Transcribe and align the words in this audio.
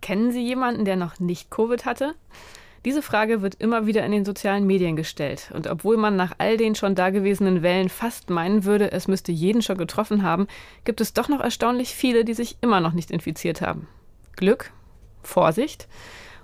Kennen 0.00 0.32
Sie 0.32 0.44
jemanden, 0.44 0.84
der 0.84 0.96
noch 0.96 1.20
nicht 1.20 1.50
Covid 1.50 1.84
hatte? 1.84 2.14
Diese 2.84 3.02
Frage 3.02 3.42
wird 3.42 3.54
immer 3.54 3.86
wieder 3.86 4.04
in 4.04 4.10
den 4.10 4.24
sozialen 4.24 4.66
Medien 4.66 4.96
gestellt. 4.96 5.52
Und 5.54 5.68
obwohl 5.68 5.96
man 5.96 6.16
nach 6.16 6.32
all 6.38 6.56
den 6.56 6.74
schon 6.74 6.96
dagewesenen 6.96 7.62
Wellen 7.62 7.88
fast 7.88 8.28
meinen 8.28 8.64
würde, 8.64 8.90
es 8.90 9.06
müsste 9.06 9.30
jeden 9.30 9.62
schon 9.62 9.78
getroffen 9.78 10.24
haben, 10.24 10.48
gibt 10.84 11.00
es 11.00 11.12
doch 11.12 11.28
noch 11.28 11.40
erstaunlich 11.40 11.94
viele, 11.94 12.24
die 12.24 12.34
sich 12.34 12.56
immer 12.60 12.80
noch 12.80 12.92
nicht 12.92 13.10
infiziert 13.10 13.60
haben. 13.60 13.86
Glück? 14.34 14.72
Vorsicht? 15.22 15.86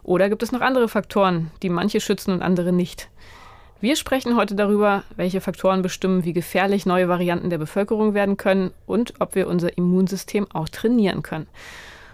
Oder 0.05 0.29
gibt 0.29 0.43
es 0.43 0.53
noch 0.53 0.61
andere 0.61 0.89
Faktoren, 0.89 1.51
die 1.63 1.69
manche 1.69 2.01
schützen 2.01 2.33
und 2.33 2.43
andere 2.43 2.73
nicht? 2.73 3.11
Wir 3.81 3.95
sprechen 3.95 4.35
heute 4.35 4.57
darüber, 4.57 5.05
welche 5.15 5.41
Faktoren 5.41 5.83
bestimmen, 5.83 6.25
wie 6.25 6.33
gefährlich 6.33 6.85
neue 6.85 7.09
Varianten 7.09 7.49
der 7.49 7.59
Bevölkerung 7.59 8.13
werden 8.13 8.37
können 8.37 8.73
und 8.87 9.15
ob 9.21 9.37
wir 9.37 9.47
unser 9.47 9.79
Immunsystem 9.79 10.49
auch 10.53 10.69
trainieren 10.69 11.23
können. 11.23 11.47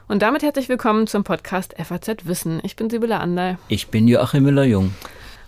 Und 0.06 0.20
damit 0.20 0.42
herzlich 0.42 0.68
willkommen 0.68 1.06
zum 1.06 1.24
Podcast 1.24 1.74
FAZ 1.82 2.26
Wissen. 2.26 2.60
Ich 2.64 2.76
bin 2.76 2.90
Sibylle 2.90 3.18
Anderl. 3.18 3.56
Ich 3.68 3.88
bin 3.88 4.06
Joachim 4.06 4.42
Müller-Jung. 4.42 4.92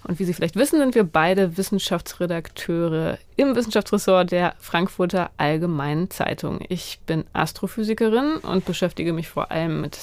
Und 0.05 0.19
wie 0.19 0.25
Sie 0.25 0.33
vielleicht 0.33 0.57
wissen, 0.57 0.79
sind 0.79 0.95
wir 0.95 1.05
beide 1.05 1.59
Wissenschaftsredakteure 1.59 3.19
im 3.37 3.55
Wissenschaftsressort 3.55 4.31
der 4.31 4.55
Frankfurter 4.59 5.31
Allgemeinen 5.37 6.09
Zeitung. 6.09 6.61
Ich 6.71 6.99
bin 7.05 7.25
Astrophysikerin 7.35 8.37
und 8.37 8.65
beschäftige 8.65 9.13
mich 9.13 9.29
vor 9.29 9.51
allem 9.51 9.83
mit 9.83 9.99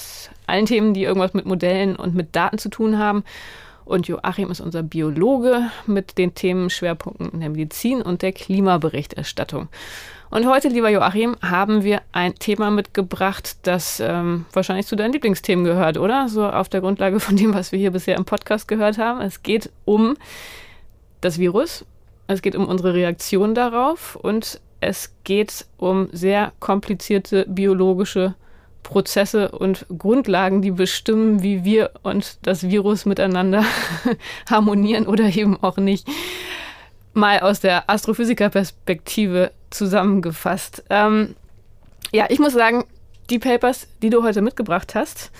allen 0.46 0.66
Themen, 0.66 0.94
die 0.94 1.02
irgendwas 1.02 1.34
mit 1.34 1.44
Modellen 1.44 1.96
und 1.96 2.14
mit 2.14 2.36
Daten 2.36 2.58
zu 2.58 2.68
tun 2.68 3.00
haben. 3.00 3.24
Und 3.84 4.08
Joachim 4.08 4.50
ist 4.50 4.60
unser 4.60 4.82
Biologe 4.82 5.70
mit 5.86 6.16
den 6.18 6.34
Themenschwerpunkten 6.34 7.30
in 7.30 7.40
der 7.40 7.50
Medizin 7.50 8.02
und 8.02 8.22
der 8.22 8.32
Klimaberichterstattung. 8.32 9.68
Und 10.30 10.46
heute, 10.46 10.68
lieber 10.68 10.88
Joachim, 10.88 11.36
haben 11.42 11.84
wir 11.84 12.02
ein 12.12 12.34
Thema 12.34 12.70
mitgebracht, 12.70 13.56
das 13.62 14.00
ähm, 14.00 14.46
wahrscheinlich 14.52 14.86
zu 14.86 14.96
deinen 14.96 15.12
Lieblingsthemen 15.12 15.64
gehört, 15.64 15.96
oder? 15.96 16.28
So 16.28 16.48
auf 16.48 16.68
der 16.68 16.80
Grundlage 16.80 17.20
von 17.20 17.36
dem, 17.36 17.54
was 17.54 17.72
wir 17.72 17.78
hier 17.78 17.92
bisher 17.92 18.16
im 18.16 18.24
Podcast 18.24 18.66
gehört 18.66 18.98
haben. 18.98 19.20
Es 19.20 19.42
geht 19.42 19.70
um 19.84 20.16
das 21.20 21.38
Virus, 21.38 21.84
es 22.26 22.42
geht 22.42 22.56
um 22.56 22.66
unsere 22.66 22.94
Reaktion 22.94 23.54
darauf 23.54 24.16
und 24.16 24.60
es 24.80 25.14
geht 25.24 25.66
um 25.76 26.08
sehr 26.12 26.52
komplizierte 26.58 27.46
biologische 27.48 28.34
Prozesse 28.84 29.50
und 29.50 29.86
Grundlagen, 29.98 30.62
die 30.62 30.70
bestimmen, 30.70 31.42
wie 31.42 31.64
wir 31.64 31.90
und 32.04 32.38
das 32.42 32.68
Virus 32.68 33.06
miteinander 33.06 33.64
harmonieren 34.48 35.08
oder 35.08 35.24
eben 35.24 35.60
auch 35.60 35.78
nicht 35.78 36.06
mal 37.14 37.40
aus 37.40 37.58
der 37.58 37.90
Astrophysiker-Perspektive 37.90 39.50
zusammengefasst. 39.70 40.84
Ähm, 40.90 41.34
ja, 42.12 42.26
ich 42.28 42.38
muss 42.38 42.52
sagen, 42.52 42.84
die 43.30 43.40
Papers, 43.40 43.88
die 44.02 44.10
du 44.10 44.22
heute 44.22 44.42
mitgebracht 44.42 44.94
hast, 44.94 45.32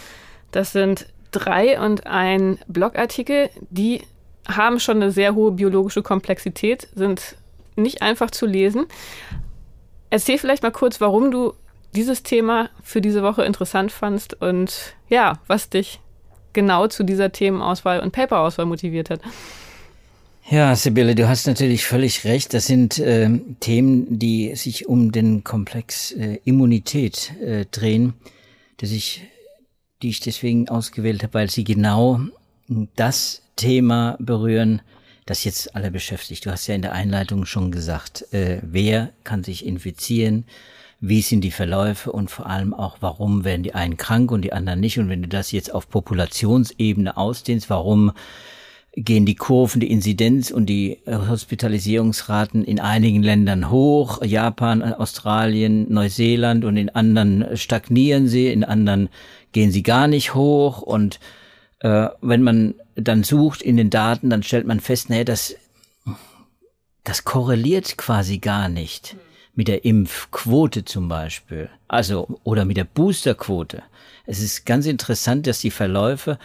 das 0.50 0.72
sind 0.72 1.06
drei 1.30 1.80
und 1.80 2.06
ein 2.06 2.58
Blogartikel, 2.66 3.50
die 3.70 4.02
haben 4.48 4.80
schon 4.80 4.96
eine 4.96 5.10
sehr 5.10 5.34
hohe 5.34 5.52
biologische 5.52 6.02
Komplexität, 6.02 6.88
sind 6.94 7.36
nicht 7.76 8.02
einfach 8.02 8.30
zu 8.30 8.46
lesen. 8.46 8.86
Erzähl 10.10 10.38
vielleicht 10.38 10.62
mal 10.62 10.70
kurz, 10.70 11.00
warum 11.00 11.30
du 11.30 11.54
dieses 11.94 12.22
Thema 12.22 12.70
für 12.82 13.00
diese 13.00 13.22
Woche 13.22 13.44
interessant 13.44 13.92
fandst 13.92 14.34
und 14.40 14.94
ja, 15.08 15.40
was 15.46 15.70
dich 15.70 16.00
genau 16.52 16.86
zu 16.88 17.04
dieser 17.04 17.32
Themenauswahl 17.32 18.00
und 18.00 18.12
Paperauswahl 18.12 18.66
motiviert 18.66 19.10
hat. 19.10 19.20
Ja, 20.50 20.76
Sibylle, 20.76 21.14
du 21.14 21.26
hast 21.26 21.46
natürlich 21.46 21.86
völlig 21.86 22.24
recht. 22.24 22.52
Das 22.52 22.66
sind 22.66 22.98
äh, 22.98 23.30
Themen, 23.60 24.18
die 24.18 24.54
sich 24.56 24.86
um 24.86 25.10
den 25.10 25.42
Komplex 25.42 26.12
äh, 26.12 26.38
Immunität 26.44 27.32
äh, 27.40 27.64
drehen, 27.70 28.12
dass 28.76 28.90
ich, 28.90 29.22
die 30.02 30.10
ich 30.10 30.20
deswegen 30.20 30.68
ausgewählt 30.68 31.22
habe, 31.22 31.34
weil 31.34 31.50
sie 31.50 31.64
genau 31.64 32.20
das 32.94 33.42
Thema 33.56 34.16
berühren, 34.18 34.82
das 35.24 35.44
jetzt 35.44 35.74
alle 35.74 35.90
beschäftigt. 35.90 36.44
Du 36.44 36.50
hast 36.50 36.66
ja 36.66 36.74
in 36.74 36.82
der 36.82 36.92
Einleitung 36.92 37.46
schon 37.46 37.70
gesagt, 37.70 38.30
äh, 38.34 38.58
wer 38.62 39.12
kann 39.24 39.44
sich 39.44 39.64
infizieren, 39.64 40.44
wie 41.08 41.20
sind 41.20 41.42
die 41.42 41.50
Verläufe 41.50 42.10
und 42.10 42.30
vor 42.30 42.46
allem 42.46 42.72
auch, 42.72 42.96
warum 43.00 43.44
werden 43.44 43.62
die 43.62 43.74
einen 43.74 43.98
krank 43.98 44.30
und 44.30 44.42
die 44.42 44.54
anderen 44.54 44.80
nicht. 44.80 44.98
Und 44.98 45.10
wenn 45.10 45.22
du 45.22 45.28
das 45.28 45.52
jetzt 45.52 45.72
auf 45.72 45.90
Populationsebene 45.90 47.16
ausdehnst, 47.16 47.68
warum 47.68 48.12
gehen 48.96 49.26
die 49.26 49.34
Kurven, 49.34 49.80
die 49.80 49.90
Inzidenz 49.90 50.50
und 50.50 50.66
die 50.66 51.00
äh, 51.04 51.16
Hospitalisierungsraten 51.28 52.64
in 52.64 52.80
einigen 52.80 53.22
Ländern 53.22 53.70
hoch, 53.70 54.22
Japan, 54.24 54.82
Australien, 54.82 55.92
Neuseeland 55.92 56.64
und 56.64 56.76
in 56.76 56.88
anderen 56.90 57.56
stagnieren 57.56 58.26
sie, 58.28 58.48
in 58.48 58.64
anderen 58.64 59.10
gehen 59.52 59.72
sie 59.72 59.82
gar 59.82 60.06
nicht 60.06 60.34
hoch. 60.34 60.80
Und 60.80 61.20
äh, 61.80 62.08
wenn 62.22 62.42
man 62.42 62.74
dann 62.94 63.24
sucht 63.24 63.60
in 63.60 63.76
den 63.76 63.90
Daten, 63.90 64.30
dann 64.30 64.42
stellt 64.42 64.66
man 64.66 64.80
fest, 64.80 65.10
naja, 65.10 65.24
das, 65.24 65.56
das 67.02 67.24
korreliert 67.24 67.98
quasi 67.98 68.38
gar 68.38 68.70
nicht 68.70 69.16
mit 69.54 69.68
der 69.68 69.84
Impfquote 69.84 70.84
zum 70.84 71.08
Beispiel, 71.08 71.68
also 71.88 72.40
oder 72.44 72.64
mit 72.64 72.76
der 72.76 72.84
Boosterquote. 72.84 73.82
Es 74.26 74.40
ist 74.40 74.64
ganz 74.66 74.86
interessant, 74.86 75.46
dass 75.46 75.60
die 75.60 75.70
Verläufe 75.70 76.38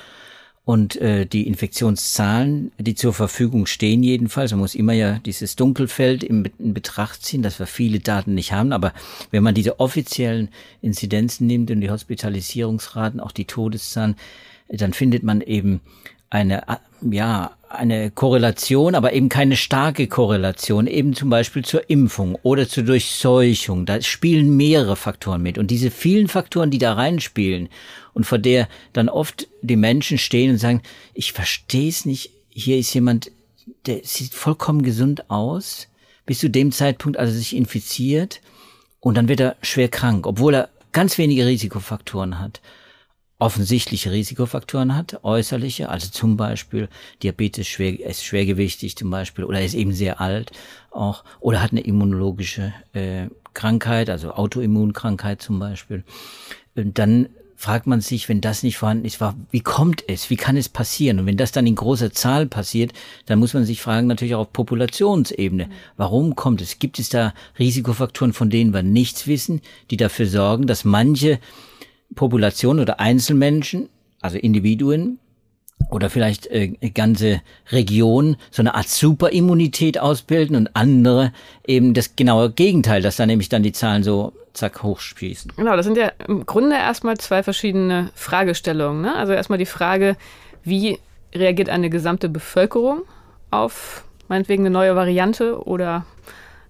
und 0.66 0.98
äh, 0.98 1.26
die 1.26 1.48
Infektionszahlen, 1.48 2.72
die 2.78 2.94
zur 2.94 3.14
Verfügung 3.14 3.66
stehen 3.66 4.04
jedenfalls, 4.04 4.52
man 4.52 4.60
muss 4.60 4.76
immer 4.76 4.94
ja 4.94 5.18
dieses 5.18 5.56
Dunkelfeld 5.56 6.24
in, 6.24 6.48
in 6.60 6.76
Betracht 6.76 7.24
ziehen, 7.24 7.42
dass 7.42 7.58
wir 7.58 7.66
viele 7.66 8.00
Daten 8.00 8.36
nicht 8.36 8.52
haben, 8.52 8.72
aber 8.72 8.94
wenn 9.32 9.42
man 9.42 9.56
diese 9.56 9.80
offiziellen 9.80 10.50
Inzidenzen 10.82 11.48
nimmt 11.48 11.72
und 11.72 11.82
die 11.82 11.90
Hospitalisierungsraten, 11.90 13.20
auch 13.20 13.32
die 13.32 13.46
Todeszahlen, 13.46 14.16
dann 14.68 14.94
findet 14.94 15.24
man 15.24 15.42
eben 15.42 15.82
eine, 16.30 16.62
ja, 17.02 17.52
eine 17.70 18.10
Korrelation, 18.10 18.96
aber 18.96 19.14
eben 19.14 19.30
keine 19.30 19.56
starke 19.56 20.08
Korrelation, 20.08 20.88
eben 20.88 21.14
zum 21.14 21.30
Beispiel 21.30 21.64
zur 21.64 21.90
Impfung 21.90 22.36
oder 22.42 22.68
zur 22.68 22.84
Durchseuchung. 22.84 23.86
Da 23.86 24.02
spielen 24.02 24.58
mehrere 24.58 24.96
Faktoren 24.96 25.44
mit. 25.44 25.58
Und 25.58 25.70
diese 25.72 25.92
vielen 25.92 26.28
Faktoren, 26.28 26.72
die 26.72 26.80
da 26.80 26.94
reinspielen 26.94 27.70
und 28.14 28.26
vor 28.26 28.40
der 28.40 28.68
dann 28.94 29.08
oft 29.08 29.48
die 29.62 29.76
Menschen 29.76 30.18
stehen 30.18 30.52
und 30.52 30.58
sagen, 30.58 30.82
ich 31.14 31.32
verstehe 31.32 31.90
es 31.90 32.06
nicht, 32.06 32.32
hier 32.50 32.78
ist 32.78 32.94
jemand, 32.94 33.32
der 33.86 34.00
sieht 34.04 34.34
vollkommen 34.34 34.82
gesund 34.82 35.30
aus, 35.30 35.88
bis 36.26 36.40
zu 36.40 36.50
dem 36.50 36.72
Zeitpunkt, 36.72 37.18
als 37.18 37.32
er 37.32 37.38
sich 37.38 37.56
infiziert 37.56 38.42
und 39.00 39.16
dann 39.16 39.28
wird 39.28 39.40
er 39.40 39.56
schwer 39.62 39.90
krank, 39.90 40.26
obwohl 40.26 40.56
er 40.56 40.70
ganz 40.92 41.18
wenige 41.20 41.46
Risikofaktoren 41.46 42.40
hat 42.40 42.62
offensichtliche 43.40 44.12
Risikofaktoren 44.12 44.96
hat, 44.96 45.24
äußerliche, 45.24 45.90
also 45.90 46.10
zum 46.10 46.36
Beispiel 46.36 46.90
Diabetes, 47.24 47.68
schwer, 47.68 48.00
ist 48.00 48.24
schwergewichtig 48.24 48.98
zum 48.98 49.10
Beispiel, 49.10 49.46
oder 49.46 49.62
ist 49.64 49.74
eben 49.74 49.94
sehr 49.94 50.20
alt 50.20 50.52
auch, 50.92 51.24
oder 51.40 51.64
hat 51.64 51.72
eine 51.72 51.82
immunologische 51.82 52.74
äh, 52.94 53.28
Krankheit, 53.54 54.10
also 54.10 54.34
Autoimmunkrankheit 54.34 55.42
zum 55.42 55.58
Beispiel. 55.58 56.04
Und 56.76 57.00
dann 57.00 57.30
fragt 57.56 57.88
man 57.88 58.00
sich, 58.00 58.30
wenn 58.30 58.40
das 58.40 58.64
nicht 58.64 58.78
vorhanden 58.78 59.06
ist, 59.06 59.20
wie 59.52 59.60
kommt 59.60 60.04
es, 60.08 60.30
wie 60.30 60.38
kann 60.38 60.56
es 60.56 60.70
passieren? 60.70 61.20
Und 61.20 61.26
wenn 61.26 61.36
das 61.36 61.52
dann 61.52 61.68
in 61.68 61.76
großer 61.76 62.12
Zahl 62.12 62.46
passiert, 62.46 62.94
dann 63.26 63.40
muss 63.40 63.54
man 63.54 63.66
sich 63.66 63.82
fragen, 63.82 64.08
natürlich 64.08 64.36
auch 64.36 64.42
auf 64.42 64.54
Populationsebene, 64.54 65.70
warum 65.98 66.36
kommt 66.36 66.62
es? 66.62 66.80
Gibt 66.80 67.00
es 67.00 67.10
da 67.10 67.34
Risikofaktoren, 67.58 68.32
von 68.32 68.50
denen 68.50 68.74
wir 68.74 68.84
nichts 68.84 69.28
wissen, 69.28 69.62
die 69.92 69.98
dafür 69.98 70.26
sorgen, 70.26 70.68
dass 70.68 70.86
manche 70.86 71.40
Population 72.16 72.80
oder 72.80 73.00
Einzelmenschen, 73.00 73.90
also 74.22 74.38
Individuen 74.38 75.20
oder 75.90 76.10
vielleicht 76.10 76.48
äh, 76.48 76.70
ganze 76.94 77.42
Regionen 77.72 78.38
so 78.52 78.62
eine 78.62 78.76
Art 78.76 78.88
Superimmunität 78.88 80.00
ausbilden 80.00 80.56
und 80.56 80.76
andere 80.76 81.32
eben 81.66 81.94
das 81.94 82.16
genaue 82.16 82.52
Gegenteil, 82.52 83.02
dass 83.02 83.16
da 83.16 83.26
nämlich 83.26 83.50
dann 83.50 83.64
die 83.64 83.72
Zahlen 83.72 84.04
so 84.04 84.34
zack 84.54 84.84
hochspießen. 84.84 85.54
Genau, 85.56 85.76
das 85.76 85.86
sind 85.86 85.98
ja 85.98 86.12
im 86.28 86.46
Grunde 86.46 86.76
erstmal 86.76 87.18
zwei 87.18 87.44
verschiedene 87.44 88.12
Fragestellungen. 88.14 89.02
Ne? 89.02 89.16
Also 89.16 89.34
erstmal 89.34 89.60
die 89.60 89.66
Frage, 89.66 90.18
wie 90.64 91.00
reagiert 91.34 91.70
eine 91.70 91.90
gesamte 91.90 92.30
Bevölkerung 92.30 93.04
auf 93.52 94.04
meinetwegen 94.28 94.64
eine 94.64 94.72
neue 94.72 94.96
Variante 94.96 95.64
oder 95.66 96.06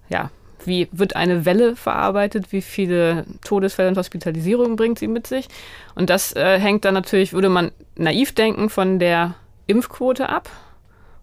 ja, 0.10 0.32
wie 0.66 0.88
wird 0.92 1.16
eine 1.16 1.46
Welle 1.46 1.76
verarbeitet? 1.76 2.52
Wie 2.52 2.62
viele 2.62 3.26
Todesfälle 3.44 3.90
und 3.90 3.98
Hospitalisierungen 3.98 4.76
bringt 4.76 5.00
sie 5.00 5.08
mit 5.08 5.28
sich? 5.28 5.48
Und 5.96 6.10
das 6.10 6.36
äh, 6.36 6.60
hängt 6.60 6.86
dann 6.86 6.94
natürlich, 6.94 7.34
würde 7.34 7.50
man 7.50 7.72
naiv 7.96 8.34
denken, 8.34 8.70
von 8.70 9.00
der 9.00 9.36
Impfquote 9.68 10.30
ab. 10.30 10.50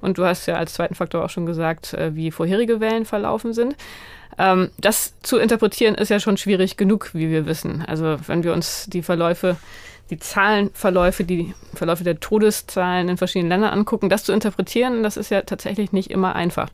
Und 0.01 0.19
du 0.19 0.25
hast 0.25 0.47
ja 0.47 0.57
als 0.57 0.75
zweiten 0.75 0.95
Faktor 0.95 1.25
auch 1.25 1.31
schon 1.31 1.47
gesagt, 1.47 1.95
äh, 1.95 2.15
wie 2.15 2.31
vorherige 2.31 2.81
Wellen 2.81 3.05
verlaufen 3.05 3.53
sind. 3.53 3.77
Ähm, 4.39 4.71
das 4.79 5.15
zu 5.23 5.39
interpretieren 5.39 5.95
ist 5.95 6.11
ja 6.11 6.21
schon 6.21 6.37
schwierig 6.37 6.77
genug, 6.77 7.11
wie 7.15 7.31
wir 7.31 7.47
wissen. 7.47 7.83
Also 7.87 8.17
wenn 8.27 8.45
wir 8.45 8.53
uns 8.53 8.87
die 8.87 9.03
Verläufe 9.03 9.57
die 10.11 10.19
Zahlenverläufe, 10.19 11.25
die 11.25 11.55
Verläufe 11.75 12.05
der 12.05 12.21
Todeszahlen 12.21 13.09
in 13.09 13.17
verschiedenen 13.17 13.49
Ländern 13.49 13.73
angucken, 13.73 14.09
das 14.09 14.25
zu 14.25 14.33
interpretieren, 14.33 15.03
das 15.03 15.17
ist 15.17 15.31
ja 15.31 15.43
tatsächlich 15.43 15.93
nicht 15.93 16.11
immer 16.11 16.37
einfach. 16.37 16.69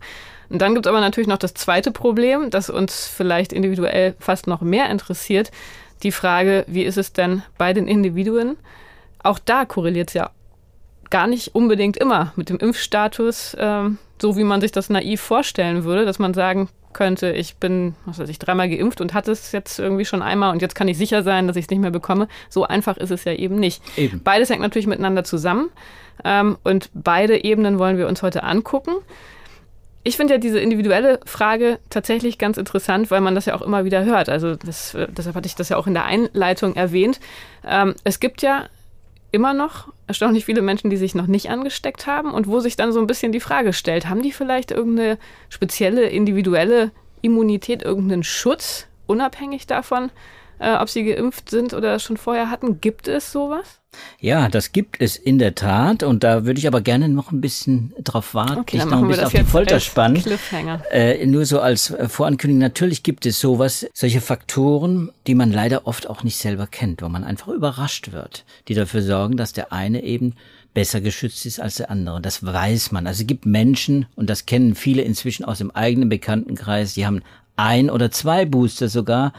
Und 0.49 0.61
dann 0.61 0.73
gibt 0.73 0.85
es 0.85 0.89
aber 0.89 1.01
natürlich 1.01 1.27
noch 1.27 1.37
das 1.37 1.53
zweite 1.53 1.91
Problem, 1.91 2.49
das 2.49 2.69
uns 2.69 3.07
vielleicht 3.07 3.53
individuell 3.53 4.15
fast 4.19 4.47
noch 4.47 4.61
mehr 4.61 4.89
interessiert, 4.89 5.51
die 6.03 6.11
Frage, 6.11 6.65
wie 6.67 6.83
ist 6.83 6.97
es 6.97 7.13
denn 7.13 7.43
bei 7.57 7.73
den 7.73 7.87
Individuen? 7.87 8.57
Auch 9.21 9.39
da 9.39 9.65
korreliert 9.65 10.09
es 10.09 10.13
ja 10.15 10.31
gar 11.09 11.27
nicht 11.27 11.55
unbedingt 11.55 11.95
immer 11.97 12.33
mit 12.35 12.49
dem 12.49 12.57
Impfstatus, 12.57 13.55
ähm, 13.59 13.97
so 14.21 14.35
wie 14.35 14.43
man 14.43 14.61
sich 14.61 14.71
das 14.71 14.89
naiv 14.89 15.21
vorstellen 15.21 15.83
würde, 15.83 16.05
dass 16.05 16.19
man 16.19 16.33
sagen 16.33 16.69
könnte, 16.93 17.31
ich 17.31 17.55
bin, 17.57 17.95
was 18.05 18.19
weiß 18.19 18.29
ich, 18.29 18.39
dreimal 18.39 18.69
geimpft 18.69 19.01
und 19.01 19.13
hatte 19.13 19.31
es 19.31 19.51
jetzt 19.51 19.79
irgendwie 19.79 20.05
schon 20.05 20.21
einmal 20.21 20.51
und 20.51 20.61
jetzt 20.61 20.75
kann 20.75 20.87
ich 20.87 20.97
sicher 20.97 21.23
sein, 21.23 21.47
dass 21.47 21.55
ich 21.55 21.65
es 21.65 21.69
nicht 21.69 21.81
mehr 21.81 21.91
bekomme. 21.91 22.27
So 22.49 22.65
einfach 22.65 22.97
ist 22.97 23.11
es 23.11 23.25
ja 23.25 23.33
eben 23.33 23.55
nicht. 23.55 23.81
Eben. 23.97 24.21
Beides 24.23 24.49
hängt 24.49 24.61
natürlich 24.61 24.87
miteinander 24.87 25.23
zusammen 25.23 25.69
ähm, 26.23 26.57
und 26.63 26.89
beide 26.93 27.43
Ebenen 27.43 27.79
wollen 27.79 27.97
wir 27.97 28.07
uns 28.07 28.21
heute 28.21 28.43
angucken. 28.43 28.91
Ich 30.03 30.17
finde 30.17 30.33
ja 30.33 30.37
diese 30.37 30.59
individuelle 30.59 31.19
Frage 31.25 31.79
tatsächlich 31.89 32.37
ganz 32.37 32.57
interessant, 32.57 33.09
weil 33.09 33.21
man 33.21 33.35
das 33.35 33.45
ja 33.45 33.55
auch 33.55 33.61
immer 33.61 33.85
wieder 33.85 34.03
hört. 34.03 34.27
Also 34.27 34.55
das, 34.55 34.97
deshalb 35.09 35.35
hatte 35.35 35.47
ich 35.47 35.55
das 35.55 35.69
ja 35.69 35.77
auch 35.77 35.87
in 35.87 35.93
der 35.93 36.05
Einleitung 36.05 36.75
erwähnt. 36.75 37.21
Ähm, 37.65 37.95
es 38.03 38.19
gibt 38.19 38.41
ja 38.41 38.67
immer 39.31 39.53
noch 39.53 39.91
erstaunlich 40.07 40.45
viele 40.45 40.61
Menschen, 40.61 40.89
die 40.89 40.97
sich 40.97 41.15
noch 41.15 41.27
nicht 41.27 41.49
angesteckt 41.49 42.05
haben 42.05 42.31
und 42.31 42.47
wo 42.47 42.59
sich 42.59 42.75
dann 42.75 42.91
so 42.91 42.99
ein 42.99 43.07
bisschen 43.07 43.31
die 43.31 43.39
Frage 43.39 43.73
stellt, 43.73 44.07
haben 44.07 44.21
die 44.21 44.31
vielleicht 44.31 44.71
irgendeine 44.71 45.17
spezielle 45.49 46.03
individuelle 46.09 46.91
Immunität, 47.21 47.81
irgendeinen 47.81 48.23
Schutz, 48.23 48.87
unabhängig 49.07 49.65
davon, 49.65 50.11
äh, 50.59 50.75
ob 50.75 50.89
sie 50.89 51.03
geimpft 51.03 51.49
sind 51.49 51.73
oder 51.73 51.99
schon 51.99 52.17
vorher 52.17 52.49
hatten? 52.49 52.81
Gibt 52.81 53.07
es 53.07 53.31
sowas? 53.31 53.79
Ja, 54.19 54.49
das 54.49 54.71
gibt 54.71 54.99
es 54.99 55.17
in 55.17 55.37
der 55.37 55.53
Tat 55.53 56.01
und 56.03 56.23
da 56.23 56.45
würde 56.45 56.59
ich 56.59 56.67
aber 56.67 56.81
gerne 56.81 57.09
noch 57.09 57.31
ein 57.31 57.41
bisschen 57.41 57.93
drauf 58.03 58.33
warten, 58.33 58.61
okay, 58.61 58.77
dich 58.77 58.85
noch 58.85 58.97
ein 59.01 59.07
bisschen 59.07 59.25
auf 59.25 59.33
die 59.33 59.43
Folter 59.43 59.79
spannen. 59.79 60.23
Äh, 60.91 61.25
nur 61.27 61.45
so 61.45 61.59
als 61.59 61.93
Vorankündigung, 62.07 62.59
natürlich 62.59 63.03
gibt 63.03 63.25
es 63.25 63.39
sowas, 63.39 63.85
solche 63.93 64.21
Faktoren, 64.21 65.11
die 65.27 65.35
man 65.35 65.51
leider 65.51 65.85
oft 65.85 66.09
auch 66.09 66.23
nicht 66.23 66.37
selber 66.37 66.65
kennt, 66.65 67.01
wo 67.01 67.09
man 67.09 67.23
einfach 67.23 67.49
überrascht 67.49 68.11
wird, 68.11 68.45
die 68.67 68.73
dafür 68.73 69.03
sorgen, 69.03 69.37
dass 69.37 69.53
der 69.53 69.71
eine 69.71 70.03
eben 70.03 70.33
besser 70.73 71.01
geschützt 71.01 71.45
ist 71.45 71.59
als 71.59 71.75
der 71.75 71.91
andere. 71.91 72.19
Das 72.21 72.43
weiß 72.43 72.91
man. 72.91 73.05
Also 73.05 73.21
es 73.21 73.27
gibt 73.27 73.45
Menschen, 73.45 74.07
und 74.15 74.29
das 74.29 74.45
kennen 74.45 74.75
viele 74.75 75.03
inzwischen 75.03 75.45
aus 75.45 75.59
dem 75.59 75.71
eigenen 75.71 76.09
Bekanntenkreis, 76.09 76.95
die 76.95 77.05
haben 77.05 77.21
ein 77.55 77.89
oder 77.89 78.09
zwei 78.09 78.45
Booster 78.45 78.89
sogar. 78.89 79.33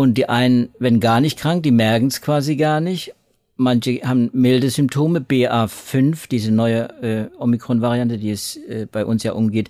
Und 0.00 0.14
die 0.14 0.30
einen, 0.30 0.70
wenn 0.78 0.98
gar 0.98 1.20
nicht 1.20 1.38
krank, 1.38 1.62
die 1.62 1.72
merken 1.72 2.06
es 2.06 2.22
quasi 2.22 2.56
gar 2.56 2.80
nicht. 2.80 3.12
Manche 3.56 4.00
haben 4.02 4.30
milde 4.32 4.70
Symptome, 4.70 5.20
BA5, 5.20 6.26
diese 6.26 6.50
neue 6.50 6.88
äh, 7.02 7.26
Omikron-Variante, 7.36 8.16
die 8.16 8.30
es 8.30 8.56
äh, 8.56 8.86
bei 8.90 9.04
uns 9.04 9.24
ja 9.24 9.32
umgeht, 9.32 9.68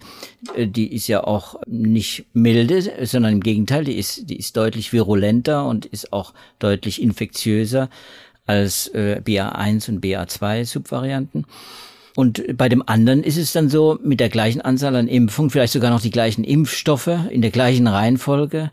äh, 0.54 0.68
die 0.68 0.94
ist 0.94 1.08
ja 1.08 1.24
auch 1.24 1.56
nicht 1.66 2.26
milde, 2.32 2.80
sondern 3.04 3.32
im 3.32 3.40
Gegenteil, 3.40 3.82
die 3.82 3.98
ist, 3.98 4.30
die 4.30 4.36
ist 4.36 4.56
deutlich 4.56 4.92
virulenter 4.92 5.66
und 5.66 5.86
ist 5.86 6.12
auch 6.12 6.32
deutlich 6.60 7.02
infektiöser 7.02 7.90
als 8.46 8.86
äh, 8.94 9.20
BA1 9.24 9.88
und 9.88 10.04
BA2-Subvarianten. 10.04 11.44
Und 12.14 12.56
bei 12.56 12.68
dem 12.68 12.88
anderen 12.88 13.24
ist 13.24 13.36
es 13.36 13.50
dann 13.50 13.68
so, 13.68 13.98
mit 14.00 14.20
der 14.20 14.28
gleichen 14.28 14.60
Anzahl 14.60 14.94
an 14.94 15.08
Impfungen, 15.08 15.50
vielleicht 15.50 15.72
sogar 15.72 15.90
noch 15.90 16.02
die 16.02 16.12
gleichen 16.12 16.44
Impfstoffe 16.44 17.10
in 17.30 17.42
der 17.42 17.50
gleichen 17.50 17.88
Reihenfolge, 17.88 18.70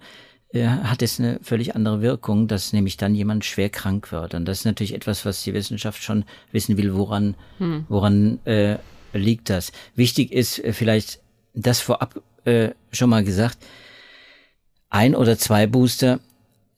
hat 0.53 1.01
es 1.01 1.19
eine 1.19 1.39
völlig 1.43 1.75
andere 1.75 2.01
Wirkung, 2.01 2.47
dass 2.47 2.73
nämlich 2.73 2.97
dann 2.97 3.15
jemand 3.15 3.45
schwer 3.45 3.69
krank 3.69 4.11
wird. 4.11 4.33
Und 4.33 4.45
das 4.45 4.59
ist 4.59 4.65
natürlich 4.65 4.93
etwas, 4.93 5.25
was 5.25 5.43
die 5.43 5.53
Wissenschaft 5.53 6.01
schon 6.01 6.23
wissen 6.51 6.77
will, 6.77 6.95
woran, 6.95 7.35
hm. 7.57 7.85
woran 7.89 8.39
äh, 8.45 8.77
liegt 9.13 9.49
das. 9.49 9.71
Wichtig 9.95 10.31
ist 10.31 10.59
äh, 10.59 10.73
vielleicht 10.73 11.19
das 11.53 11.79
vorab 11.79 12.21
äh, 12.45 12.69
schon 12.91 13.09
mal 13.09 13.23
gesagt, 13.23 13.57
ein 14.89 15.15
oder 15.15 15.37
zwei 15.37 15.67
Booster 15.67 16.19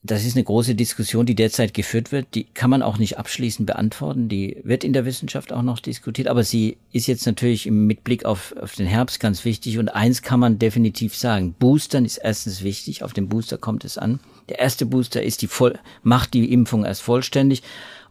das 0.01 0.23
ist 0.23 0.37
eine 0.37 0.45
große 0.45 0.75
Diskussion, 0.75 1.25
die 1.25 1.35
derzeit 1.35 1.73
geführt 1.73 2.13
wird. 2.13 2.33
Die 2.33 2.45
kann 2.45 2.69
man 2.69 2.81
auch 2.81 2.97
nicht 2.97 3.17
abschließend 3.17 3.67
beantworten. 3.67 4.29
Die 4.29 4.57
wird 4.63 4.85
in 4.85 4.93
der 4.93 5.03
Wissenschaft 5.03 5.51
auch 5.51 5.61
noch 5.61 5.81
diskutiert. 5.81 6.29
Aber 6.29 6.45
sie 6.45 6.77
ist 6.93 7.07
jetzt 7.07 7.25
natürlich 7.25 7.67
im 7.67 7.85
Mitblick 7.85 8.23
auf, 8.23 8.55
auf 8.61 8.75
den 8.75 8.85
Herbst 8.85 9.19
ganz 9.19 9.43
wichtig. 9.43 9.77
Und 9.77 9.89
eins 9.89 10.21
kann 10.21 10.39
man 10.39 10.57
definitiv 10.57 11.17
sagen. 11.17 11.53
Boostern 11.59 12.05
ist 12.05 12.17
erstens 12.17 12.63
wichtig. 12.63 13.03
Auf 13.03 13.11
den 13.11 13.27
Booster 13.27 13.57
kommt 13.57 13.83
es 13.83 13.97
an. 13.97 14.21
Der 14.47 14.59
erste 14.59 14.85
Booster 14.85 15.21
ist 15.21 15.41
die 15.41 15.47
voll, 15.47 15.77
macht 16.01 16.33
die 16.33 16.51
Impfung 16.53 16.85
erst 16.85 17.01
vollständig. 17.01 17.61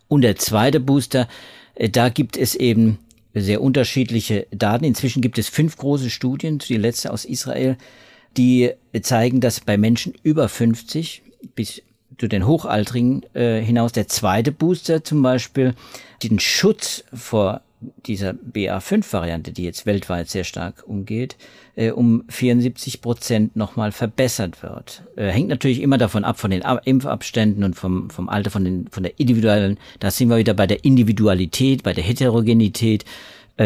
Und 0.08 0.20
der 0.22 0.36
zweite 0.36 0.80
Booster, 0.80 1.26
äh, 1.74 1.88
da 1.88 2.10
gibt 2.10 2.36
es 2.36 2.54
eben 2.54 2.98
sehr 3.32 3.62
unterschiedliche 3.62 4.46
Daten. 4.50 4.84
Inzwischen 4.84 5.22
gibt 5.22 5.38
es 5.38 5.48
fünf 5.48 5.78
große 5.78 6.10
Studien, 6.10 6.58
die 6.58 6.76
letzte 6.76 7.10
aus 7.14 7.24
Israel, 7.24 7.78
die 8.36 8.72
zeigen, 9.00 9.40
dass 9.40 9.60
bei 9.60 9.78
Menschen 9.78 10.12
über 10.22 10.50
50 10.50 11.22
bis 11.54 11.82
zu 12.18 12.26
den 12.26 12.46
Hochaltrigen 12.46 13.22
äh, 13.34 13.60
hinaus. 13.60 13.92
Der 13.92 14.08
zweite 14.08 14.52
Booster 14.52 15.04
zum 15.04 15.22
Beispiel 15.22 15.74
den 16.22 16.38
Schutz 16.38 17.04
vor 17.12 17.62
dieser 18.06 18.30
BA5-Variante, 18.30 19.52
die 19.52 19.62
jetzt 19.62 19.86
weltweit 19.86 20.28
sehr 20.28 20.44
stark 20.44 20.82
umgeht, 20.86 21.36
äh, 21.76 21.90
um 21.90 22.24
74 22.28 23.00
Prozent 23.00 23.54
nochmal 23.54 23.92
verbessert 23.92 24.62
wird. 24.62 25.04
Äh, 25.16 25.28
hängt 25.28 25.48
natürlich 25.48 25.80
immer 25.80 25.98
davon 25.98 26.24
ab, 26.24 26.40
von 26.40 26.50
den 26.50 26.64
Impfabständen 26.84 27.62
und 27.62 27.74
vom, 27.74 28.10
vom 28.10 28.28
Alter, 28.28 28.50
von, 28.50 28.64
den, 28.64 28.88
von 28.88 29.04
der 29.04 29.18
individuellen, 29.20 29.78
da 30.00 30.10
sind 30.10 30.28
wir 30.28 30.38
wieder 30.38 30.54
bei 30.54 30.66
der 30.66 30.84
Individualität, 30.84 31.84
bei 31.84 31.92
der 31.92 32.04
Heterogenität 32.04 33.04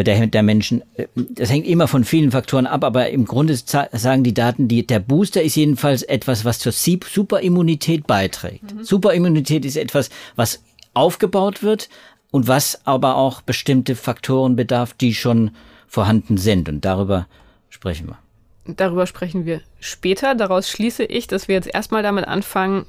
der, 0.01 0.25
der 0.25 0.43
Menschen. 0.43 0.81
Äh, 0.95 1.07
das 1.15 1.51
hängt 1.51 1.67
immer 1.67 1.87
von 1.87 2.03
vielen 2.03 2.31
Faktoren 2.31 2.65
ab, 2.65 2.83
aber 2.83 3.09
im 3.09 3.25
Grunde 3.25 3.55
sagen 3.55 4.23
die 4.23 4.33
Daten, 4.33 4.67
die, 4.67 4.87
der 4.87 4.99
Booster 4.99 5.43
ist 5.43 5.55
jedenfalls 5.55 6.01
etwas, 6.01 6.45
was 6.45 6.59
zur 6.59 6.71
Superimmunität 6.71 8.07
beiträgt. 8.07 8.73
Mhm. 8.73 8.83
Superimmunität 8.83 9.65
ist 9.65 9.77
etwas, 9.77 10.09
was 10.35 10.63
aufgebaut 10.95 11.61
wird 11.61 11.89
und 12.31 12.47
was 12.47 12.85
aber 12.85 13.15
auch 13.15 13.41
bestimmte 13.41 13.95
Faktoren 13.95 14.55
bedarf, 14.55 14.93
die 14.93 15.13
schon 15.13 15.51
vorhanden 15.87 16.37
sind. 16.37 16.67
Und 16.69 16.83
darüber 16.83 17.27
sprechen 17.69 18.07
wir. 18.07 18.17
Darüber 18.65 19.05
sprechen 19.05 19.45
wir 19.45 19.61
später. 19.79 20.33
Daraus 20.33 20.69
schließe 20.69 21.03
ich, 21.03 21.27
dass 21.27 21.47
wir 21.47 21.55
jetzt 21.55 21.71
erstmal 21.71 22.01
damit 22.01 22.27
anfangen, 22.27 22.85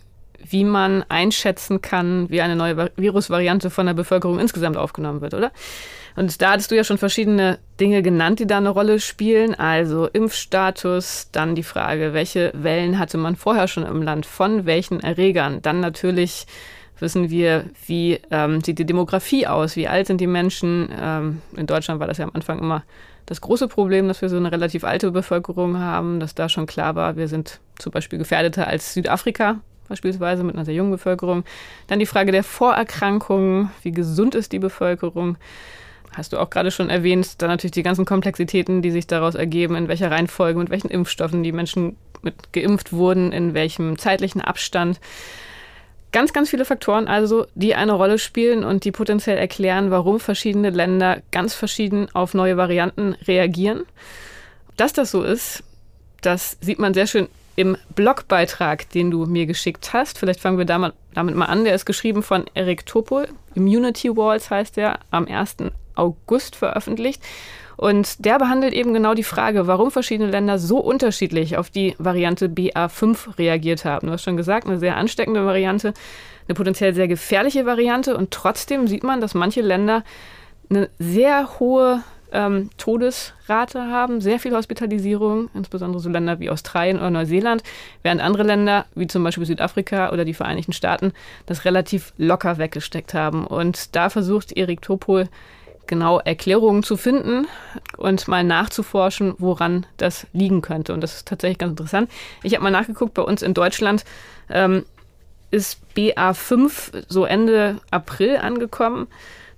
wie 0.46 0.64
man 0.64 1.04
einschätzen 1.08 1.80
kann, 1.80 2.30
wie 2.30 2.40
eine 2.40 2.56
neue 2.56 2.90
Virusvariante 2.96 3.70
von 3.70 3.86
der 3.86 3.94
Bevölkerung 3.94 4.38
insgesamt 4.38 4.76
aufgenommen 4.76 5.20
wird, 5.20 5.34
oder? 5.34 5.52
Und 6.16 6.40
da 6.40 6.52
hattest 6.52 6.70
du 6.70 6.76
ja 6.76 6.84
schon 6.84 6.98
verschiedene 6.98 7.58
Dinge 7.80 8.02
genannt, 8.02 8.38
die 8.38 8.46
da 8.46 8.58
eine 8.58 8.68
Rolle 8.68 9.00
spielen. 9.00 9.54
Also 9.54 10.06
Impfstatus, 10.06 11.28
dann 11.32 11.54
die 11.54 11.62
Frage, 11.62 12.12
welche 12.12 12.52
Wellen 12.54 12.98
hatte 12.98 13.18
man 13.18 13.36
vorher 13.36 13.66
schon 13.66 13.84
im 13.84 14.02
Land, 14.02 14.26
von 14.26 14.64
welchen 14.66 15.00
Erregern. 15.00 15.60
Dann 15.62 15.80
natürlich 15.80 16.46
wissen 17.00 17.30
wir, 17.30 17.64
wie 17.86 18.20
ähm, 18.30 18.60
sieht 18.62 18.78
die 18.78 18.86
Demografie 18.86 19.46
aus, 19.46 19.74
wie 19.74 19.88
alt 19.88 20.06
sind 20.06 20.20
die 20.20 20.28
Menschen. 20.28 20.88
Ähm, 20.96 21.42
in 21.56 21.66
Deutschland 21.66 21.98
war 21.98 22.06
das 22.06 22.18
ja 22.18 22.24
am 22.24 22.32
Anfang 22.34 22.60
immer 22.60 22.84
das 23.26 23.40
große 23.40 23.68
Problem, 23.68 24.06
dass 24.06 24.22
wir 24.22 24.28
so 24.28 24.36
eine 24.36 24.52
relativ 24.52 24.84
alte 24.84 25.10
Bevölkerung 25.10 25.78
haben, 25.78 26.20
dass 26.20 26.34
da 26.34 26.48
schon 26.48 26.66
klar 26.66 26.94
war, 26.94 27.16
wir 27.16 27.26
sind 27.26 27.58
zum 27.78 27.90
Beispiel 27.90 28.18
gefährdeter 28.18 28.68
als 28.68 28.94
Südafrika 28.94 29.60
beispielsweise 29.88 30.44
mit 30.44 30.54
einer 30.54 30.64
sehr 30.64 30.74
jungen 30.74 30.92
Bevölkerung. 30.92 31.44
Dann 31.88 31.98
die 31.98 32.06
Frage 32.06 32.32
der 32.32 32.44
Vorerkrankungen, 32.44 33.70
wie 33.82 33.92
gesund 33.92 34.34
ist 34.34 34.52
die 34.52 34.58
Bevölkerung 34.58 35.36
hast 36.16 36.32
du 36.32 36.38
auch 36.38 36.50
gerade 36.50 36.70
schon 36.70 36.90
erwähnt, 36.90 37.42
dann 37.42 37.50
natürlich 37.50 37.72
die 37.72 37.82
ganzen 37.82 38.04
Komplexitäten, 38.04 38.82
die 38.82 38.90
sich 38.90 39.06
daraus 39.06 39.34
ergeben, 39.34 39.76
in 39.76 39.88
welcher 39.88 40.10
Reihenfolge, 40.10 40.58
mit 40.58 40.70
welchen 40.70 40.90
Impfstoffen 40.90 41.42
die 41.42 41.52
Menschen 41.52 41.96
mit 42.22 42.52
geimpft 42.52 42.92
wurden, 42.92 43.32
in 43.32 43.54
welchem 43.54 43.98
zeitlichen 43.98 44.40
Abstand. 44.40 45.00
Ganz, 46.12 46.32
ganz 46.32 46.48
viele 46.48 46.64
Faktoren 46.64 47.08
also, 47.08 47.46
die 47.54 47.74
eine 47.74 47.92
Rolle 47.92 48.18
spielen 48.18 48.64
und 48.64 48.84
die 48.84 48.92
potenziell 48.92 49.36
erklären, 49.36 49.90
warum 49.90 50.20
verschiedene 50.20 50.70
Länder 50.70 51.22
ganz 51.32 51.54
verschieden 51.54 52.08
auf 52.14 52.34
neue 52.34 52.56
Varianten 52.56 53.14
reagieren. 53.26 53.84
Dass 54.76 54.92
das 54.92 55.10
so 55.10 55.22
ist, 55.22 55.64
das 56.22 56.56
sieht 56.60 56.78
man 56.78 56.94
sehr 56.94 57.06
schön 57.06 57.28
im 57.56 57.76
Blogbeitrag, 57.94 58.88
den 58.90 59.10
du 59.10 59.26
mir 59.26 59.46
geschickt 59.46 59.92
hast. 59.92 60.18
Vielleicht 60.18 60.40
fangen 60.40 60.58
wir 60.58 60.64
damit, 60.64 60.94
mal 61.14 61.46
an. 61.46 61.64
Der 61.64 61.74
ist 61.74 61.84
geschrieben 61.84 62.22
von 62.22 62.44
Eric 62.54 62.86
Topol. 62.86 63.28
Immunity 63.54 64.16
Walls 64.16 64.50
heißt 64.50 64.78
er, 64.78 64.98
am 65.10 65.26
1. 65.26 65.56
August 65.94 66.56
veröffentlicht. 66.56 67.22
Und 67.76 68.24
der 68.24 68.38
behandelt 68.38 68.72
eben 68.72 68.94
genau 68.94 69.14
die 69.14 69.24
Frage, 69.24 69.66
warum 69.66 69.90
verschiedene 69.90 70.30
Länder 70.30 70.58
so 70.58 70.78
unterschiedlich 70.78 71.56
auf 71.56 71.70
die 71.70 71.96
Variante 71.98 72.46
BA5 72.46 73.38
reagiert 73.38 73.84
haben. 73.84 74.06
Du 74.06 74.12
hast 74.12 74.22
schon 74.22 74.36
gesagt, 74.36 74.66
eine 74.66 74.78
sehr 74.78 74.96
ansteckende 74.96 75.44
Variante, 75.44 75.92
eine 76.46 76.54
potenziell 76.54 76.94
sehr 76.94 77.08
gefährliche 77.08 77.66
Variante. 77.66 78.16
Und 78.16 78.30
trotzdem 78.30 78.86
sieht 78.86 79.02
man, 79.02 79.20
dass 79.20 79.34
manche 79.34 79.60
Länder 79.60 80.04
eine 80.70 80.88
sehr 80.98 81.58
hohe 81.58 82.02
ähm, 82.32 82.70
Todesrate 82.76 83.86
haben, 83.90 84.20
sehr 84.20 84.38
viel 84.38 84.54
Hospitalisierung, 84.54 85.48
insbesondere 85.54 86.02
so 86.02 86.08
Länder 86.10 86.40
wie 86.40 86.50
Australien 86.50 86.98
oder 86.98 87.10
Neuseeland, 87.10 87.62
während 88.02 88.20
andere 88.20 88.42
Länder, 88.42 88.86
wie 88.94 89.06
zum 89.06 89.24
Beispiel 89.24 89.46
Südafrika 89.46 90.12
oder 90.12 90.24
die 90.24 90.34
Vereinigten 90.34 90.72
Staaten, 90.72 91.12
das 91.46 91.64
relativ 91.64 92.12
locker 92.18 92.58
weggesteckt 92.58 93.14
haben. 93.14 93.46
Und 93.46 93.96
da 93.96 94.10
versucht 94.10 94.52
Erik 94.56 94.82
Topol 94.82 95.28
genau 95.86 96.18
Erklärungen 96.18 96.82
zu 96.82 96.96
finden 96.96 97.46
und 97.96 98.28
mal 98.28 98.44
nachzuforschen, 98.44 99.34
woran 99.38 99.86
das 99.96 100.26
liegen 100.32 100.62
könnte. 100.62 100.92
Und 100.92 101.00
das 101.00 101.16
ist 101.16 101.28
tatsächlich 101.28 101.58
ganz 101.58 101.70
interessant. 101.70 102.10
Ich 102.42 102.54
habe 102.54 102.62
mal 102.62 102.70
nachgeguckt, 102.70 103.14
bei 103.14 103.22
uns 103.22 103.42
in 103.42 103.54
Deutschland 103.54 104.04
ähm, 104.50 104.84
ist 105.50 105.78
BA5 105.96 107.04
so 107.08 107.24
Ende 107.24 107.78
April 107.90 108.36
angekommen. 108.38 109.06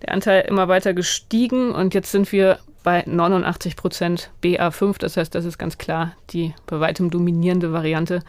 Der 0.03 0.13
Anteil 0.13 0.43
immer 0.43 0.69
weiter 0.69 0.93
gestiegen 0.93 1.73
und 1.73 1.95
jetzt 1.95 2.11
sind 2.11 2.31
wir 2.33 2.59
bei 2.83 3.03
89 3.07 3.77
Prozent 3.77 4.31
BA5. 4.45 4.99
Das 4.99 5.17
heißt, 5.17 5.35
das 5.35 5.45
ist 5.45 5.59
ganz 5.59 5.79
klar 5.79 6.13
die 6.31 6.55
bei 6.67 6.81
weitem 6.81 7.11
dominierende 7.11 7.73
Variante, 7.73 8.23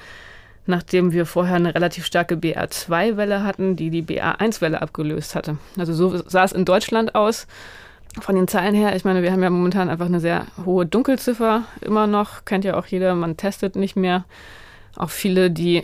nachdem 0.65 1.11
wir 1.11 1.25
vorher 1.25 1.57
eine 1.57 1.75
relativ 1.75 2.05
starke 2.05 2.35
BA2-Welle 2.35 3.43
hatten, 3.43 3.75
die 3.75 3.89
die 3.89 4.01
BA1-Welle 4.01 4.81
abgelöst 4.81 5.35
hatte. 5.35 5.57
Also 5.77 5.93
so 5.93 6.17
sah 6.25 6.43
es 6.43 6.53
in 6.53 6.65
Deutschland 6.65 7.15
aus 7.15 7.47
von 8.21 8.35
den 8.35 8.47
Zahlen 8.47 8.75
her, 8.75 8.95
ich 8.95 9.05
meine, 9.05 9.21
wir 9.21 9.31
haben 9.31 9.43
ja 9.43 9.49
momentan 9.49 9.89
einfach 9.89 10.05
eine 10.05 10.19
sehr 10.19 10.47
hohe 10.65 10.85
Dunkelziffer 10.85 11.63
immer 11.81 12.07
noch. 12.07 12.45
Kennt 12.45 12.65
ja 12.65 12.77
auch 12.77 12.85
jeder, 12.85 13.15
man 13.15 13.37
testet 13.37 13.75
nicht 13.75 13.95
mehr. 13.95 14.25
Auch 14.95 15.09
viele, 15.09 15.51
die 15.51 15.83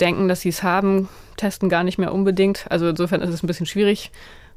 denken, 0.00 0.28
dass 0.28 0.40
sie 0.40 0.48
es 0.48 0.62
haben, 0.62 1.08
testen 1.36 1.68
gar 1.68 1.84
nicht 1.84 1.98
mehr 1.98 2.12
unbedingt. 2.12 2.66
Also 2.70 2.88
insofern 2.88 3.20
ist 3.20 3.30
es 3.30 3.42
ein 3.42 3.46
bisschen 3.46 3.66
schwierig, 3.66 4.10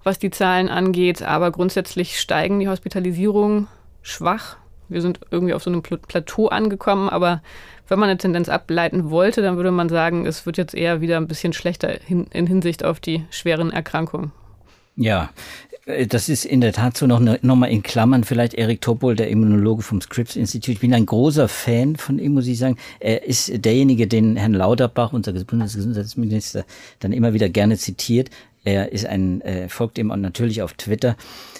was 0.03 0.19
die 0.19 0.29
Zahlen 0.29 0.69
angeht. 0.69 1.21
Aber 1.23 1.51
grundsätzlich 1.51 2.19
steigen 2.19 2.59
die 2.59 2.69
Hospitalisierungen 2.69 3.67
schwach. 4.01 4.57
Wir 4.87 5.01
sind 5.01 5.19
irgendwie 5.31 5.55
auf 5.55 5.63
so 5.63 5.71
einem 5.71 5.81
Plateau 5.81 6.47
angekommen, 6.47 7.09
aber 7.09 7.41
wenn 7.87 7.99
man 7.99 8.09
eine 8.09 8.17
Tendenz 8.17 8.49
ableiten 8.49 9.09
wollte, 9.09 9.41
dann 9.41 9.57
würde 9.57 9.71
man 9.71 9.89
sagen, 9.89 10.25
es 10.25 10.45
wird 10.45 10.57
jetzt 10.57 10.75
eher 10.75 11.01
wieder 11.01 11.17
ein 11.17 11.27
bisschen 11.27 11.53
schlechter 11.53 12.07
in, 12.07 12.25
in 12.27 12.45
Hinsicht 12.45 12.83
auf 12.83 12.99
die 12.99 13.25
schweren 13.31 13.71
Erkrankungen. 13.71 14.31
Ja, 14.95 15.29
das 16.07 16.29
ist 16.29 16.45
in 16.45 16.61
der 16.61 16.73
Tat 16.73 16.97
so 16.97 17.05
noch, 17.05 17.19
ne, 17.19 17.37
noch 17.43 17.55
mal 17.55 17.67
in 17.67 17.83
Klammern 17.83 18.23
vielleicht 18.23 18.55
Erik 18.55 18.81
Topol, 18.81 19.15
der 19.15 19.29
Immunologe 19.29 19.83
vom 19.83 20.01
Scripps 20.01 20.35
Institute. 20.35 20.71
Ich 20.71 20.79
bin 20.79 20.93
ein 20.95 21.05
großer 21.05 21.47
Fan 21.47 21.95
von 21.95 22.17
ihm, 22.17 22.33
muss 22.33 22.47
ich 22.47 22.57
sagen. 22.57 22.77
Er 22.99 23.23
ist 23.23 23.51
derjenige, 23.63 24.07
den 24.07 24.35
Herrn 24.35 24.53
Lauterbach, 24.53 25.13
unser 25.13 25.31
Bundesgesundheitsminister, 25.33 26.65
dann 26.99 27.11
immer 27.11 27.33
wieder 27.33 27.49
gerne 27.49 27.77
zitiert. 27.77 28.31
Er 28.63 28.91
ist 28.91 29.05
ein, 29.05 29.41
äh, 29.41 29.69
folgt 29.69 29.99
ihm 29.99 30.07
natürlich 30.07 30.63
auf 30.63 30.73
Twitter. 30.73 31.15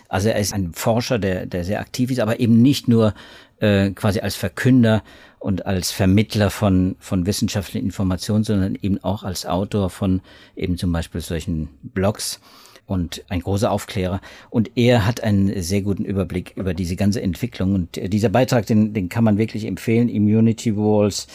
Also 0.10 0.30
er 0.30 0.40
ist 0.40 0.54
ein 0.56 0.74
Forscher, 0.74 1.20
der, 1.20 1.46
der 1.46 1.64
sehr 1.64 1.80
aktiv 1.80 2.10
ist, 2.10 2.20
aber 2.20 2.40
eben 2.40 2.60
nicht 2.64 2.88
nur 2.88 3.14
äh, 3.60 3.92
quasi 3.92 4.22
als 4.22 4.36
Verkünder 4.36 5.04
und 5.38 5.68
als 5.68 5.92
Vermittler 5.92 6.50
von, 6.50 6.96
von 7.00 7.28
wissenschaftlichen 7.28 7.86
Informationen, 7.86 8.44
sondern 8.44 8.76
eben 8.82 9.04
auch 9.04 9.22
als 9.22 9.46
Autor 9.46 9.92
von 9.92 10.22
eben 10.56 10.80
zum 10.80 10.92
Beispiel 10.92 11.22
solchen 11.22 11.70
Blogs 11.84 12.40
und 12.88 13.24
ein 13.30 13.42
großer 13.42 13.72
Aufklärer. 13.72 14.22
Und 14.50 14.72
er 14.76 15.06
hat 15.06 15.24
einen 15.24 15.62
sehr 15.62 15.82
guten 15.82 16.06
Überblick 16.06 16.54
über 16.56 16.74
diese 16.74 16.96
ganze 16.96 17.22
Entwicklung. 17.22 17.74
Und 17.74 17.98
äh, 17.98 18.10
dieser 18.10 18.30
Beitrag, 18.30 18.66
den, 18.66 18.94
den 18.94 19.10
kann 19.10 19.24
man 19.24 19.38
wirklich 19.38 19.66
empfehlen. 19.66 20.10
Immunity 20.10 20.76
Walls. 20.76 21.28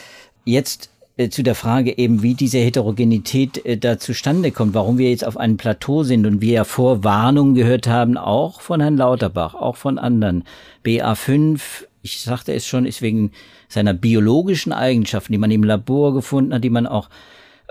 Jetzt 0.45 0.91
äh, 1.17 1.29
zu 1.29 1.43
der 1.43 1.55
Frage 1.55 1.99
eben, 1.99 2.23
wie 2.23 2.35
diese 2.35 2.59
Heterogenität 2.59 3.65
äh, 3.67 3.77
da 3.77 3.99
zustande 3.99 4.53
kommt, 4.53 4.75
warum 4.75 4.99
wir 4.99 5.11
jetzt 5.11 5.27
auf 5.27 5.37
einem 5.37 5.57
Plateau 5.57 6.03
sind 6.03 6.25
und 6.25 6.41
wir 6.41 6.53
ja 6.53 6.65
vor 6.65 7.05
Warnungen 7.05 7.55
gehört 7.55 7.87
haben, 7.89 8.17
auch 8.17 8.61
von 8.61 8.81
Herrn 8.81 8.97
Lauterbach, 8.97 9.55
auch 9.55 9.77
von 9.77 9.99
anderen. 9.99 10.45
BA5, 10.85 11.61
ich 12.03 12.21
sagte 12.21 12.55
es 12.55 12.67
schon, 12.67 12.87
ist 12.87 13.03
wegen 13.03 13.33
seiner 13.69 13.93
biologischen 13.93 14.73
Eigenschaften, 14.73 15.33
die 15.33 15.39
man 15.39 15.51
im 15.51 15.65
Labor 15.65 16.15
gefunden 16.15 16.55
hat, 16.55 16.65
die 16.65 16.71
man 16.71 16.87
auch 16.87 17.11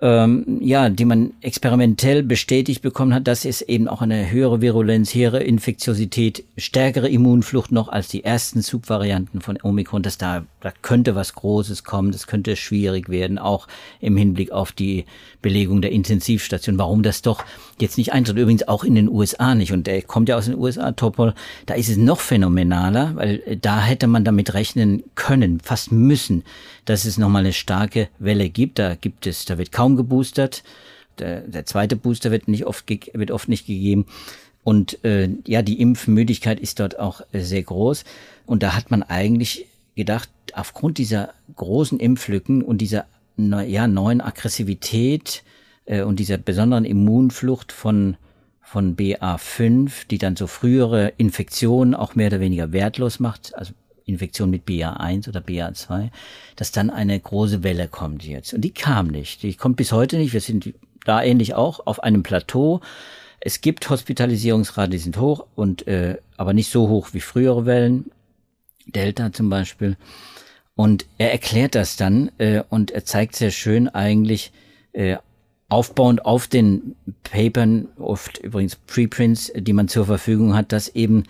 ähm, 0.02 0.60
ja, 0.62 0.90
die 0.90 1.06
man 1.06 1.34
experimentell 1.42 2.24
bestätigt 2.24 2.82
bekommen 2.82 3.14
hat, 3.14 3.28
dass 3.28 3.44
es 3.44 3.62
eben 3.62 3.88
auch 3.88 4.02
eine 4.02 4.32
höhere 4.32 4.62
Virulenz, 4.62 5.14
höhere 5.14 5.44
Infektiosität, 5.44 6.46
stärkere 6.58 7.10
Immunflucht 7.10 7.72
noch 7.72 7.90
als 7.90 8.08
die 8.08 8.24
ersten 8.24 8.62
Subvarianten 8.62 9.42
von 9.42 9.58
Omikron, 9.62 10.02
dass 10.02 10.18
da, 10.18 10.46
da 10.62 10.72
könnte 10.82 11.16
was 11.16 11.36
Großes 11.36 11.84
kommen, 11.84 12.12
das 12.12 12.28
könnte 12.28 12.56
schwierig 12.56 13.10
werden, 13.10 13.38
auch 13.38 13.68
im 14.00 14.16
Hinblick 14.16 14.52
auf 14.52 14.72
die 14.72 15.06
Belegung 15.42 15.82
der 15.82 15.92
Intensivstation, 15.92 16.78
warum 16.78 17.04
das 17.04 17.22
doch 17.22 17.46
jetzt 17.80 17.98
nicht 17.98 18.12
eintritt. 18.12 18.38
Übrigens 18.38 18.68
auch 18.68 18.84
in 18.84 18.96
den 18.96 19.10
USA 19.10 19.56
nicht. 19.56 19.72
Und 19.72 19.88
der 19.88 20.02
kommt 20.02 20.30
ja 20.30 20.38
aus 20.38 20.46
den 20.46 20.56
USA, 20.56 20.92
Topol, 20.92 21.34
da 21.66 21.76
ist 21.76 21.90
es 21.90 21.98
noch 21.98 22.20
phänomenaler, 22.20 23.16
weil 23.16 23.42
äh, 23.46 23.58
da 23.58 23.82
hätte 23.82 24.08
man 24.08 24.26
damit 24.26 24.54
rechnen 24.54 25.04
können, 25.16 25.60
fast 25.60 25.92
müssen, 25.92 26.44
dass 26.86 27.06
es 27.06 27.18
nochmal 27.18 27.44
eine 27.44 27.54
starke 27.54 28.10
Welle 28.20 28.50
gibt. 28.50 28.80
Da 28.80 28.96
gibt 28.96 29.28
es, 29.28 29.46
da 29.46 29.58
wird 29.58 29.72
kaum 29.72 29.96
geboostert. 29.96 30.64
Der, 31.20 31.42
der 31.42 31.66
zweite 31.66 31.96
Booster 31.96 32.32
wird 32.32 32.48
nicht 32.48 32.66
oft, 32.66 32.86
wird 32.90 33.32
oft 33.32 33.50
nicht 33.50 33.68
gegeben. 33.68 34.06
Und 34.64 35.04
äh, 35.06 35.30
ja, 35.48 35.62
die 35.62 35.82
Impfmüdigkeit 35.82 36.60
ist 36.60 36.80
dort 36.80 37.00
auch 37.00 37.22
äh, 37.32 37.40
sehr 37.40 37.64
groß. 37.64 38.04
Und 38.46 38.62
da 38.62 38.76
hat 38.76 38.92
man 38.92 39.04
eigentlich 39.04 39.68
gedacht, 39.96 40.30
aufgrund 40.54 40.98
dieser 40.98 41.34
großen 41.56 42.00
Impflücken 42.00 42.62
und 42.62 42.80
dieser 42.80 43.06
ja, 43.68 43.88
neuen 43.88 44.22
Aggressivität 44.22 45.44
äh, 45.86 46.02
und 46.02 46.20
dieser 46.20 46.38
besonderen 46.38 46.86
Immunflucht 46.86 47.72
von 47.72 48.18
von 48.62 48.96
BA5, 48.96 50.08
die 50.12 50.20
dann 50.20 50.36
so 50.36 50.46
frühere 50.46 51.14
Infektionen 51.18 51.96
auch 51.96 52.14
mehr 52.14 52.28
oder 52.28 52.40
weniger 52.40 52.72
wertlos 52.72 53.20
macht, 53.20 53.56
also 53.56 53.74
Infektion 54.06 54.52
mit 54.52 54.68
BA1 54.68 55.28
oder 55.28 55.40
BA2, 55.40 56.10
dass 56.56 56.72
dann 56.72 56.92
eine 56.92 57.20
große 57.20 57.64
Welle 57.64 57.88
kommt 57.88 58.24
jetzt. 58.24 58.54
Und 58.54 58.62
die 58.62 58.74
kam 58.74 59.08
nicht. 59.08 59.42
Die 59.42 59.56
kommt 59.56 59.78
bis 59.78 59.92
heute 59.92 60.18
nicht. 60.18 60.34
Wir 60.34 60.42
sind 60.42 60.74
da 61.04 61.24
ähnlich 61.24 61.56
auch 61.56 61.88
auf 61.88 62.04
einem 62.04 62.22
Plateau. 62.22 62.82
Es 63.40 63.62
gibt 63.62 63.90
Hospitalisierungsrate, 63.90 64.92
die 64.92 64.98
sind 65.00 65.18
hoch 65.18 65.48
und 65.56 65.88
äh, 65.88 66.18
aber 66.38 66.54
nicht 66.54 66.72
so 66.72 66.90
hoch 66.90 67.10
wie 67.14 67.22
frühere 67.22 67.66
Wellen. 67.66 68.12
Delta 68.86 69.32
zum 69.32 69.50
Beispiel. 69.50 69.98
Und 70.80 71.06
er 71.18 71.34
erklärt 71.34 71.76
das 71.76 71.98
dann 71.98 72.32
äh, 72.38 72.64
und 72.70 72.92
er 72.92 73.04
zeigt 73.04 73.36
sehr 73.36 73.52
schön 73.52 73.90
eigentlich 73.90 74.54
äh, 74.94 75.18
aufbauend 75.68 76.24
auf 76.24 76.48
den 76.48 76.96
Papern, 77.24 77.90
oft 77.98 78.38
übrigens 78.38 78.78
Preprints, 78.78 79.52
die 79.54 79.74
man 79.74 79.90
zur 79.90 80.06
Verfügung 80.06 80.56
hat, 80.56 80.72
dass 80.72 80.88
eben 80.88 81.26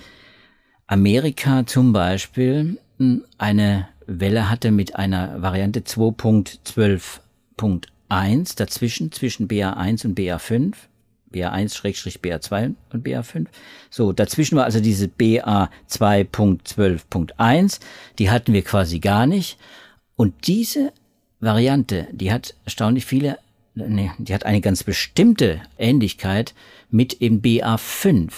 Amerika 0.86 1.66
zum 1.66 1.94
Beispiel 1.94 2.78
hm, 3.00 3.26
eine 3.40 3.88
Welle 4.06 4.52
hatte 4.52 4.70
mit 4.70 4.96
einer 4.96 5.42
Variante 5.42 5.80
2.12.1 5.80 8.56
dazwischen, 8.56 9.12
zwischen 9.12 9.48
BA1 9.48 10.06
und 10.06 10.16
BA5. 10.16 10.76
BA1-BA2 11.34 12.76
und 12.94 13.06
BA5. 13.06 13.48
So, 13.90 14.14
dazwischen 14.14 14.56
war 14.58 14.66
also 14.66 14.80
diese 14.80 15.08
BA2.12.1, 15.08 17.80
die 18.18 18.30
hatten 18.30 18.54
wir 18.54 18.62
quasi 18.64 19.00
gar 19.00 19.26
nicht. 19.26 19.58
Und 20.16 20.48
diese 20.48 20.94
Variante, 21.40 22.08
die 22.12 22.32
hat 22.32 22.54
erstaunlich 22.66 23.06
viele, 23.06 23.40
nee, 23.76 24.12
die 24.18 24.34
hat 24.34 24.46
eine 24.46 24.62
ganz 24.62 24.84
bestimmte 24.84 25.62
Ähnlichkeit 25.78 26.54
mit 26.90 27.22
eben 27.22 27.42
BA5. 27.42 28.32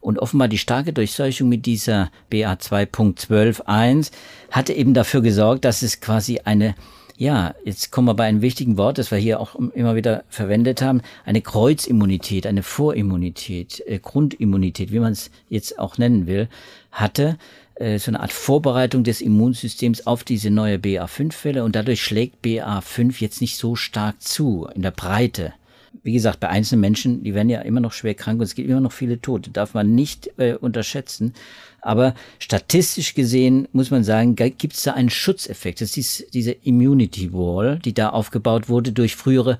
Und 0.00 0.18
offenbar 0.18 0.48
die 0.48 0.58
starke 0.58 0.92
Durchseuchung 0.92 1.48
mit 1.48 1.64
dieser 1.64 2.10
BA2.12.1 2.32 4.10
hatte 4.50 4.72
eben 4.72 4.94
dafür 4.94 5.22
gesorgt, 5.22 5.64
dass 5.64 5.82
es 5.82 6.00
quasi 6.00 6.40
eine 6.44 6.74
ja, 7.16 7.54
jetzt 7.64 7.90
kommen 7.90 8.08
wir 8.08 8.14
bei 8.14 8.24
einem 8.24 8.42
wichtigen 8.42 8.76
Wort, 8.76 8.98
das 8.98 9.10
wir 9.10 9.18
hier 9.18 9.40
auch 9.40 9.54
immer 9.54 9.94
wieder 9.94 10.24
verwendet 10.28 10.82
haben, 10.82 11.02
eine 11.24 11.40
Kreuzimmunität, 11.40 12.46
eine 12.46 12.62
Vorimmunität, 12.62 13.82
äh, 13.86 13.98
Grundimmunität, 13.98 14.92
wie 14.92 15.00
man 15.00 15.12
es 15.12 15.30
jetzt 15.48 15.78
auch 15.78 15.98
nennen 15.98 16.26
will, 16.26 16.48
hatte 16.90 17.38
äh, 17.76 17.98
so 17.98 18.10
eine 18.10 18.20
Art 18.20 18.32
Vorbereitung 18.32 19.04
des 19.04 19.20
Immunsystems 19.20 20.06
auf 20.06 20.24
diese 20.24 20.50
neue 20.50 20.76
BA5-Welle 20.76 21.64
und 21.64 21.76
dadurch 21.76 22.02
schlägt 22.02 22.44
BA5 22.44 23.20
jetzt 23.20 23.40
nicht 23.40 23.56
so 23.56 23.76
stark 23.76 24.20
zu 24.20 24.68
in 24.74 24.82
der 24.82 24.90
Breite. 24.90 25.52
Wie 26.02 26.14
gesagt, 26.14 26.40
bei 26.40 26.48
einzelnen 26.48 26.80
Menschen, 26.80 27.22
die 27.22 27.34
werden 27.34 27.50
ja 27.50 27.60
immer 27.60 27.80
noch 27.80 27.92
schwer 27.92 28.14
krank 28.14 28.40
und 28.40 28.44
es 28.44 28.54
gibt 28.54 28.68
immer 28.68 28.80
noch 28.80 28.92
viele 28.92 29.20
Tote, 29.20 29.50
darf 29.50 29.74
man 29.74 29.94
nicht 29.94 30.30
äh, 30.38 30.54
unterschätzen. 30.54 31.34
Aber 31.82 32.14
statistisch 32.38 33.14
gesehen 33.14 33.68
muss 33.72 33.90
man 33.90 34.04
sagen, 34.04 34.36
gibt 34.36 34.72
es 34.72 34.82
da 34.82 34.92
einen 34.92 35.10
Schutzeffekt. 35.10 35.80
Das 35.80 35.96
ist 35.96 36.32
diese 36.32 36.52
Immunity 36.52 37.32
Wall, 37.32 37.80
die 37.80 37.92
da 37.92 38.10
aufgebaut 38.10 38.68
wurde 38.68 38.92
durch 38.92 39.16
frühere 39.16 39.58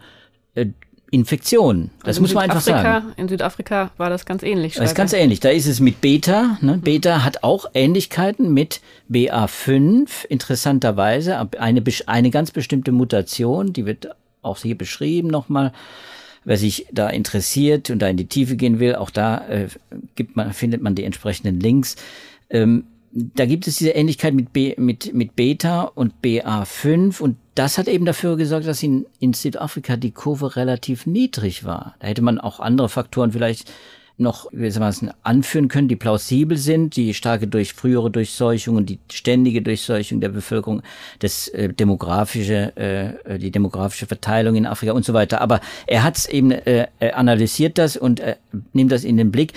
äh, 0.54 0.66
Infektionen. 1.10 1.90
Das 2.00 2.08
also 2.08 2.22
muss 2.22 2.32
man 2.32 2.44
einfach 2.44 2.62
sagen. 2.62 3.12
In 3.16 3.28
Südafrika 3.28 3.90
war 3.98 4.08
das 4.08 4.24
ganz 4.24 4.42
ähnlich. 4.42 4.74
Das 4.74 4.90
ist 4.90 4.94
ganz 4.94 5.12
ähnlich. 5.12 5.40
Da 5.40 5.50
ist 5.50 5.66
es 5.66 5.78
mit 5.78 6.00
Beta. 6.00 6.56
Ne? 6.62 6.78
Beta 6.78 7.22
hat 7.22 7.42
auch 7.42 7.66
Ähnlichkeiten 7.74 8.54
mit 8.54 8.80
BA5. 9.10 10.24
Interessanterweise 10.28 11.38
eine, 11.58 11.82
eine 12.06 12.30
ganz 12.30 12.50
bestimmte 12.50 12.92
Mutation, 12.92 13.74
die 13.74 13.84
wird 13.84 14.08
auch 14.40 14.58
hier 14.58 14.78
beschrieben 14.78 15.28
nochmal. 15.28 15.72
Wer 16.44 16.56
sich 16.56 16.86
da 16.92 17.08
interessiert 17.08 17.90
und 17.90 18.00
da 18.00 18.08
in 18.08 18.16
die 18.16 18.26
Tiefe 18.26 18.56
gehen 18.56 18.80
will, 18.80 18.96
auch 18.96 19.10
da 19.10 19.46
äh, 19.48 19.68
gibt 20.14 20.36
man, 20.36 20.52
findet 20.52 20.82
man 20.82 20.94
die 20.94 21.04
entsprechenden 21.04 21.60
Links. 21.60 21.96
Ähm, 22.50 22.84
da 23.12 23.44
gibt 23.44 23.66
es 23.66 23.76
diese 23.76 23.90
Ähnlichkeit 23.90 24.32
mit, 24.32 24.52
B, 24.52 24.74
mit, 24.78 25.12
mit 25.12 25.36
Beta 25.36 25.82
und 25.82 26.14
BA5 26.24 27.20
und 27.20 27.36
das 27.54 27.76
hat 27.76 27.86
eben 27.86 28.06
dafür 28.06 28.36
gesorgt, 28.36 28.66
dass 28.66 28.82
in, 28.82 29.04
in 29.20 29.34
Südafrika 29.34 29.96
die 29.96 30.12
Kurve 30.12 30.56
relativ 30.56 31.04
niedrig 31.06 31.64
war. 31.64 31.94
Da 31.98 32.06
hätte 32.06 32.22
man 32.22 32.40
auch 32.40 32.58
andere 32.58 32.88
Faktoren 32.88 33.32
vielleicht 33.32 33.70
noch 34.22 34.48
wie 34.52 34.72
anführen 35.22 35.68
können, 35.68 35.88
die 35.88 35.96
plausibel 35.96 36.56
sind, 36.56 36.96
die 36.96 37.14
starke 37.14 37.46
durch 37.46 37.74
frühere 37.74 38.10
Durchseuchung 38.10 38.76
und 38.76 38.88
die 38.88 38.98
ständige 39.10 39.62
Durchseuchung 39.62 40.20
der 40.20 40.30
Bevölkerung, 40.30 40.82
das 41.18 41.48
äh, 41.48 41.68
demografische, 41.72 42.76
äh, 42.76 43.38
die 43.38 43.50
demografische 43.50 44.06
Verteilung 44.06 44.54
in 44.56 44.66
Afrika 44.66 44.92
und 44.92 45.04
so 45.04 45.12
weiter. 45.12 45.40
Aber 45.40 45.60
er 45.86 46.02
hat 46.02 46.16
es 46.16 46.26
eben 46.26 46.50
äh, 46.50 46.86
analysiert 47.12 47.78
das 47.78 47.96
und 47.96 48.20
äh, 48.20 48.36
nimmt 48.72 48.92
das 48.92 49.04
in 49.04 49.16
den 49.16 49.30
Blick. 49.30 49.52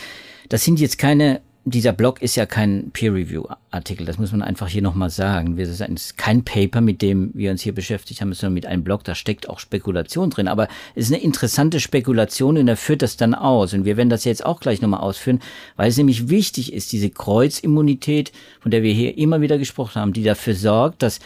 Das 0.50 0.64
sind 0.64 0.80
jetzt 0.80 0.98
keine 0.98 1.42
dieser 1.68 1.94
Blog 1.94 2.22
ist 2.22 2.36
ja 2.36 2.46
kein 2.46 2.92
Peer-Review-Artikel, 2.92 4.06
das 4.06 4.20
muss 4.20 4.32
man 4.32 4.44
einfach 4.44 4.68
hier 4.68 4.84
nochmal 4.84 5.10
sagen. 5.10 5.58
Es 5.58 5.80
ist 5.80 6.16
kein 6.16 6.46
Paper, 6.46 6.80
mit 6.80 7.02
dem 7.02 7.32
wir 7.34 7.50
uns 7.50 7.64
hier 7.64 7.74
beschäftigt 7.74 8.22
haben, 8.22 8.32
sondern 8.34 8.54
mit 8.54 8.68
einem 8.68 8.84
Blog, 8.84 9.04
da 9.04 9.16
steckt 9.16 9.50
auch 9.50 9.58
Spekulation 9.58 10.30
drin. 10.30 10.48
Aber 10.48 10.68
es 10.94 11.08
ist 11.08 11.14
eine 11.14 11.24
interessante 11.24 11.80
Spekulation 11.80 12.60
und 12.60 12.68
er 12.68 12.78
führt 12.78 13.02
das 13.02 13.18
dann 13.18 13.34
aus. 13.34 13.74
Und 13.74 13.84
wir 13.84 13.98
werden 13.98 14.12
das 14.12 14.26
jetzt 14.26 14.46
auch 14.46 14.60
gleich 14.60 14.80
nochmal 14.80 15.00
ausführen, 15.00 15.40
weil 15.76 15.90
es 15.90 15.98
nämlich 15.98 16.30
wichtig 16.30 16.72
ist, 16.72 16.92
diese 16.92 17.10
Kreuzimmunität, 17.10 18.32
von 18.60 18.70
der 18.70 18.84
wir 18.84 18.94
hier 18.94 19.18
immer 19.18 19.42
wieder 19.42 19.58
gesprochen 19.58 20.00
haben, 20.00 20.14
die 20.14 20.24
dafür 20.24 20.54
sorgt, 20.54 21.02
dass 21.02 21.20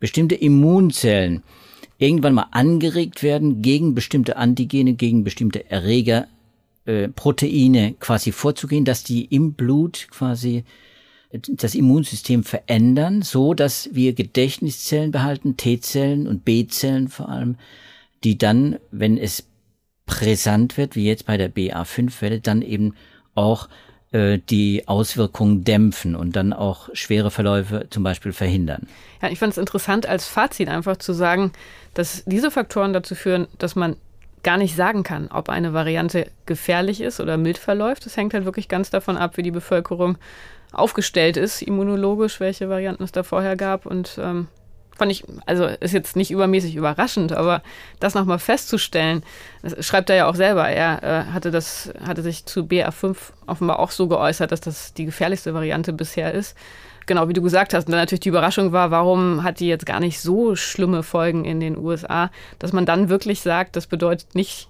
bestimmte 0.00 0.34
Immunzellen 0.34 1.42
irgendwann 1.96 2.34
mal 2.34 2.48
angeregt 2.50 3.22
werden, 3.22 3.62
gegen 3.62 3.94
bestimmte 3.94 4.36
Antigene, 4.36 4.92
gegen 4.92 5.24
bestimmte 5.24 5.70
Erreger 5.70 6.26
äh, 6.88 7.08
Proteine 7.08 7.94
quasi 8.00 8.32
vorzugehen, 8.32 8.86
dass 8.86 9.04
die 9.04 9.26
im 9.26 9.52
Blut 9.52 10.08
quasi 10.10 10.64
das 11.30 11.74
Immunsystem 11.74 12.42
verändern, 12.42 13.20
so 13.20 13.52
dass 13.52 13.90
wir 13.92 14.14
Gedächtniszellen 14.14 15.10
behalten, 15.10 15.58
T-Zellen 15.58 16.26
und 16.26 16.46
B-Zellen 16.46 17.08
vor 17.08 17.28
allem, 17.28 17.56
die 18.24 18.38
dann, 18.38 18.78
wenn 18.90 19.18
es 19.18 19.44
brisant 20.06 20.78
wird, 20.78 20.96
wie 20.96 21.04
jetzt 21.04 21.26
bei 21.26 21.36
der 21.36 21.52
BA5-Welle, 21.52 22.40
dann 22.40 22.62
eben 22.62 22.94
auch 23.34 23.68
äh, 24.12 24.38
die 24.38 24.88
Auswirkungen 24.88 25.64
dämpfen 25.64 26.16
und 26.16 26.34
dann 26.34 26.54
auch 26.54 26.88
schwere 26.94 27.30
Verläufe 27.30 27.86
zum 27.90 28.02
Beispiel 28.02 28.32
verhindern. 28.32 28.88
Ja, 29.20 29.28
ich 29.28 29.38
fand 29.38 29.52
es 29.52 29.58
interessant 29.58 30.06
als 30.06 30.26
Fazit 30.26 30.68
einfach 30.68 30.96
zu 30.96 31.12
sagen, 31.12 31.52
dass 31.92 32.24
diese 32.24 32.50
Faktoren 32.50 32.94
dazu 32.94 33.14
führen, 33.14 33.46
dass 33.58 33.76
man 33.76 33.96
gar 34.42 34.56
nicht 34.56 34.76
sagen 34.76 35.02
kann, 35.02 35.28
ob 35.28 35.48
eine 35.48 35.72
Variante 35.72 36.30
gefährlich 36.46 37.00
ist 37.00 37.20
oder 37.20 37.36
mild 37.36 37.58
verläuft. 37.58 38.06
Das 38.06 38.16
hängt 38.16 38.34
halt 38.34 38.44
wirklich 38.44 38.68
ganz 38.68 38.90
davon 38.90 39.16
ab, 39.16 39.36
wie 39.36 39.42
die 39.42 39.50
Bevölkerung 39.50 40.18
aufgestellt 40.72 41.36
ist, 41.36 41.62
immunologisch, 41.62 42.40
welche 42.40 42.68
Varianten 42.68 43.02
es 43.02 43.12
da 43.12 43.22
vorher 43.22 43.56
gab. 43.56 43.86
Und 43.86 44.18
ähm, 44.22 44.48
fand 44.96 45.12
ich, 45.12 45.24
also 45.46 45.64
ist 45.64 45.94
jetzt 45.94 46.16
nicht 46.16 46.30
übermäßig 46.30 46.76
überraschend, 46.76 47.32
aber 47.32 47.62
das 48.00 48.14
nochmal 48.14 48.38
festzustellen, 48.38 49.22
das 49.62 49.86
schreibt 49.86 50.10
er 50.10 50.16
ja 50.16 50.26
auch 50.28 50.34
selber. 50.34 50.68
Er 50.68 51.02
äh, 51.02 51.32
hatte 51.32 51.50
das, 51.50 51.92
hatte 52.04 52.22
sich 52.22 52.44
zu 52.44 52.62
BA5 52.62 53.16
offenbar 53.46 53.78
auch 53.78 53.90
so 53.90 54.08
geäußert, 54.08 54.52
dass 54.52 54.60
das 54.60 54.94
die 54.94 55.06
gefährlichste 55.06 55.54
Variante 55.54 55.92
bisher 55.92 56.34
ist 56.34 56.56
genau, 57.08 57.28
wie 57.28 57.32
du 57.32 57.42
gesagt 57.42 57.74
hast, 57.74 57.86
und 57.86 57.92
dann 57.92 58.00
natürlich 58.00 58.20
die 58.20 58.28
Überraschung 58.28 58.72
war, 58.72 58.92
warum 58.92 59.42
hat 59.42 59.58
die 59.58 59.66
jetzt 59.66 59.86
gar 59.86 59.98
nicht 59.98 60.20
so 60.20 60.54
schlimme 60.54 61.02
Folgen 61.02 61.44
in 61.44 61.58
den 61.58 61.76
USA, 61.76 62.30
dass 62.60 62.72
man 62.72 62.86
dann 62.86 63.08
wirklich 63.08 63.40
sagt, 63.40 63.74
das 63.74 63.88
bedeutet 63.88 64.34
nicht 64.34 64.68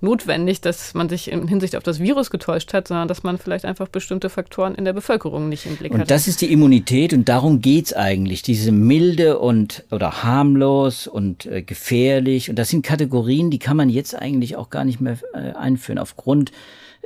notwendig, 0.00 0.60
dass 0.60 0.94
man 0.94 1.08
sich 1.08 1.30
in 1.30 1.48
Hinsicht 1.48 1.74
auf 1.74 1.82
das 1.82 2.00
Virus 2.00 2.30
getäuscht 2.30 2.74
hat, 2.74 2.88
sondern 2.88 3.08
dass 3.08 3.22
man 3.22 3.38
vielleicht 3.38 3.64
einfach 3.64 3.88
bestimmte 3.88 4.28
Faktoren 4.28 4.74
in 4.74 4.84
der 4.84 4.92
Bevölkerung 4.92 5.48
nicht 5.48 5.66
im 5.66 5.76
Blick 5.76 5.92
hat. 5.92 6.00
Und 6.00 6.10
das 6.10 6.28
ist 6.28 6.42
die 6.42 6.52
Immunität 6.52 7.12
und 7.12 7.28
darum 7.28 7.60
geht's 7.60 7.92
eigentlich. 7.94 8.42
Diese 8.42 8.72
milde 8.72 9.38
und 9.38 9.84
oder 9.90 10.22
harmlos 10.22 11.06
und 11.06 11.46
äh, 11.46 11.62
gefährlich. 11.62 12.50
Und 12.50 12.58
das 12.58 12.68
sind 12.68 12.84
Kategorien, 12.84 13.50
die 13.50 13.58
kann 13.58 13.76
man 13.76 13.88
jetzt 13.88 14.14
eigentlich 14.14 14.56
auch 14.56 14.68
gar 14.68 14.84
nicht 14.84 15.00
mehr 15.00 15.18
äh, 15.32 15.52
einführen 15.52 15.98
aufgrund 15.98 16.52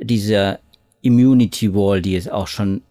dieser 0.01 0.59
Immunity 1.03 1.75
Wall, 1.75 2.03
die 2.03 2.17
es 2.17 2.29
auch 2.29 2.49
schon 2.49 2.83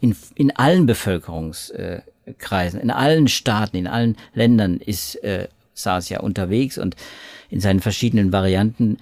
in, 0.00 0.16
in 0.34 0.56
allen 0.56 0.86
Bevölkerungskreisen, 0.86 2.80
in 2.80 2.90
allen 2.90 3.28
Staaten, 3.28 3.76
in 3.76 3.86
allen 3.86 4.16
Ländern 4.34 4.78
ist 4.78 5.22
äh, 5.22 5.46
SARS 5.74 6.08
ja 6.08 6.20
unterwegs 6.20 6.78
und 6.78 6.96
in 7.50 7.60
seinen 7.60 7.80
verschiedenen 7.80 8.32
Varianten. 8.32 8.96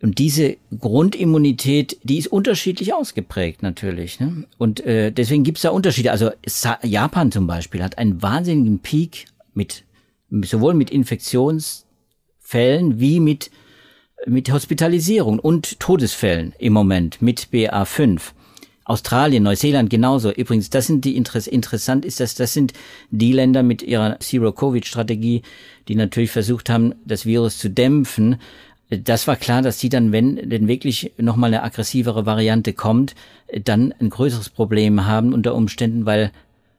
Und 0.00 0.18
diese 0.18 0.56
Grundimmunität, 0.78 1.98
die 2.04 2.18
ist 2.18 2.28
unterschiedlich 2.28 2.94
ausgeprägt 2.94 3.62
natürlich. 3.62 4.20
Ne? 4.20 4.44
Und 4.56 4.78
äh, 4.86 5.10
deswegen 5.10 5.42
gibt 5.42 5.58
es 5.58 5.62
da 5.62 5.70
Unterschiede. 5.70 6.12
Also 6.12 6.30
Japan 6.82 7.32
zum 7.32 7.48
Beispiel 7.48 7.82
hat 7.82 7.98
einen 7.98 8.22
wahnsinnigen 8.22 8.78
Peak 8.78 9.24
mit 9.54 9.82
sowohl 10.42 10.74
mit 10.74 10.90
Infektionsfällen 10.90 13.00
wie 13.00 13.18
mit 13.18 13.50
mit 14.26 14.52
Hospitalisierung 14.52 15.38
und 15.38 15.78
Todesfällen 15.80 16.54
im 16.58 16.72
Moment 16.72 17.22
mit 17.22 17.48
BA5. 17.52 18.32
Australien, 18.88 19.42
Neuseeland 19.42 19.90
genauso. 19.90 20.32
Übrigens, 20.32 20.70
das 20.70 20.86
sind 20.86 21.04
die 21.04 21.16
Interess 21.16 21.46
interessant 21.46 22.06
ist, 22.06 22.20
dass 22.20 22.34
das 22.34 22.54
sind 22.54 22.72
die 23.10 23.32
Länder 23.32 23.62
mit 23.62 23.82
ihrer 23.82 24.18
Zero-Covid-Strategie, 24.18 25.42
die 25.88 25.94
natürlich 25.94 26.30
versucht 26.30 26.70
haben, 26.70 26.94
das 27.04 27.26
Virus 27.26 27.58
zu 27.58 27.68
dämpfen. 27.68 28.36
Das 28.88 29.26
war 29.26 29.36
klar, 29.36 29.60
dass 29.60 29.76
die 29.76 29.90
dann, 29.90 30.10
wenn 30.12 30.36
denn 30.48 30.68
wirklich 30.68 31.12
nochmal 31.18 31.48
eine 31.48 31.62
aggressivere 31.62 32.24
Variante 32.24 32.72
kommt, 32.72 33.14
dann 33.64 33.92
ein 34.00 34.08
größeres 34.08 34.48
Problem 34.48 35.04
haben 35.04 35.34
unter 35.34 35.54
Umständen, 35.54 36.06
weil, 36.06 36.32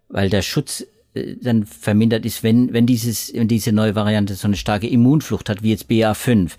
weil 0.07 0.31
der 0.31 0.41
Schutz 0.41 0.87
äh, 1.13 1.35
dann 1.39 1.67
vermindert 1.67 2.25
ist, 2.25 2.41
wenn, 2.41 2.73
wenn 2.73 2.87
dieses, 2.87 3.31
wenn 3.35 3.47
diese 3.47 3.71
neue 3.71 3.93
Variante 3.93 4.33
so 4.33 4.47
eine 4.47 4.57
starke 4.57 4.87
Immunflucht 4.87 5.47
hat, 5.47 5.61
wie 5.61 5.69
jetzt 5.69 5.91
BA5. 5.91 6.53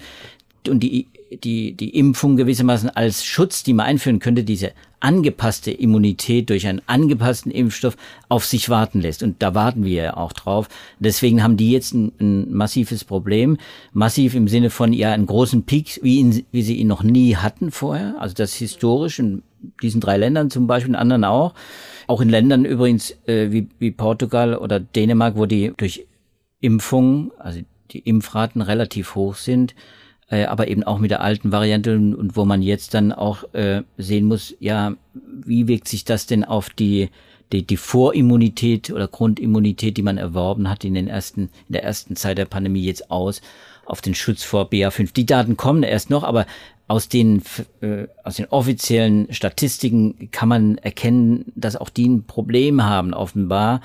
Und 0.69 0.81
die, 0.81 1.09
die, 1.31 1.75
die 1.75 1.90
Impfung 1.90 2.37
gewissermaßen 2.37 2.90
als 2.90 3.25
Schutz, 3.25 3.62
die 3.62 3.73
man 3.73 3.87
einführen 3.87 4.19
könnte, 4.19 4.43
diese 4.43 4.73
angepasste 4.99 5.71
Immunität 5.71 6.51
durch 6.51 6.66
einen 6.66 6.83
angepassten 6.87 7.51
Impfstoff 7.51 7.97
auf 8.29 8.45
sich 8.45 8.69
warten 8.69 9.01
lässt. 9.01 9.23
Und 9.23 9.43
da 9.43 9.55
warten 9.55 9.85
wir 9.85 10.03
ja 10.03 10.16
auch 10.16 10.33
drauf. 10.33 10.69
Deswegen 10.99 11.43
haben 11.43 11.57
die 11.57 11.71
jetzt 11.71 11.95
ein, 11.95 12.12
ein 12.21 12.53
massives 12.53 13.05
Problem. 13.05 13.57
Massiv 13.93 14.35
im 14.35 14.49
Sinne 14.49 14.71
von 14.71 14.93
ja 14.93 15.12
einen 15.12 15.27
großen 15.27 15.64
Peak, 15.64 16.01
wie, 16.03 16.19
ihn, 16.19 16.45
wie 16.51 16.62
sie 16.62 16.77
ihn 16.77 16.88
noch 16.88 17.03
nie 17.03 17.37
hatten 17.37 17.71
vorher. 17.71 18.16
Also 18.19 18.35
das 18.35 18.55
historisch 18.55 19.19
in 19.19 19.43
diesen 19.83 20.01
drei 20.01 20.16
Ländern 20.16 20.51
zum 20.51 20.66
Beispiel, 20.66 20.90
in 20.90 20.97
anderen 20.97 21.25
auch. 21.25 21.55
Auch 22.07 22.21
in 22.21 22.29
Ländern 22.29 22.64
übrigens 22.64 23.12
äh, 23.27 23.53
wie, 23.53 23.69
wie 23.79 23.93
Portugal 23.93 24.57
oder 24.57 24.81
Dänemark, 24.81 25.37
wo 25.37 25.47
die 25.47 25.73
durch 25.77 26.07
Impfungen, 26.61 27.31
also 27.38 27.61
die 27.93 28.01
Impfraten 28.01 28.62
relativ 28.62 29.14
hoch 29.14 29.35
sind, 29.35 29.75
äh, 30.31 30.45
aber 30.45 30.69
eben 30.69 30.85
auch 30.85 30.99
mit 30.99 31.11
der 31.11 31.21
alten 31.21 31.53
Variante 31.53 31.97
und, 31.97 32.37
wo 32.37 32.45
man 32.45 32.62
jetzt 32.62 32.95
dann 32.95 33.12
auch 33.12 33.53
äh, 33.53 33.83
sehen 33.99 34.27
muss, 34.27 34.55
ja, 34.61 34.95
wie 35.12 35.69
wirkt 35.69 35.88
sich 35.88 36.05
das 36.05 36.27
denn 36.27 36.45
auf 36.45 36.71
die 36.71 37.11
die, 37.53 37.66
die 37.66 37.77
Vorimmunität 37.77 38.93
oder 38.93 39.09
Grundimmunität, 39.09 39.97
die 39.97 40.03
man 40.03 40.19
erworben 40.19 40.71
hat 40.71 40.85
in 40.85 40.95
den 40.95 41.09
ersten 41.09 41.51
in 41.66 41.73
der 41.73 41.83
ersten 41.83 42.14
Zeit 42.14 42.38
der 42.38 42.45
Pandemie 42.45 42.85
jetzt 42.85 43.11
aus 43.11 43.43
auf 43.87 44.01
den 44.01 44.14
Schutz 44.14 44.45
vor 44.45 44.71
BA5. 44.71 45.12
Die 45.12 45.27
Daten 45.27 45.57
kommen 45.57 45.83
erst 45.83 46.11
noch, 46.11 46.23
aber 46.23 46.47
aus 46.87 47.09
den, 47.09 47.43
äh, 47.81 48.07
aus 48.25 48.37
den 48.37 48.47
offiziellen 48.47 49.33
Statistiken 49.33 50.29
kann 50.31 50.49
man 50.49 50.79
erkennen, 50.79 51.53
dass 51.57 51.77
auch 51.77 51.88
die 51.88 52.09
ein 52.09 52.25
Problem 52.25 52.85
haben, 52.85 53.14
offenbar, 53.14 53.81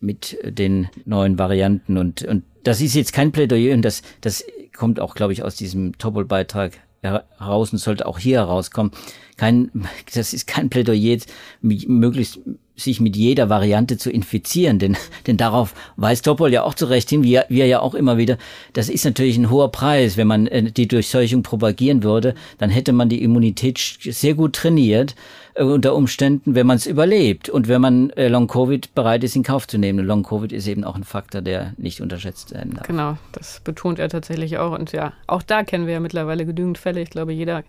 mit 0.00 0.38
den 0.44 0.88
neuen 1.04 1.38
Varianten. 1.38 1.98
Und, 1.98 2.22
und 2.22 2.44
das 2.64 2.80
ist 2.80 2.94
jetzt 2.94 3.12
kein 3.12 3.32
Plädoyer 3.32 3.74
und 3.74 3.82
das, 3.82 4.02
das 4.22 4.44
kommt 4.76 5.00
auch, 5.00 5.14
glaube 5.14 5.32
ich, 5.32 5.42
aus 5.42 5.56
diesem 5.56 5.96
Topol-Beitrag 5.98 6.78
heraus 7.02 7.72
und 7.72 7.78
sollte 7.78 8.06
auch 8.06 8.18
hier 8.18 8.38
herauskommen. 8.38 8.92
Kein, 9.36 9.70
das 10.14 10.32
ist 10.32 10.46
kein 10.46 10.70
Plädoyer, 10.70 11.18
möglichst 11.60 12.40
sich 12.80 13.00
mit 13.00 13.16
jeder 13.16 13.48
Variante 13.48 13.96
zu 13.98 14.10
infizieren, 14.10 14.78
denn, 14.78 14.96
denn 15.26 15.36
darauf 15.36 15.74
weist 15.96 16.24
Topol 16.24 16.52
ja 16.52 16.62
auch 16.62 16.74
zurecht 16.74 17.10
hin, 17.10 17.22
wie, 17.22 17.34
er 17.34 17.66
ja 17.66 17.80
auch 17.80 17.94
immer 17.94 18.18
wieder, 18.18 18.38
das 18.72 18.88
ist 18.88 19.04
natürlich 19.04 19.36
ein 19.36 19.50
hoher 19.50 19.70
Preis, 19.70 20.16
wenn 20.16 20.26
man 20.26 20.46
äh, 20.46 20.70
die 20.70 20.88
Durchseuchung 20.88 21.42
propagieren 21.42 22.02
würde, 22.02 22.34
dann 22.58 22.70
hätte 22.70 22.92
man 22.92 23.08
die 23.08 23.22
Immunität 23.22 23.78
sehr 23.78 24.34
gut 24.34 24.54
trainiert 24.54 25.14
äh, 25.54 25.64
unter 25.64 25.94
Umständen, 25.94 26.54
wenn 26.54 26.66
man 26.66 26.76
es 26.76 26.86
überlebt 26.86 27.48
und 27.48 27.68
wenn 27.68 27.80
man 27.80 28.10
äh, 28.10 28.28
Long-Covid 28.28 28.94
bereit 28.94 29.24
ist, 29.24 29.36
in 29.36 29.42
Kauf 29.42 29.66
zu 29.66 29.78
nehmen. 29.78 30.04
Long-Covid 30.04 30.52
ist 30.52 30.66
eben 30.66 30.84
auch 30.84 30.96
ein 30.96 31.04
Faktor, 31.04 31.42
der 31.42 31.74
nicht 31.76 32.00
unterschätzt 32.00 32.52
werden 32.52 32.74
darf. 32.74 32.86
Genau, 32.86 33.16
das 33.32 33.60
betont 33.60 33.98
er 33.98 34.08
tatsächlich 34.08 34.58
auch. 34.58 34.78
Und 34.78 34.92
ja, 34.92 35.12
auch 35.26 35.42
da 35.42 35.62
kennen 35.62 35.86
wir 35.86 35.94
ja 35.94 36.00
mittlerweile 36.00 36.46
genügend 36.46 36.78
Fälle. 36.78 37.00
Ich 37.00 37.10
glaube, 37.10 37.32
jeder 37.32 37.62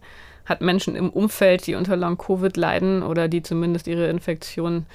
hat 0.52 0.62
Menschen 0.62 0.96
im 0.96 1.10
Umfeld, 1.10 1.66
die 1.66 1.76
unter 1.76 1.96
Long-Covid 1.96 2.56
leiden 2.58 3.02
oder 3.02 3.28
die 3.28 3.42
zumindest 3.42 3.88
ihre 3.88 4.08
Infektion 4.08 4.86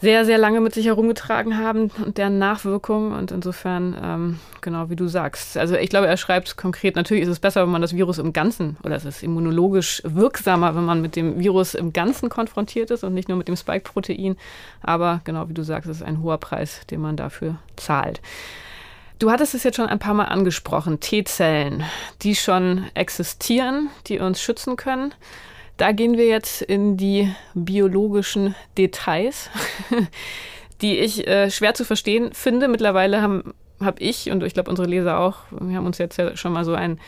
sehr, 0.00 0.24
sehr 0.24 0.38
lange 0.38 0.60
mit 0.60 0.72
sich 0.72 0.86
herumgetragen 0.86 1.58
haben 1.58 1.90
und 2.04 2.16
deren 2.16 2.38
Nachwirkungen. 2.38 3.12
Und 3.12 3.32
insofern, 3.32 3.96
ähm, 4.02 4.38
genau 4.62 4.88
wie 4.88 4.96
du 4.96 5.08
sagst. 5.08 5.58
Also 5.58 5.76
ich 5.76 5.90
glaube, 5.90 6.06
er 6.06 6.16
schreibt 6.16 6.56
konkret, 6.56 6.96
natürlich 6.96 7.24
ist 7.24 7.28
es 7.28 7.38
besser, 7.38 7.62
wenn 7.62 7.70
man 7.70 7.82
das 7.82 7.94
Virus 7.94 8.18
im 8.18 8.32
Ganzen, 8.32 8.78
oder 8.82 8.96
es 8.96 9.04
ist 9.04 9.22
immunologisch 9.22 10.00
wirksamer, 10.04 10.74
wenn 10.74 10.84
man 10.84 11.02
mit 11.02 11.16
dem 11.16 11.38
Virus 11.38 11.74
im 11.74 11.92
Ganzen 11.92 12.30
konfrontiert 12.30 12.90
ist 12.90 13.04
und 13.04 13.12
nicht 13.12 13.28
nur 13.28 13.36
mit 13.36 13.48
dem 13.48 13.56
Spike-Protein. 13.56 14.36
Aber 14.80 15.20
genau 15.24 15.48
wie 15.50 15.54
du 15.54 15.62
sagst, 15.62 15.90
es 15.90 15.98
ist 15.98 16.02
ein 16.02 16.22
hoher 16.22 16.38
Preis, 16.38 16.80
den 16.90 17.00
man 17.00 17.16
dafür 17.16 17.56
zahlt. 17.76 18.22
Du 19.20 19.30
hattest 19.30 19.54
es 19.54 19.64
jetzt 19.64 19.76
schon 19.76 19.86
ein 19.86 19.98
paar 19.98 20.14
Mal 20.14 20.24
angesprochen, 20.24 20.98
T-Zellen, 20.98 21.84
die 22.22 22.34
schon 22.34 22.86
existieren, 22.94 23.90
die 24.06 24.18
uns 24.18 24.40
schützen 24.40 24.76
können. 24.76 25.12
Da 25.76 25.92
gehen 25.92 26.16
wir 26.16 26.26
jetzt 26.26 26.62
in 26.62 26.96
die 26.96 27.30
biologischen 27.52 28.54
Details, 28.78 29.50
die 30.80 31.00
ich 31.00 31.28
äh, 31.28 31.50
schwer 31.50 31.74
zu 31.74 31.84
verstehen 31.84 32.32
finde. 32.32 32.66
Mittlerweile 32.66 33.20
habe 33.20 33.98
ich 33.98 34.30
und 34.30 34.42
ich 34.42 34.54
glaube 34.54 34.70
unsere 34.70 34.88
Leser 34.88 35.18
auch, 35.18 35.36
wir 35.50 35.76
haben 35.76 35.84
uns 35.84 35.98
jetzt 35.98 36.16
ja 36.16 36.34
schon 36.34 36.54
mal 36.54 36.64
so 36.64 36.72
ein, 36.72 36.98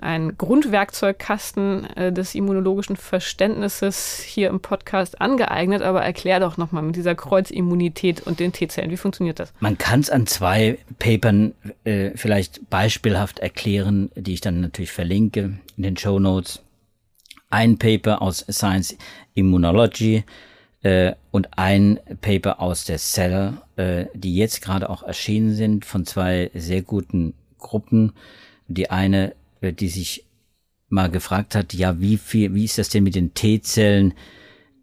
ein 0.00 0.36
Grundwerkzeugkasten 0.36 1.84
äh, 1.96 2.12
des 2.12 2.34
immunologischen 2.34 2.96
Verständnisses 2.96 4.20
hier 4.20 4.48
im 4.48 4.60
Podcast 4.60 5.20
angeeignet, 5.20 5.82
aber 5.82 6.02
erklär 6.02 6.40
doch 6.40 6.56
nochmal 6.56 6.82
mit 6.82 6.96
dieser 6.96 7.14
Kreuzimmunität 7.14 8.26
und 8.26 8.40
den 8.40 8.52
T-Zellen, 8.52 8.90
wie 8.90 8.96
funktioniert 8.96 9.38
das? 9.38 9.52
Man 9.60 9.78
kann 9.78 10.00
es 10.00 10.10
an 10.10 10.26
zwei 10.26 10.78
Papern 10.98 11.54
äh, 11.84 12.10
vielleicht 12.14 12.68
beispielhaft 12.70 13.38
erklären, 13.38 14.10
die 14.14 14.34
ich 14.34 14.40
dann 14.40 14.60
natürlich 14.60 14.92
verlinke 14.92 15.58
in 15.76 15.82
den 15.82 15.96
Show 15.96 16.18
Notes 16.18 16.62
ein 17.50 17.78
Paper 17.78 18.20
aus 18.20 18.44
Science 18.50 18.96
Immunology 19.34 20.24
äh, 20.82 21.12
und 21.30 21.56
ein 21.56 22.00
Paper 22.20 22.60
aus 22.60 22.84
der 22.84 22.98
Cell, 22.98 23.54
äh, 23.76 24.06
die 24.14 24.36
jetzt 24.36 24.60
gerade 24.60 24.90
auch 24.90 25.02
erschienen 25.02 25.54
sind 25.54 25.84
von 25.84 26.04
zwei 26.04 26.50
sehr 26.54 26.82
guten 26.82 27.34
Gruppen. 27.58 28.12
Die 28.66 28.90
eine, 28.90 29.34
die 29.72 29.88
sich 29.88 30.26
mal 30.88 31.10
gefragt 31.10 31.54
hat, 31.54 31.74
ja, 31.74 32.00
wie 32.00 32.16
viel, 32.16 32.54
wie 32.54 32.64
ist 32.64 32.78
das 32.78 32.88
denn 32.88 33.04
mit 33.04 33.14
den 33.14 33.34
T-Zellen 33.34 34.14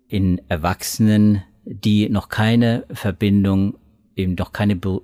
in 0.08 0.42
Erwachsenen, 0.50 1.44
die 1.64 2.10
noch 2.10 2.30
keine 2.30 2.86
Verbindung, 2.92 3.78
eben 4.16 4.36
noch 4.36 4.52
keine 4.52 4.76
Be 4.76 5.02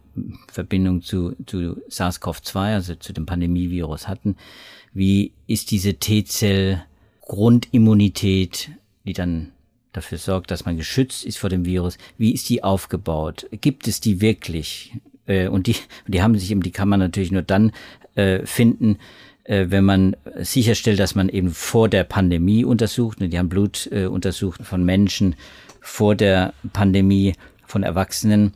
Verbindung 0.51 1.01
zu, 1.01 1.35
zu 1.45 1.81
SARS-CoV-2, 1.89 2.73
also 2.73 2.95
zu 2.95 3.13
dem 3.13 3.25
Pandemievirus 3.25 4.07
hatten. 4.07 4.35
Wie 4.93 5.33
ist 5.45 5.71
diese 5.71 5.93
T-Zell 5.93 6.83
Grundimmunität, 7.21 8.71
die 9.03 9.13
dann 9.13 9.51
dafür 9.91 10.17
sorgt, 10.17 10.51
dass 10.51 10.65
man 10.65 10.77
geschützt 10.77 11.25
ist 11.25 11.37
vor 11.37 11.49
dem 11.49 11.65
Virus. 11.65 11.97
Wie 12.17 12.33
ist 12.33 12.49
die 12.49 12.63
aufgebaut? 12.63 13.47
Gibt 13.51 13.87
es 13.87 13.99
die 13.99 14.21
wirklich? 14.21 14.93
Äh, 15.25 15.49
und 15.49 15.67
die, 15.67 15.75
die 16.07 16.21
haben 16.21 16.37
sich 16.37 16.51
eben, 16.51 16.61
die 16.61 16.71
kann 16.71 16.87
man 16.87 16.99
natürlich 16.99 17.31
nur 17.31 17.41
dann 17.41 17.73
äh, 18.15 18.45
finden, 18.45 18.97
wenn 19.47 19.85
man 19.85 20.15
sicherstellt, 20.35 20.99
dass 20.99 21.15
man 21.15 21.29
eben 21.29 21.51
vor 21.51 21.87
der 21.87 22.03
Pandemie 22.03 22.65
untersucht. 22.65 23.19
Die 23.21 23.39
haben 23.39 23.49
Blut 23.49 23.87
äh, 23.91 24.05
untersucht 24.05 24.61
von 24.63 24.83
Menschen 24.83 25.35
vor 25.79 26.15
der 26.15 26.53
Pandemie, 26.73 27.33
von 27.65 27.83
Erwachsenen. 27.83 28.53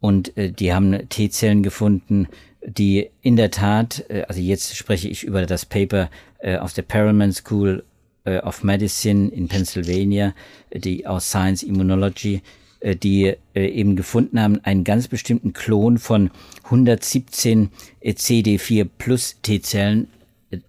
Und 0.00 0.36
äh, 0.36 0.52
die 0.52 0.74
haben 0.74 1.08
T-Zellen 1.08 1.62
gefunden, 1.62 2.28
die 2.66 3.08
in 3.22 3.36
der 3.36 3.50
Tat, 3.50 4.04
äh, 4.08 4.24
also 4.28 4.40
jetzt 4.40 4.76
spreche 4.76 5.08
ich 5.08 5.24
über 5.24 5.46
das 5.46 5.64
Paper 5.64 6.10
äh, 6.38 6.58
aus 6.58 6.74
der 6.74 6.82
Perelman 6.82 7.32
School 7.32 7.84
äh, 8.24 8.38
of 8.38 8.62
Medicine 8.62 9.28
in 9.28 9.48
Pennsylvania, 9.48 10.34
die 10.72 11.06
aus 11.06 11.30
Science 11.30 11.62
Immunology, 11.62 12.42
äh, 12.80 12.96
die 12.96 13.34
äh, 13.54 13.66
eben 13.66 13.96
gefunden 13.96 14.40
haben, 14.40 14.60
einen 14.64 14.84
ganz 14.84 15.08
bestimmten 15.08 15.52
Klon 15.52 15.98
von 15.98 16.30
117 16.64 17.70
CD4 18.02 18.86
Plus 18.98 19.36
T-Zellen. 19.42 20.08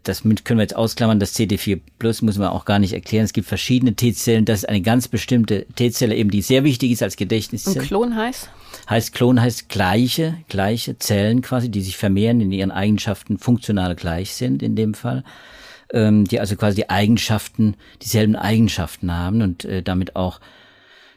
Das 0.04 0.24
können 0.24 0.60
wir 0.60 0.64
jetzt 0.64 0.76
ausklammern. 0.76 1.20
Das 1.20 1.36
CD4 1.36 1.80
Plus 2.00 2.22
muss 2.22 2.38
man 2.38 2.50
auch 2.50 2.66
gar 2.66 2.80
nicht 2.80 2.94
erklären. 2.94 3.26
Es 3.26 3.34
gibt 3.34 3.48
verschiedene 3.48 3.96
T-Zellen. 3.96 4.46
Das 4.46 4.60
ist 4.60 4.70
eine 4.70 4.82
ganz 4.82 5.08
bestimmte 5.08 5.66
T-Zelle 5.76 6.16
eben, 6.16 6.30
die 6.30 6.42
sehr 6.42 6.64
wichtig 6.64 6.92
ist 6.92 7.04
als 7.04 7.16
Gedächtniszelle. 7.16 7.80
Und 7.82 7.88
Klon 7.88 8.16
heißt? 8.16 8.50
Heißt 8.90 9.14
Klon 9.14 9.42
heißt 9.42 9.70
gleiche, 9.70 10.38
gleiche 10.50 10.98
Zellen 11.00 11.42
quasi, 11.42 11.70
die 11.70 11.82
sich 11.82 11.98
vermehren, 11.98 12.42
in 12.42 12.52
ihren 12.52 12.72
Eigenschaften 12.72 13.38
funktional 13.38 13.96
gleich 13.96 14.34
sind 14.34 14.62
in 14.62 14.76
dem 14.76 14.94
Fall 14.94 15.24
ähm, 15.94 16.26
die 16.26 16.40
also 16.40 16.56
quasi 16.56 16.78
die 16.78 16.90
Eigenschaften, 16.90 17.76
dieselben 18.02 18.36
Eigenschaften 18.36 19.12
haben 19.12 19.42
und 19.42 19.66
äh, 19.66 19.84
damit 19.84 20.16
auch 20.16 20.40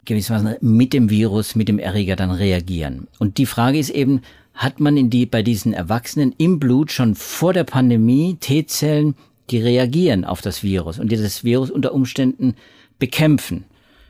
gewissermaßen 0.05 0.55
mit 0.61 0.93
dem 0.93 1.09
Virus, 1.09 1.55
mit 1.55 1.67
dem 1.67 1.79
Erreger 1.79 2.15
dann 2.15 2.31
reagieren. 2.31 3.07
Und 3.19 3.37
die 3.37 3.45
Frage 3.45 3.77
ist 3.77 3.89
eben, 3.89 4.21
hat 4.59 4.81
man 4.81 4.97
in 4.97 5.09
die, 5.09 5.25
bei 5.25 5.41
diesen 5.41 5.71
Erwachsenen 5.71 6.35
im 6.37 6.59
Blut 6.59 6.91
schon 6.91 7.15
vor 7.15 7.53
der 7.53 7.63
Pandemie 7.63 8.35
T-Zellen, 8.41 9.15
die 9.49 9.59
reagieren 9.59 10.25
auf 10.25 10.41
das 10.41 10.63
Virus 10.63 10.99
und 10.99 11.13
die 11.13 11.15
das 11.15 11.45
Virus 11.45 11.71
unter 11.71 11.93
Umständen 11.93 12.55
bekämpfen? 12.99 13.63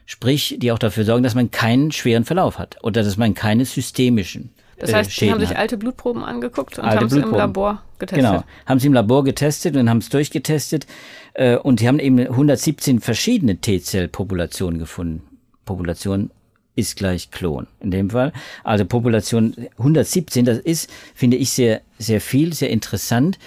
Sprich, 0.07 0.55
die 0.57 0.71
auch 0.71 0.79
dafür 0.79 1.05
sorgen, 1.05 1.21
dass 1.21 1.35
man 1.35 1.51
keinen 1.51 1.91
schweren 1.91 2.25
Verlauf 2.25 2.57
hat 2.57 2.77
oder 2.81 3.03
dass 3.03 3.15
man 3.15 3.35
keine 3.35 3.63
systemischen 3.63 4.49
das 4.79 4.93
heißt, 4.93 5.11
Schäden 5.11 5.35
haben 5.35 5.45
sich 5.45 5.57
alte 5.57 5.77
Blutproben 5.77 6.23
angeguckt 6.23 6.79
und 6.79 6.85
haben 6.85 7.05
es 7.05 7.13
im 7.13 7.31
Labor 7.31 7.83
getestet. 7.99 8.25
Genau, 8.25 8.43
haben 8.65 8.79
sie 8.79 8.87
im 8.87 8.93
Labor 8.93 9.23
getestet 9.23 9.75
und 9.75 9.89
haben 9.89 9.97
es 9.97 10.09
durchgetestet 10.09 10.87
äh, 11.33 11.57
und 11.57 11.81
die 11.81 11.87
haben 11.87 11.99
eben 11.99 12.17
117 12.17 13.01
verschiedene 13.01 13.57
T-Zell-Populationen 13.57 14.79
gefunden. 14.79 15.21
Population 15.65 16.31
ist 16.79 16.95
gleich 16.95 17.31
Klon 17.31 17.67
in 17.79 17.91
dem 17.91 18.09
Fall. 18.09 18.33
Also 18.63 18.85
Population 18.85 19.55
117, 19.77 20.45
das 20.45 20.57
ist, 20.59 20.89
finde 21.13 21.37
ich, 21.37 21.51
sehr, 21.51 21.81
sehr 21.97 22.21
viel, 22.21 22.53
sehr 22.53 22.69
interessant. 22.69 23.37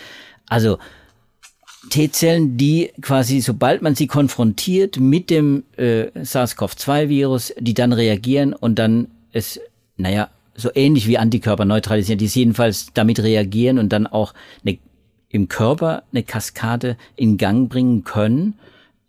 Also 0.48 0.78
T-Zellen, 1.90 2.56
die 2.56 2.90
quasi, 3.00 3.40
sobald 3.40 3.82
man 3.82 3.94
sie 3.94 4.06
konfrontiert 4.06 5.00
mit 5.00 5.30
dem 5.30 5.64
äh, 5.76 6.06
SARS-CoV-2-Virus, 6.14 7.54
die 7.58 7.74
dann 7.74 7.92
reagieren 7.92 8.52
und 8.52 8.78
dann 8.78 9.08
es, 9.32 9.60
naja, 9.96 10.28
so 10.54 10.70
ähnlich 10.74 11.08
wie 11.08 11.18
Antikörper 11.18 11.64
neutralisieren, 11.64 12.18
die 12.18 12.26
jedenfalls 12.26 12.88
damit 12.94 13.20
reagieren 13.20 13.78
und 13.78 13.92
dann 13.92 14.06
auch 14.06 14.34
eine, 14.64 14.78
im 15.30 15.48
Körper 15.48 16.02
eine 16.12 16.22
Kaskade 16.22 16.96
in 17.16 17.36
Gang 17.38 17.68
bringen 17.68 18.04
können, 18.04 18.54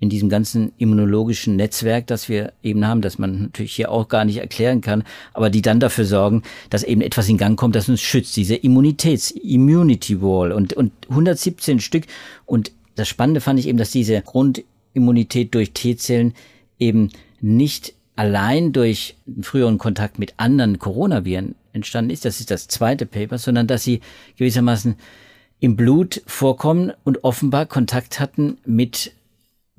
in 0.03 0.09
diesem 0.09 0.27
ganzen 0.27 0.73
immunologischen 0.77 1.55
Netzwerk, 1.55 2.07
das 2.07 2.27
wir 2.27 2.51
eben 2.61 2.85
haben, 2.85 2.99
das 2.99 3.17
man 3.17 3.43
natürlich 3.43 3.73
hier 3.73 3.89
auch 3.89 4.09
gar 4.09 4.25
nicht 4.25 4.37
erklären 4.37 4.81
kann, 4.81 5.05
aber 5.33 5.49
die 5.49 5.61
dann 5.61 5.79
dafür 5.79 6.03
sorgen, 6.03 6.43
dass 6.69 6.83
eben 6.83 6.99
etwas 6.99 7.29
in 7.29 7.37
Gang 7.37 7.57
kommt, 7.57 7.73
das 7.77 7.87
uns 7.87 8.01
schützt, 8.01 8.35
diese 8.35 8.55
Immunitäts, 8.55 9.31
Immunity 9.31 10.21
Wall 10.21 10.51
und, 10.51 10.73
und 10.73 10.91
117 11.07 11.79
Stück. 11.79 12.03
Und 12.45 12.73
das 12.95 13.07
Spannende 13.07 13.39
fand 13.39 13.59
ich 13.59 13.67
eben, 13.69 13.77
dass 13.77 13.91
diese 13.91 14.21
Grundimmunität 14.21 15.55
durch 15.55 15.71
T-Zellen 15.71 16.33
eben 16.79 17.09
nicht 17.39 17.93
allein 18.17 18.73
durch 18.73 19.15
früheren 19.41 19.77
Kontakt 19.77 20.19
mit 20.19 20.33
anderen 20.35 20.79
Coronaviren 20.79 21.55
entstanden 21.71 22.11
ist, 22.11 22.25
das 22.25 22.41
ist 22.41 22.51
das 22.51 22.67
zweite 22.67 23.05
Paper, 23.05 23.37
sondern 23.37 23.67
dass 23.67 23.85
sie 23.85 24.01
gewissermaßen 24.35 24.95
im 25.61 25.77
Blut 25.77 26.21
vorkommen 26.27 26.91
und 27.05 27.23
offenbar 27.23 27.67
Kontakt 27.67 28.19
hatten 28.19 28.57
mit 28.65 29.13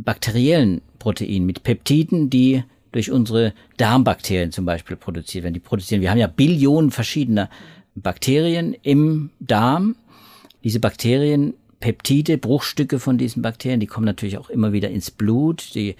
bakteriellen 0.04 0.80
Proteinen, 0.98 1.46
mit 1.46 1.62
Peptiden, 1.62 2.30
die 2.30 2.64
durch 2.92 3.10
unsere 3.10 3.52
Darmbakterien 3.76 4.52
zum 4.52 4.64
Beispiel 4.64 4.96
produziert 4.96 5.44
werden. 5.44 5.54
Die 5.54 5.60
produzieren, 5.60 6.00
wir 6.00 6.10
haben 6.10 6.18
ja 6.18 6.28
Billionen 6.28 6.90
verschiedener 6.90 7.50
Bakterien 7.94 8.76
im 8.82 9.30
Darm. 9.40 9.96
Diese 10.62 10.80
Bakterien, 10.80 11.54
Peptide, 11.80 12.38
Bruchstücke 12.38 12.98
von 12.98 13.18
diesen 13.18 13.42
Bakterien, 13.42 13.80
die 13.80 13.86
kommen 13.86 14.06
natürlich 14.06 14.38
auch 14.38 14.48
immer 14.48 14.72
wieder 14.72 14.90
ins 14.90 15.10
Blut. 15.10 15.74
Die 15.74 15.96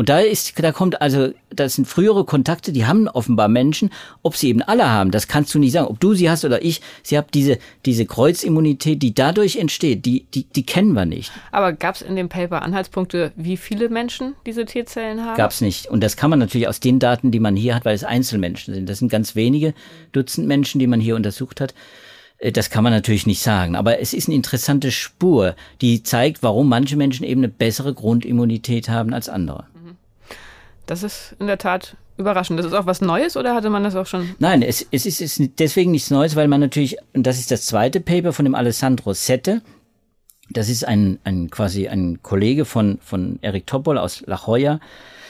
Und 0.00 0.08
da 0.08 0.20
ist, 0.20 0.58
da 0.58 0.72
kommt 0.72 1.02
also, 1.02 1.34
das 1.50 1.74
sind 1.74 1.86
frühere 1.86 2.24
Kontakte, 2.24 2.72
die 2.72 2.86
haben 2.86 3.06
offenbar 3.06 3.48
Menschen. 3.48 3.90
Ob 4.22 4.34
sie 4.34 4.48
eben 4.48 4.62
alle 4.62 4.88
haben, 4.88 5.10
das 5.10 5.28
kannst 5.28 5.52
du 5.52 5.58
nicht 5.58 5.72
sagen. 5.72 5.88
Ob 5.88 6.00
du 6.00 6.14
sie 6.14 6.30
hast 6.30 6.42
oder 6.46 6.64
ich, 6.64 6.80
sie 7.02 7.18
haben 7.18 7.26
diese, 7.34 7.58
diese 7.84 8.06
Kreuzimmunität, 8.06 9.02
die 9.02 9.14
dadurch 9.14 9.56
entsteht, 9.56 10.06
die, 10.06 10.24
die, 10.32 10.44
die 10.44 10.64
kennen 10.64 10.94
wir 10.94 11.04
nicht. 11.04 11.30
Aber 11.52 11.74
gab 11.74 11.96
es 11.96 12.00
in 12.00 12.16
dem 12.16 12.30
Paper 12.30 12.62
Anhaltspunkte, 12.62 13.32
wie 13.36 13.58
viele 13.58 13.90
Menschen 13.90 14.36
diese 14.46 14.64
T-Zellen 14.64 15.22
haben? 15.22 15.36
Gab 15.36 15.50
es 15.50 15.60
nicht. 15.60 15.88
Und 15.88 16.02
das 16.02 16.16
kann 16.16 16.30
man 16.30 16.38
natürlich 16.38 16.66
aus 16.66 16.80
den 16.80 16.98
Daten, 16.98 17.30
die 17.30 17.38
man 17.38 17.54
hier 17.54 17.74
hat, 17.74 17.84
weil 17.84 17.94
es 17.94 18.02
Einzelmenschen 18.02 18.72
sind. 18.72 18.88
Das 18.88 19.00
sind 19.00 19.10
ganz 19.12 19.36
wenige 19.36 19.74
Dutzend 20.12 20.46
Menschen, 20.48 20.78
die 20.78 20.86
man 20.86 21.00
hier 21.00 21.14
untersucht 21.14 21.60
hat. 21.60 21.74
Äh, 22.38 22.52
das 22.52 22.70
kann 22.70 22.84
man 22.84 22.92
natürlich 22.94 23.26
nicht 23.26 23.42
sagen, 23.42 23.76
aber 23.76 24.00
es 24.00 24.14
ist 24.14 24.28
eine 24.28 24.36
interessante 24.36 24.90
Spur, 24.90 25.54
die 25.82 26.02
zeigt, 26.02 26.42
warum 26.42 26.70
manche 26.70 26.96
Menschen 26.96 27.24
eben 27.24 27.42
eine 27.42 27.48
bessere 27.48 27.92
Grundimmunität 27.92 28.88
haben 28.88 29.12
als 29.12 29.28
andere. 29.28 29.66
Das 30.90 31.04
ist 31.04 31.36
in 31.38 31.46
der 31.46 31.56
Tat 31.56 31.96
überraschend. 32.16 32.58
Das 32.58 32.66
ist 32.66 32.72
auch 32.72 32.84
was 32.84 33.00
Neues 33.00 33.36
oder 33.36 33.54
hatte 33.54 33.70
man 33.70 33.84
das 33.84 33.94
auch 33.94 34.06
schon? 34.06 34.34
Nein, 34.40 34.60
es, 34.60 34.84
es 34.90 35.06
ist, 35.06 35.20
es 35.20 35.38
ist 35.38 35.52
deswegen 35.60 35.92
nichts 35.92 36.10
Neues, 36.10 36.34
weil 36.34 36.48
man 36.48 36.58
natürlich, 36.58 36.96
und 37.14 37.28
das 37.28 37.38
ist 37.38 37.52
das 37.52 37.64
zweite 37.64 38.00
Paper 38.00 38.32
von 38.32 38.44
dem 38.44 38.56
Alessandro 38.56 39.14
Sette, 39.14 39.62
das 40.50 40.68
ist 40.68 40.84
ein, 40.84 41.20
ein 41.22 41.48
quasi 41.48 41.86
ein 41.86 42.24
Kollege 42.24 42.64
von, 42.64 42.98
von 43.02 43.38
Eric 43.40 43.68
Topol 43.68 43.98
aus 43.98 44.24
La 44.26 44.40
Jolla 44.44 44.80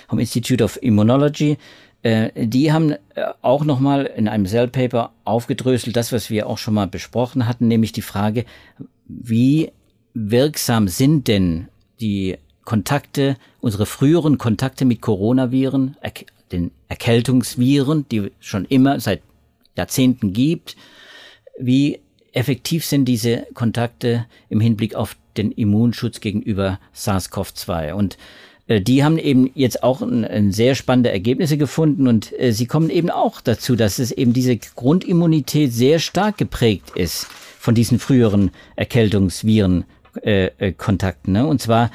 vom 0.08 0.18
Institute 0.18 0.64
of 0.64 0.78
Immunology. 0.82 1.58
Äh, 2.00 2.30
die 2.46 2.72
haben 2.72 2.92
äh, 2.92 2.96
auch 3.42 3.66
nochmal 3.66 4.06
in 4.06 4.28
einem 4.28 4.46
Cell-Paper 4.46 5.12
aufgedröselt, 5.24 5.94
das, 5.94 6.10
was 6.10 6.30
wir 6.30 6.46
auch 6.46 6.56
schon 6.56 6.72
mal 6.72 6.86
besprochen 6.86 7.46
hatten, 7.46 7.68
nämlich 7.68 7.92
die 7.92 8.00
Frage, 8.00 8.46
wie 9.06 9.72
wirksam 10.14 10.88
sind 10.88 11.28
denn 11.28 11.68
die 12.00 12.38
Kontakte, 12.64 13.36
unsere 13.60 13.86
früheren 13.86 14.38
Kontakte 14.38 14.84
mit 14.84 15.00
Coronaviren, 15.00 15.96
den 16.52 16.70
Erkältungsviren, 16.88 18.06
die 18.10 18.30
schon 18.40 18.64
immer 18.64 19.00
seit 19.00 19.22
Jahrzehnten 19.76 20.32
gibt, 20.32 20.76
wie 21.58 22.00
effektiv 22.32 22.84
sind 22.84 23.06
diese 23.06 23.46
Kontakte 23.54 24.26
im 24.48 24.60
Hinblick 24.60 24.94
auf 24.94 25.16
den 25.36 25.50
Immunschutz 25.52 26.20
gegenüber 26.20 26.80
SARS-CoV-2. 26.94 27.92
Und 27.92 28.16
äh, 28.66 28.80
die 28.80 29.04
haben 29.04 29.18
eben 29.18 29.50
jetzt 29.54 29.82
auch 29.82 30.00
ein, 30.02 30.24
ein 30.24 30.52
sehr 30.52 30.74
spannende 30.74 31.10
Ergebnisse 31.10 31.58
gefunden 31.58 32.06
und 32.06 32.32
äh, 32.38 32.52
sie 32.52 32.66
kommen 32.66 32.90
eben 32.90 33.10
auch 33.10 33.40
dazu, 33.40 33.74
dass 33.76 33.98
es 33.98 34.12
eben 34.12 34.32
diese 34.32 34.56
Grundimmunität 34.56 35.72
sehr 35.72 35.98
stark 35.98 36.38
geprägt 36.38 36.92
ist 36.94 37.26
von 37.58 37.74
diesen 37.74 37.98
früheren 37.98 38.52
Erkältungsviren-Kontakten. 38.76 41.34
Äh, 41.34 41.38
äh, 41.38 41.42
ne? 41.42 41.46
Und 41.46 41.60
zwar 41.60 41.90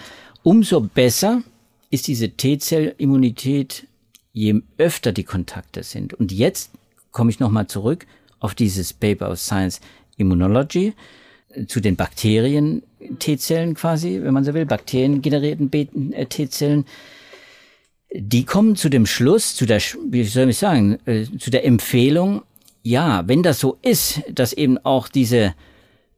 Umso 0.45 0.79
besser 0.79 1.41
ist 1.89 2.07
diese 2.07 2.29
T-Zell-Immunität, 2.29 3.87
je 4.31 4.61
öfter 4.77 5.11
die 5.11 5.23
Kontakte 5.23 5.81
sind. 5.81 6.13
Und 6.13 6.31
jetzt 6.31 6.69
komme 7.09 7.31
ich 7.31 7.39
nochmal 7.39 7.65
zurück 7.65 8.05
auf 8.39 8.53
dieses 8.53 8.93
Paper 8.93 9.31
of 9.31 9.39
Science 9.39 9.81
Immunology 10.17 10.93
zu 11.67 11.79
den 11.79 11.95
Bakterien 11.95 12.83
T-Zellen 13.17 13.73
quasi, 13.73 14.21
wenn 14.21 14.35
man 14.35 14.43
so 14.43 14.53
will, 14.53 14.67
bakteriengenerierten 14.67 16.13
äh, 16.13 16.27
T-Zellen. 16.27 16.85
Die 18.13 18.45
kommen 18.45 18.75
zu 18.75 18.89
dem 18.89 19.07
Schluss, 19.07 19.55
zu 19.55 19.65
der, 19.65 19.81
wie 20.11 20.25
soll 20.25 20.51
ich 20.51 20.59
sagen, 20.59 20.99
äh, 21.07 21.25
zu 21.39 21.49
der 21.49 21.65
Empfehlung, 21.65 22.43
ja, 22.83 23.27
wenn 23.27 23.41
das 23.41 23.59
so 23.59 23.79
ist, 23.81 24.21
dass 24.31 24.53
eben 24.53 24.77
auch 24.77 25.07
diese, 25.07 25.55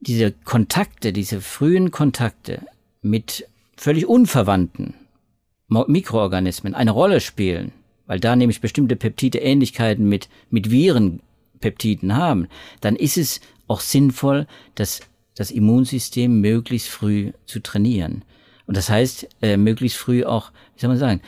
diese 0.02 0.34
Kontakte, 0.34 1.14
diese 1.14 1.40
frühen 1.40 1.92
Kontakte 1.92 2.64
mit 3.02 3.48
völlig 3.78 4.08
unverwandten 4.08 4.96
Mikroorganismen 5.70 6.74
eine 6.74 6.92
Rolle 6.92 7.20
spielen, 7.20 7.72
weil 8.06 8.20
da 8.20 8.36
nämlich 8.36 8.62
bestimmte 8.62 8.96
Peptide 8.96 9.40
Ähnlichkeiten 9.40 10.08
mit, 10.08 10.30
mit 10.50 10.72
Virenpeptiden 10.72 12.16
haben, 12.16 12.48
dann 12.82 12.96
ist 12.96 13.18
es 13.18 13.42
auch 13.68 13.82
sinnvoll, 13.82 14.48
das, 14.76 15.02
das 15.36 15.52
Immunsystem 15.52 16.42
möglichst 16.42 16.90
früh 16.90 17.34
zu 17.46 17.60
trainieren. 17.62 18.24
Und 18.66 18.78
das 18.78 18.90
heißt, 18.90 19.28
äh, 19.42 19.58
möglichst 19.58 19.98
früh 19.98 20.24
auch, 20.24 20.52
wie 20.76 20.82
soll 20.82 20.90
man 20.90 20.98
sagen, 20.98 21.22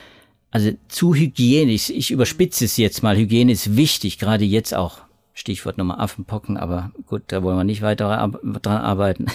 also 0.52 0.72
zu 0.88 1.14
hygienisch, 1.14 1.90
ich 1.90 2.12
überspitze 2.12 2.66
es 2.66 2.78
jetzt 2.78 3.04
mal, 3.04 3.18
Hygiene 3.18 3.52
ist 3.52 3.76
wichtig, 3.76 4.18
gerade 4.18 4.46
jetzt 4.46 4.74
auch, 4.74 5.00
Stichwort 5.34 5.78
nochmal 5.78 6.00
Affenpocken, 6.00 6.58
aber 6.58 6.92
gut, 7.06 7.24
da 7.28 7.44
wollen 7.44 7.58
wir 7.58 7.64
nicht 7.64 7.82
weiter 7.82 8.32
dran 8.62 8.82
arbeiten. 8.82 9.28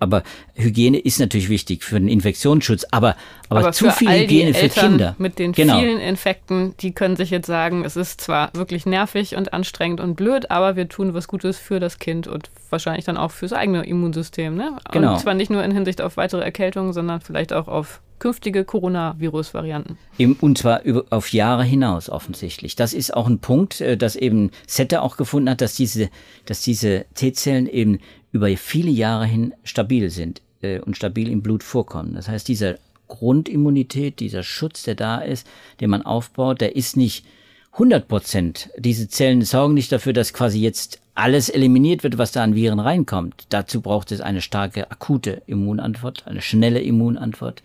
Aber 0.00 0.22
Hygiene 0.54 0.98
ist 0.98 1.18
natürlich 1.18 1.48
wichtig 1.48 1.82
für 1.82 1.98
den 1.98 2.08
Infektionsschutz, 2.08 2.86
aber, 2.92 3.16
aber, 3.48 3.60
aber 3.60 3.72
zu 3.72 3.90
viel 3.90 4.08
Hygiene 4.08 4.54
für 4.54 4.68
Kinder. 4.68 5.16
Mit 5.18 5.38
den 5.38 5.52
genau. 5.52 5.80
vielen 5.80 5.98
Infekten, 5.98 6.74
die 6.78 6.92
können 6.92 7.16
sich 7.16 7.30
jetzt 7.30 7.46
sagen, 7.46 7.84
es 7.84 7.96
ist 7.96 8.20
zwar 8.20 8.50
wirklich 8.54 8.86
nervig 8.86 9.34
und 9.34 9.52
anstrengend 9.52 10.00
und 10.00 10.14
blöd, 10.14 10.50
aber 10.50 10.76
wir 10.76 10.88
tun 10.88 11.14
was 11.14 11.26
Gutes 11.26 11.58
für 11.58 11.80
das 11.80 11.98
Kind 11.98 12.28
und 12.28 12.50
wahrscheinlich 12.70 13.06
dann 13.06 13.16
auch 13.16 13.32
fürs 13.32 13.52
eigene 13.52 13.84
Immunsystem. 13.84 14.54
Ne? 14.54 14.78
Genau. 14.92 15.14
Und 15.14 15.20
zwar 15.20 15.34
nicht 15.34 15.50
nur 15.50 15.64
in 15.64 15.72
Hinsicht 15.72 16.00
auf 16.00 16.16
weitere 16.16 16.42
Erkältungen, 16.42 16.92
sondern 16.92 17.20
vielleicht 17.20 17.52
auch 17.52 17.66
auf 17.66 18.00
künftige 18.18 18.64
Coronavirus-Varianten. 18.64 19.98
Und 20.40 20.58
zwar 20.58 20.82
über, 20.82 21.04
auf 21.10 21.32
Jahre 21.32 21.64
hinaus 21.64 22.10
offensichtlich. 22.10 22.76
Das 22.76 22.92
ist 22.92 23.14
auch 23.14 23.26
ein 23.26 23.38
Punkt, 23.38 23.80
äh, 23.80 23.96
dass 23.96 24.16
eben 24.16 24.50
Sette 24.66 25.02
auch 25.02 25.16
gefunden 25.16 25.50
hat, 25.50 25.60
dass 25.60 25.74
diese, 25.74 26.10
dass 26.44 26.60
diese 26.62 27.06
T-Zellen 27.14 27.68
eben 27.68 28.00
über 28.32 28.48
viele 28.56 28.90
Jahre 28.90 29.26
hin 29.26 29.54
stabil 29.64 30.10
sind 30.10 30.42
äh, 30.62 30.80
und 30.80 30.96
stabil 30.96 31.30
im 31.30 31.42
Blut 31.42 31.62
vorkommen. 31.62 32.14
Das 32.14 32.28
heißt, 32.28 32.48
dieser 32.48 32.76
Grundimmunität, 33.08 34.20
dieser 34.20 34.42
Schutz, 34.42 34.82
der 34.82 34.94
da 34.94 35.18
ist, 35.18 35.46
den 35.80 35.90
man 35.90 36.02
aufbaut, 36.02 36.60
der 36.60 36.76
ist 36.76 36.96
nicht 36.96 37.24
100 37.72 38.08
Prozent. 38.08 38.70
Diese 38.76 39.08
Zellen 39.08 39.42
sorgen 39.42 39.74
nicht 39.74 39.92
dafür, 39.92 40.12
dass 40.12 40.32
quasi 40.32 40.60
jetzt 40.60 41.00
alles 41.14 41.48
eliminiert 41.48 42.02
wird, 42.04 42.18
was 42.18 42.32
da 42.32 42.44
an 42.44 42.54
Viren 42.54 42.80
reinkommt. 42.80 43.46
Dazu 43.48 43.80
braucht 43.80 44.12
es 44.12 44.20
eine 44.20 44.40
starke 44.40 44.90
akute 44.90 45.42
Immunantwort, 45.46 46.26
eine 46.26 46.42
schnelle 46.42 46.80
Immunantwort, 46.80 47.62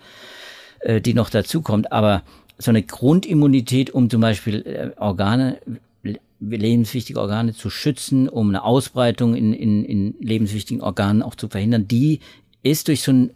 äh, 0.80 1.02
die 1.02 1.14
noch 1.14 1.30
dazu 1.30 1.62
kommt. 1.62 1.92
Aber 1.92 2.24
so 2.58 2.72
eine 2.72 2.84
Grundimmunität, 2.84 3.92
um 3.92 4.10
zum 4.10 4.22
Beispiel 4.22 4.66
äh, 4.66 5.00
Organe 5.00 5.58
lebenswichtige 6.50 7.20
Organe 7.20 7.54
zu 7.54 7.70
schützen, 7.70 8.30
um 8.30 8.50
eine 8.50 8.64
Ausbreitung 8.64 9.36
in, 9.36 9.54
in, 9.54 9.84
in 9.86 10.16
lebenswichtigen 10.20 10.82
Organen 10.82 11.22
auch 11.22 11.36
zu 11.36 11.48
verhindern, 11.48 11.88
die 11.88 12.20
ist 12.62 12.88
durch 12.88 13.02
so 13.02 13.12
ein 13.12 13.32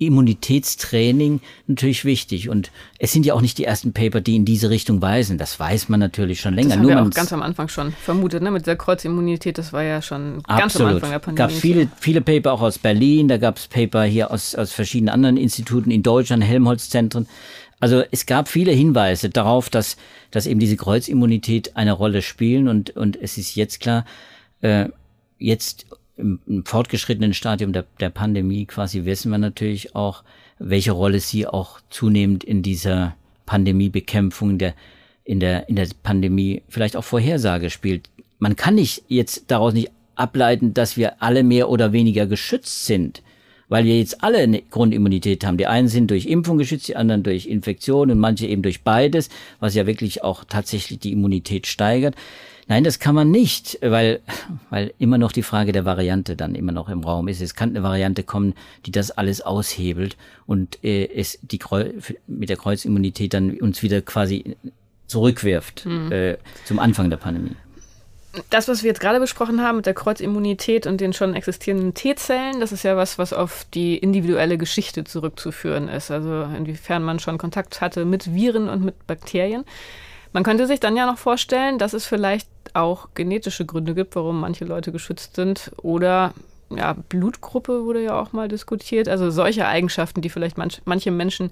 Immunitätstraining 0.00 1.40
natürlich 1.66 2.06
wichtig. 2.06 2.48
Und 2.48 2.72
es 2.98 3.12
sind 3.12 3.26
ja 3.26 3.34
auch 3.34 3.42
nicht 3.42 3.58
die 3.58 3.64
ersten 3.64 3.92
Paper, 3.92 4.22
die 4.22 4.34
in 4.34 4.46
diese 4.46 4.70
Richtung 4.70 5.02
weisen. 5.02 5.36
Das 5.36 5.60
weiß 5.60 5.90
man 5.90 6.00
natürlich 6.00 6.40
schon 6.40 6.54
länger. 6.54 6.70
Das 6.70 6.78
haben 6.78 6.82
Nur 6.82 6.90
wir 6.92 7.02
auch 7.02 7.10
ganz 7.10 7.32
am 7.34 7.42
Anfang 7.42 7.68
schon 7.68 7.92
vermutet, 7.92 8.42
ne? 8.42 8.50
mit 8.50 8.66
der 8.66 8.76
Kreuzimmunität. 8.76 9.58
Das 9.58 9.74
war 9.74 9.82
ja 9.82 10.00
schon 10.00 10.42
ganz 10.44 10.80
am 10.80 10.86
Anfang 10.86 11.10
der 11.10 11.18
Pandemie. 11.18 11.48
Es 11.48 11.54
gab 11.54 11.60
viele, 11.60 11.88
viele 12.00 12.22
Paper 12.22 12.54
auch 12.54 12.62
aus 12.62 12.78
Berlin. 12.78 13.28
Da 13.28 13.36
gab 13.36 13.58
es 13.58 13.68
Paper 13.68 14.04
hier 14.04 14.30
aus, 14.30 14.54
aus 14.54 14.72
verschiedenen 14.72 15.10
anderen 15.10 15.36
Instituten 15.36 15.90
in 15.90 16.02
Deutschland, 16.02 16.42
Helmholtz-Zentren. 16.42 17.28
Also 17.80 18.02
es 18.10 18.26
gab 18.26 18.48
viele 18.48 18.72
Hinweise 18.72 19.30
darauf, 19.30 19.70
dass, 19.70 19.96
dass 20.30 20.46
eben 20.46 20.60
diese 20.60 20.76
Kreuzimmunität 20.76 21.76
eine 21.76 21.92
Rolle 21.92 22.20
spielen 22.20 22.68
und, 22.68 22.90
und 22.90 23.20
es 23.20 23.38
ist 23.38 23.56
jetzt 23.56 23.80
klar, 23.80 24.04
äh, 24.60 24.90
jetzt 25.38 25.86
im, 26.18 26.40
im 26.46 26.64
fortgeschrittenen 26.66 27.32
Stadium 27.32 27.72
der, 27.72 27.86
der 27.98 28.10
Pandemie 28.10 28.66
quasi 28.66 29.06
wissen 29.06 29.30
wir 29.32 29.38
natürlich 29.38 29.96
auch, 29.96 30.22
welche 30.58 30.92
Rolle 30.92 31.20
sie 31.20 31.46
auch 31.46 31.80
zunehmend 31.88 32.44
in 32.44 32.62
dieser 32.62 33.16
Pandemiebekämpfung, 33.46 34.58
der, 34.58 34.74
in 35.24 35.40
der, 35.40 35.68
in 35.70 35.76
der 35.76 35.88
Pandemie 36.02 36.62
vielleicht 36.68 36.96
auch 36.96 37.04
Vorhersage 37.04 37.70
spielt. 37.70 38.10
Man 38.38 38.56
kann 38.56 38.74
nicht 38.74 39.04
jetzt 39.08 39.44
daraus 39.50 39.72
nicht 39.72 39.90
ableiten, 40.14 40.74
dass 40.74 40.98
wir 40.98 41.22
alle 41.22 41.42
mehr 41.42 41.70
oder 41.70 41.92
weniger 41.92 42.26
geschützt 42.26 42.84
sind, 42.84 43.22
weil 43.70 43.86
wir 43.86 43.98
jetzt 43.98 44.22
alle 44.22 44.38
eine 44.38 44.60
Grundimmunität 44.60 45.46
haben. 45.46 45.56
Die 45.56 45.66
einen 45.66 45.88
sind 45.88 46.10
durch 46.10 46.26
Impfung 46.26 46.58
geschützt, 46.58 46.88
die 46.88 46.96
anderen 46.96 47.22
durch 47.22 47.46
Infektion 47.46 48.10
und 48.10 48.18
manche 48.18 48.46
eben 48.46 48.60
durch 48.60 48.82
beides, 48.82 49.30
was 49.60 49.74
ja 49.74 49.86
wirklich 49.86 50.22
auch 50.22 50.44
tatsächlich 50.44 50.98
die 50.98 51.12
Immunität 51.12 51.66
steigert. 51.66 52.14
Nein, 52.68 52.84
das 52.84 52.98
kann 53.00 53.14
man 53.14 53.30
nicht, 53.30 53.78
weil, 53.80 54.20
weil 54.68 54.92
immer 54.98 55.18
noch 55.18 55.32
die 55.32 55.42
Frage 55.42 55.72
der 55.72 55.84
Variante 55.84 56.36
dann 56.36 56.54
immer 56.54 56.72
noch 56.72 56.88
im 56.88 57.02
Raum 57.02 57.26
ist. 57.26 57.40
Es 57.40 57.54
kann 57.54 57.70
eine 57.70 57.82
Variante 57.82 58.22
kommen, 58.22 58.54
die 58.86 58.92
das 58.92 59.10
alles 59.10 59.40
aushebelt 59.40 60.16
und 60.46 60.78
äh, 60.84 61.06
es 61.06 61.38
die 61.42 61.58
Kreu 61.58 61.90
mit 62.26 62.48
der 62.48 62.56
Kreuzimmunität 62.56 63.34
dann 63.34 63.58
uns 63.58 63.82
wieder 63.82 64.02
quasi 64.02 64.56
zurückwirft 65.08 65.86
mhm. 65.86 66.12
äh, 66.12 66.36
zum 66.64 66.78
Anfang 66.78 67.10
der 67.10 67.16
Pandemie. 67.16 67.56
Das, 68.48 68.68
was 68.68 68.84
wir 68.84 68.88
jetzt 68.88 69.00
gerade 69.00 69.18
besprochen 69.18 69.60
haben 69.60 69.76
mit 69.76 69.86
der 69.86 69.94
Kreuzimmunität 69.94 70.86
und 70.86 71.00
den 71.00 71.12
schon 71.12 71.34
existierenden 71.34 71.94
T-Zellen, 71.94 72.60
das 72.60 72.70
ist 72.70 72.84
ja 72.84 72.96
was, 72.96 73.18
was 73.18 73.32
auf 73.32 73.66
die 73.74 73.98
individuelle 73.98 74.56
Geschichte 74.56 75.02
zurückzuführen 75.02 75.88
ist. 75.88 76.12
Also 76.12 76.42
inwiefern 76.56 77.02
man 77.02 77.18
schon 77.18 77.38
Kontakt 77.38 77.80
hatte 77.80 78.04
mit 78.04 78.32
Viren 78.32 78.68
und 78.68 78.84
mit 78.84 79.06
Bakterien. 79.08 79.64
Man 80.32 80.44
könnte 80.44 80.68
sich 80.68 80.78
dann 80.78 80.96
ja 80.96 81.06
noch 81.06 81.18
vorstellen, 81.18 81.78
dass 81.78 81.92
es 81.92 82.06
vielleicht 82.06 82.48
auch 82.72 83.08
genetische 83.14 83.66
Gründe 83.66 83.94
gibt, 83.94 84.14
warum 84.14 84.38
manche 84.40 84.64
Leute 84.64 84.92
geschützt 84.92 85.34
sind 85.34 85.72
oder 85.82 86.32
ja, 86.70 86.94
Blutgruppe 87.08 87.84
wurde 87.84 88.04
ja 88.04 88.20
auch 88.20 88.32
mal 88.32 88.46
diskutiert. 88.46 89.08
Also 89.08 89.30
solche 89.30 89.66
Eigenschaften, 89.66 90.20
die 90.20 90.30
vielleicht 90.30 90.56
manch, 90.56 90.82
manche 90.84 91.10
Menschen 91.10 91.50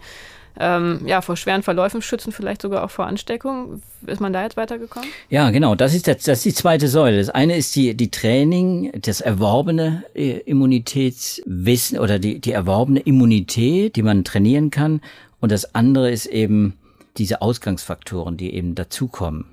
ähm, 0.58 1.00
ja, 1.06 1.20
vor 1.20 1.36
schweren 1.36 1.62
Verläufen 1.62 2.02
schützen, 2.02 2.32
vielleicht 2.32 2.62
sogar 2.62 2.84
auch 2.84 2.90
vor 2.90 3.06
Ansteckung. 3.06 3.80
Ist 4.06 4.20
man 4.20 4.32
da 4.32 4.42
jetzt 4.42 4.56
weitergekommen? 4.56 5.08
Ja, 5.28 5.50
genau. 5.50 5.74
Das 5.74 5.94
ist, 5.94 6.08
das, 6.08 6.24
das 6.24 6.38
ist 6.38 6.44
die 6.44 6.54
zweite 6.54 6.88
Säule. 6.88 7.18
Das 7.18 7.30
eine 7.30 7.56
ist 7.56 7.76
die, 7.76 7.96
die 7.96 8.10
Training, 8.10 8.90
das 9.00 9.20
erworbene 9.20 10.04
äh, 10.14 10.38
Immunitätswissen 10.38 11.98
oder 11.98 12.18
die, 12.18 12.40
die 12.40 12.52
erworbene 12.52 13.00
Immunität, 13.00 13.94
die 13.94 14.02
man 14.02 14.24
trainieren 14.24 14.70
kann. 14.70 15.00
Und 15.40 15.52
das 15.52 15.74
andere 15.74 16.10
ist 16.10 16.26
eben 16.26 16.78
diese 17.18 17.40
Ausgangsfaktoren, 17.40 18.36
die 18.36 18.54
eben 18.54 18.74
dazukommen, 18.74 19.44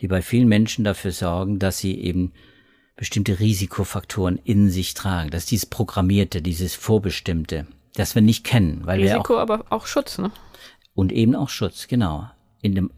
die 0.00 0.08
bei 0.08 0.22
vielen 0.22 0.48
Menschen 0.48 0.84
dafür 0.84 1.12
sorgen, 1.12 1.58
dass 1.58 1.78
sie 1.78 2.00
eben 2.00 2.32
bestimmte 2.96 3.40
Risikofaktoren 3.40 4.38
in 4.44 4.70
sich 4.70 4.94
tragen. 4.94 5.30
Das 5.30 5.44
ist 5.44 5.50
dieses 5.50 5.66
Programmierte, 5.66 6.40
dieses 6.40 6.74
Vorbestimmte, 6.74 7.66
das 7.94 8.14
wir 8.14 8.22
nicht 8.22 8.44
kennen. 8.44 8.82
Weil 8.84 9.00
Risiko, 9.00 9.34
wir 9.34 9.36
auch, 9.36 9.40
aber 9.40 9.64
auch 9.70 9.86
Schutz, 9.86 10.18
ne? 10.18 10.30
Und 10.94 11.12
eben 11.12 11.34
auch 11.34 11.48
Schutz, 11.48 11.88
genau. 11.88 12.28
In 12.62 12.74
dem, 12.74 12.90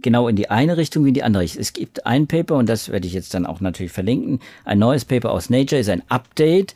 genau 0.00 0.28
in 0.28 0.36
die 0.36 0.50
eine 0.50 0.76
Richtung 0.76 1.04
wie 1.04 1.08
in 1.08 1.14
die 1.14 1.22
andere. 1.22 1.44
Es 1.44 1.72
gibt 1.72 2.06
ein 2.06 2.26
Paper, 2.26 2.56
und 2.56 2.68
das 2.68 2.90
werde 2.90 3.06
ich 3.06 3.12
jetzt 3.12 3.34
dann 3.34 3.46
auch 3.46 3.60
natürlich 3.60 3.92
verlinken, 3.92 4.40
ein 4.64 4.78
neues 4.78 5.04
Paper 5.04 5.32
aus 5.32 5.50
Nature, 5.50 5.80
ist 5.80 5.90
ein 5.90 6.02
Update 6.08 6.74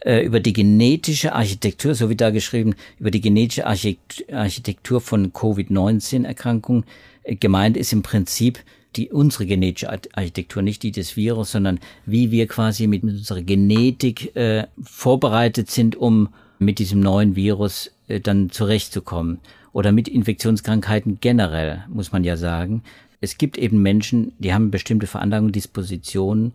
äh, 0.00 0.24
über 0.24 0.40
die 0.40 0.52
genetische 0.52 1.34
Architektur, 1.34 1.94
so 1.94 2.08
wie 2.08 2.16
da 2.16 2.30
geschrieben, 2.30 2.74
über 2.98 3.10
die 3.10 3.20
genetische 3.20 3.66
Architektur 3.66 5.00
von 5.00 5.32
Covid-19-Erkrankungen. 5.32 6.84
Äh, 7.22 7.36
gemeint 7.36 7.76
ist 7.76 7.92
im 7.92 8.02
Prinzip 8.02 8.60
die 8.96 9.10
unsere 9.10 9.46
genetische 9.46 9.88
Architektur, 9.88 10.62
nicht 10.62 10.82
die 10.82 10.90
des 10.90 11.16
Virus, 11.16 11.52
sondern 11.52 11.78
wie 12.06 12.32
wir 12.32 12.48
quasi 12.48 12.88
mit 12.88 13.04
unserer 13.04 13.42
Genetik 13.42 14.34
äh, 14.34 14.66
vorbereitet 14.82 15.70
sind, 15.70 15.94
um 15.94 16.30
mit 16.60 16.78
diesem 16.78 17.00
neuen 17.00 17.34
Virus 17.34 17.90
äh, 18.06 18.20
dann 18.20 18.50
zurechtzukommen. 18.50 19.40
Oder 19.72 19.92
mit 19.92 20.08
Infektionskrankheiten 20.08 21.18
generell, 21.20 21.84
muss 21.88 22.12
man 22.12 22.22
ja 22.22 22.36
sagen. 22.36 22.82
Es 23.20 23.38
gibt 23.38 23.58
eben 23.58 23.82
Menschen, 23.82 24.32
die 24.38 24.52
haben 24.52 24.70
bestimmte 24.70 25.06
Veranlagungen, 25.06 25.52
Dispositionen, 25.52 26.52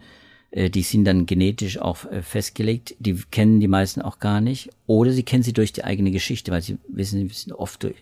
äh, 0.52 0.70
die 0.70 0.84
sind 0.84 1.06
dann 1.06 1.26
genetisch 1.26 1.80
auch 1.80 2.06
äh, 2.06 2.22
festgelegt. 2.22 2.96
Die 3.00 3.16
kennen 3.32 3.60
die 3.60 3.68
meisten 3.68 4.02
auch 4.02 4.20
gar 4.20 4.42
nicht. 4.42 4.70
Oder 4.86 5.12
sie 5.12 5.24
kennen 5.24 5.44
sie 5.44 5.54
durch 5.54 5.74
die 5.74 5.84
eigene 5.84 6.12
Geschichte, 6.12 6.52
weil 6.52 6.62
sie 6.62 6.78
wissen, 6.88 7.28
sie 7.28 7.34
sind 7.34 7.54
oft 7.54 7.84
durch, 7.84 7.96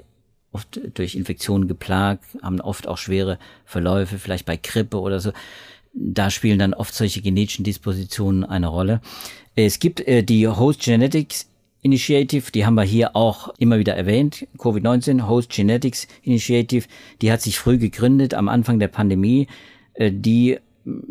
oft 0.52 0.80
durch 0.96 1.16
Infektionen 1.16 1.68
geplagt, 1.68 2.26
haben 2.42 2.60
oft 2.60 2.88
auch 2.88 2.98
schwere 2.98 3.40
Verläufe, 3.66 4.20
vielleicht 4.20 4.46
bei 4.46 4.58
Grippe 4.58 5.00
oder 5.00 5.20
so. 5.20 5.32
Da 5.94 6.30
spielen 6.32 6.60
dann 6.60 6.74
oft 6.74 6.94
solche 6.94 7.22
genetischen 7.22 7.64
Dispositionen 7.64 8.44
eine 8.44 8.68
Rolle. 8.68 9.00
Es 9.56 9.80
gibt 9.80 10.02
äh, 10.02 10.24
die 10.24 10.48
Host 10.48 10.82
Genetics 10.82 11.48
Initiative, 11.84 12.52
die 12.52 12.66
haben 12.66 12.76
wir 12.76 12.84
hier 12.84 13.16
auch 13.16 13.54
immer 13.60 13.78
wieder 13.78 13.96
erwähnt. 13.96 14.48
Covid-19 14.58 15.28
Host 15.28 15.52
Genetics 15.52 16.08
Initiative, 16.24 16.88
die 17.22 17.32
hat 17.32 17.42
sich 17.42 17.60
früh 17.60 17.78
gegründet 17.78 18.34
am 18.34 18.50
Anfang 18.50 18.80
der 18.80 18.88
Pandemie. 18.88 19.48
Äh, 19.94 20.12
die 20.12 20.58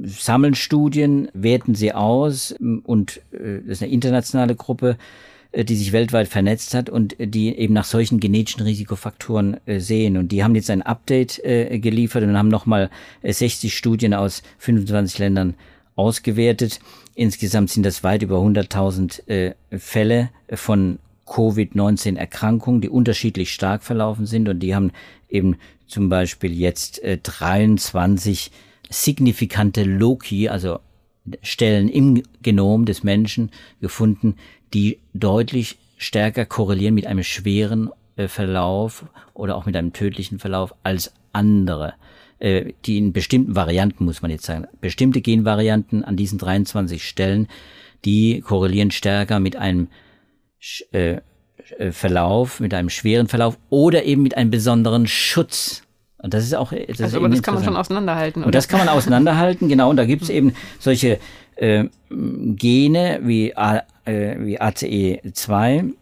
sammeln 0.03 0.55
Studien, 0.55 1.29
werten 1.33 1.75
sie 1.75 1.93
aus 1.93 2.55
und 2.85 3.19
äh, 3.33 3.61
das 3.67 3.79
ist 3.79 3.83
eine 3.83 3.93
internationale 3.93 4.55
Gruppe, 4.55 4.97
äh, 5.53 5.65
die 5.65 5.77
sich 5.77 5.93
weltweit 5.93 6.29
vernetzt 6.29 6.75
hat 6.75 6.91
und 6.91 7.17
die 7.19 7.57
eben 7.57 7.75
nach 7.75 7.85
solchen 7.85 8.21
genetischen 8.21 8.63
Risikofaktoren 8.63 9.59
äh, 9.67 9.79
sehen. 9.79 10.17
Und 10.17 10.33
die 10.33 10.45
haben 10.45 10.55
jetzt 10.55 10.71
ein 10.71 10.83
Update 10.83 11.43
geliefert 11.45 12.23
und 12.25 12.37
haben 12.37 12.49
nochmal 12.49 12.91
60 13.23 13.77
Studien 13.77 14.15
aus 14.15 14.43
25 14.59 15.19
Ländern 15.19 15.55
ausgewertet. 15.97 16.81
Insgesamt 17.15 17.71
sind 17.71 17.85
das 17.85 18.03
weit 18.03 18.23
über 18.23 18.39
100.000 18.39 19.55
Fälle 19.79 20.31
von 20.53 20.99
Covid-19 21.27 22.17
Erkrankungen, 22.17 22.81
die 22.81 22.89
unterschiedlich 22.89 23.53
stark 23.53 23.83
verlaufen 23.83 24.27
sind. 24.27 24.49
Und 24.49 24.61
die 24.61 24.75
haben 24.75 24.93
eben 25.29 25.57
zum 25.87 26.09
Beispiel 26.09 26.53
jetzt 26.53 27.01
23 27.05 28.51
signifikante 28.91 29.85
Loki, 29.85 30.49
also 30.49 30.79
Stellen 31.43 31.89
im 31.89 32.23
Genom 32.43 32.85
des 32.85 33.03
Menschen 33.03 33.51
gefunden, 33.81 34.37
die 34.75 34.99
deutlich 35.15 35.79
stärker 35.97 36.45
korrelieren 36.45 36.95
mit 36.95 37.07
einem 37.07 37.23
schweren 37.23 37.91
äh, 38.17 38.29
Verlauf 38.29 39.05
oder 39.35 39.57
auch 39.57 39.67
mit 39.67 39.77
einem 39.77 39.93
tödlichen 39.93 40.39
Verlauf 40.39 40.75
als 40.83 41.13
andere, 41.33 41.95
äh, 42.43 42.73
die 42.85 42.99
in 42.99 43.13
bestimmten 43.13 43.55
Varianten, 43.55 44.05
muss 44.05 44.21
man 44.21 44.31
jetzt 44.31 44.45
sagen, 44.45 44.67
bestimmte 44.81 45.21
Genvarianten 45.21 46.05
an 46.05 46.17
diesen 46.17 46.39
23 46.39 47.07
Stellen, 47.07 47.47
die 48.05 48.41
korrelieren 48.41 48.91
stärker 48.91 49.39
mit 49.39 49.55
einem 49.55 49.89
äh, 50.91 51.19
äh, 51.79 51.93
Verlauf, 51.93 52.59
mit 52.59 52.75
einem 52.75 52.91
schweren 52.91 53.29
Verlauf 53.29 53.59
oder 53.71 54.05
eben 54.05 54.23
mit 54.23 54.37
einem 54.37 54.51
besonderen 54.51 55.07
Schutz 55.07 55.85
und 56.19 56.35
das 56.35 56.45
ist 56.45 56.55
auch. 56.55 56.73
Das 56.73 57.01
also, 57.01 57.17
aber 57.17 57.29
das 57.29 57.43
kann 57.43 57.55
man 57.55 57.65
schon 57.65 57.77
auseinanderhalten. 57.77 58.43
Oder? 58.43 58.47
Und 58.47 58.55
das 58.55 58.69
kann 58.69 58.79
man 58.79 58.89
auseinanderhalten, 58.89 59.69
genau. 59.69 59.91
Und 59.91 59.97
da 59.97 60.05
gibt 60.05 60.23
es 60.23 60.29
hm. 60.29 60.37
eben 60.37 60.55
solche 60.79 61.19
äh, 61.57 61.87
Gene 62.11 63.21
wie, 63.25 63.57
A, 63.57 63.83
äh, 64.05 64.37
wie 64.39 64.61
ACE2, 64.61 65.95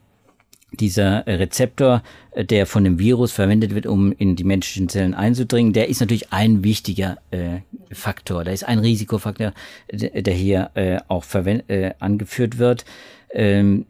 dieser 0.72 1.26
Rezeptor, 1.26 2.02
äh, 2.32 2.44
der 2.44 2.66
von 2.66 2.84
dem 2.84 2.98
Virus 2.98 3.32
verwendet 3.32 3.74
wird, 3.74 3.86
um 3.86 4.12
in 4.12 4.36
die 4.36 4.44
menschlichen 4.44 4.88
Zellen 4.88 5.14
einzudringen, 5.14 5.72
der 5.72 5.88
ist 5.88 6.00
natürlich 6.00 6.32
ein 6.32 6.64
wichtiger 6.64 7.18
äh, 7.30 7.60
Faktor. 7.92 8.44
Da 8.44 8.52
ist 8.52 8.64
ein 8.64 8.78
Risikofaktor, 8.78 9.52
der 9.92 10.34
hier 10.34 10.70
äh, 10.74 10.98
auch 11.08 11.24
äh, 11.34 11.92
angeführt 11.98 12.58
wird 12.58 12.84
ähm, 13.32 13.86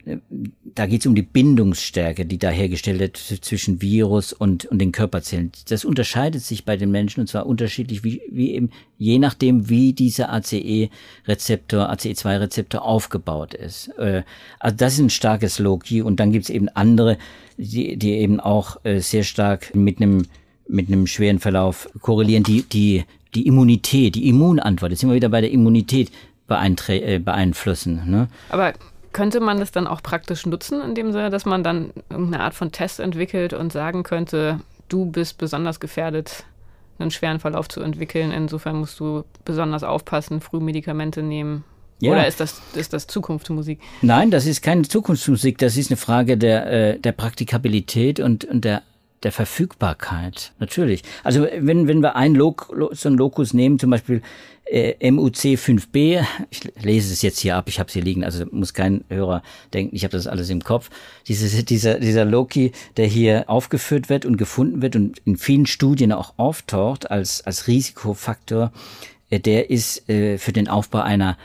da 0.74 0.86
geht 0.86 1.00
es 1.00 1.06
um 1.06 1.14
die 1.14 1.22
Bindungsstärke, 1.22 2.26
die 2.26 2.38
da 2.38 2.50
hergestellt 2.50 3.00
wird 3.00 3.16
zwischen 3.16 3.80
Virus 3.80 4.32
und, 4.32 4.66
und 4.66 4.78
den 4.78 4.92
Körperzellen. 4.92 5.52
Das 5.68 5.84
unterscheidet 5.84 6.42
sich 6.42 6.64
bei 6.64 6.76
den 6.76 6.90
Menschen 6.90 7.20
und 7.20 7.26
zwar 7.26 7.46
unterschiedlich, 7.46 8.04
wie, 8.04 8.22
wie 8.30 8.52
eben, 8.52 8.70
je 8.98 9.18
nachdem, 9.18 9.68
wie 9.68 9.92
dieser 9.92 10.32
ACE-Rezeptor, 10.32 11.90
ACE2-Rezeptor 11.90 12.82
aufgebaut 12.82 13.54
ist. 13.54 13.88
Äh, 13.98 14.22
also 14.58 14.76
das 14.76 14.94
ist 14.94 15.00
ein 15.00 15.10
starkes 15.10 15.58
Loki 15.58 16.02
und 16.02 16.20
dann 16.20 16.32
gibt 16.32 16.44
es 16.44 16.50
eben 16.50 16.68
andere, 16.68 17.18
die, 17.56 17.96
die 17.96 18.12
eben 18.12 18.40
auch 18.40 18.84
äh, 18.84 19.00
sehr 19.00 19.24
stark 19.24 19.74
mit 19.74 20.00
einem 20.00 20.24
mit 20.70 20.86
einem 20.86 21.06
schweren 21.06 21.40
Verlauf 21.40 21.90
korrelieren, 22.00 22.44
die, 22.44 22.62
die, 22.62 23.04
die 23.34 23.46
Immunität, 23.46 24.14
die 24.14 24.28
Immunantwort, 24.28 24.92
jetzt 24.92 25.00
sind 25.00 25.10
wir 25.10 25.16
wieder 25.16 25.28
bei 25.28 25.40
der 25.40 25.50
Immunität 25.50 26.12
äh, 26.48 27.18
beeinflussen. 27.18 28.02
Ne? 28.10 28.28
Aber 28.48 28.72
könnte 29.12 29.40
man 29.40 29.58
das 29.58 29.72
dann 29.72 29.86
auch 29.86 30.02
praktisch 30.02 30.46
nutzen, 30.46 30.80
in 30.82 30.94
dem 30.94 31.12
Sinne, 31.12 31.30
dass 31.30 31.44
man 31.44 31.64
dann 31.64 31.92
irgendeine 32.08 32.44
Art 32.44 32.54
von 32.54 32.72
Test 32.72 33.00
entwickelt 33.00 33.52
und 33.52 33.72
sagen 33.72 34.02
könnte, 34.02 34.60
du 34.88 35.06
bist 35.06 35.38
besonders 35.38 35.80
gefährdet, 35.80 36.44
einen 36.98 37.10
schweren 37.10 37.40
Verlauf 37.40 37.68
zu 37.68 37.80
entwickeln. 37.80 38.30
Insofern 38.30 38.76
musst 38.76 39.00
du 39.00 39.24
besonders 39.44 39.82
aufpassen, 39.82 40.40
früh 40.40 40.60
Medikamente 40.60 41.22
nehmen. 41.22 41.64
Ja. 42.00 42.12
Oder 42.12 42.26
ist 42.26 42.40
das, 42.40 42.62
ist 42.74 42.92
das 42.92 43.06
Zukunftsmusik? 43.06 43.78
Nein, 44.00 44.30
das 44.30 44.46
ist 44.46 44.62
keine 44.62 44.82
Zukunftsmusik. 44.82 45.58
Das 45.58 45.76
ist 45.76 45.90
eine 45.90 45.98
Frage 45.98 46.38
der, 46.38 46.66
äh, 46.70 46.98
der 46.98 47.12
Praktikabilität 47.12 48.20
und, 48.20 48.44
und 48.44 48.64
der 48.64 48.82
der 49.22 49.32
Verfügbarkeit. 49.32 50.52
Natürlich. 50.58 51.02
Also 51.24 51.46
wenn, 51.58 51.88
wenn 51.88 52.02
wir 52.02 52.16
ein 52.16 52.34
Lok, 52.34 52.74
so 52.92 53.08
ein 53.08 53.16
Lokus 53.16 53.52
nehmen, 53.52 53.78
zum 53.78 53.90
Beispiel 53.90 54.22
äh, 54.64 54.94
MUC5b, 55.10 56.24
ich 56.50 56.72
lese 56.82 57.12
es 57.12 57.22
jetzt 57.22 57.40
hier 57.40 57.56
ab, 57.56 57.68
ich 57.68 57.78
habe 57.78 57.88
es 57.88 57.92
hier 57.92 58.02
liegen, 58.02 58.24
also 58.24 58.46
muss 58.50 58.72
kein 58.72 59.04
Hörer 59.08 59.42
denken, 59.74 59.94
ich 59.94 60.04
habe 60.04 60.12
das 60.12 60.26
alles 60.26 60.48
im 60.48 60.62
Kopf. 60.62 60.90
Diese, 61.28 61.64
dieser, 61.64 62.00
dieser 62.00 62.24
Loki, 62.24 62.72
der 62.96 63.06
hier 63.06 63.44
aufgeführt 63.48 64.08
wird 64.08 64.24
und 64.24 64.36
gefunden 64.36 64.80
wird 64.80 64.96
und 64.96 65.18
in 65.24 65.36
vielen 65.36 65.66
Studien 65.66 66.12
auch 66.12 66.34
auftaucht 66.38 67.10
als, 67.10 67.42
als 67.42 67.66
Risikofaktor, 67.66 68.72
äh, 69.28 69.40
der 69.40 69.70
ist 69.70 70.08
äh, 70.08 70.38
für 70.38 70.52
den 70.52 70.68
Aufbau 70.68 71.00
einer 71.00 71.36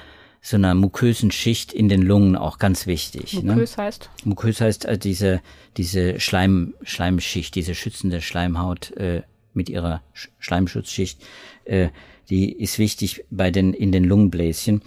so 0.46 0.58
einer 0.58 0.76
mukösen 0.76 1.32
Schicht 1.32 1.74
in 1.74 1.90
den 1.90 2.04
Lungen 2.04 2.36
auch 2.36 2.60
ganz 2.60 2.86
wichtig. 2.86 3.42
Ne? 3.42 3.56
Mukös 3.56 3.78
ne? 3.78 3.84
heißt? 3.84 4.10
Mukös 4.26 4.62
heißt 4.62 4.86
äh, 4.86 4.98
diese, 5.00 5.42
diese 5.76 6.20
Schleim, 6.20 6.76
Schleimschicht, 6.84 7.56
diese 7.56 7.74
schützende 7.74 8.22
Schleimhaut 8.22 8.92
äh, 8.92 9.24
mit 9.56 9.70
ihrer 9.70 10.04
Schleimschutzschicht, 10.38 11.20
äh, 11.64 11.90
die 12.30 12.52
ist 12.52 12.78
wichtig 12.78 13.26
bei 13.32 13.50
den, 13.50 13.74
in 13.74 13.92
den 13.92 14.04
Lungenbläschen. 14.04 14.84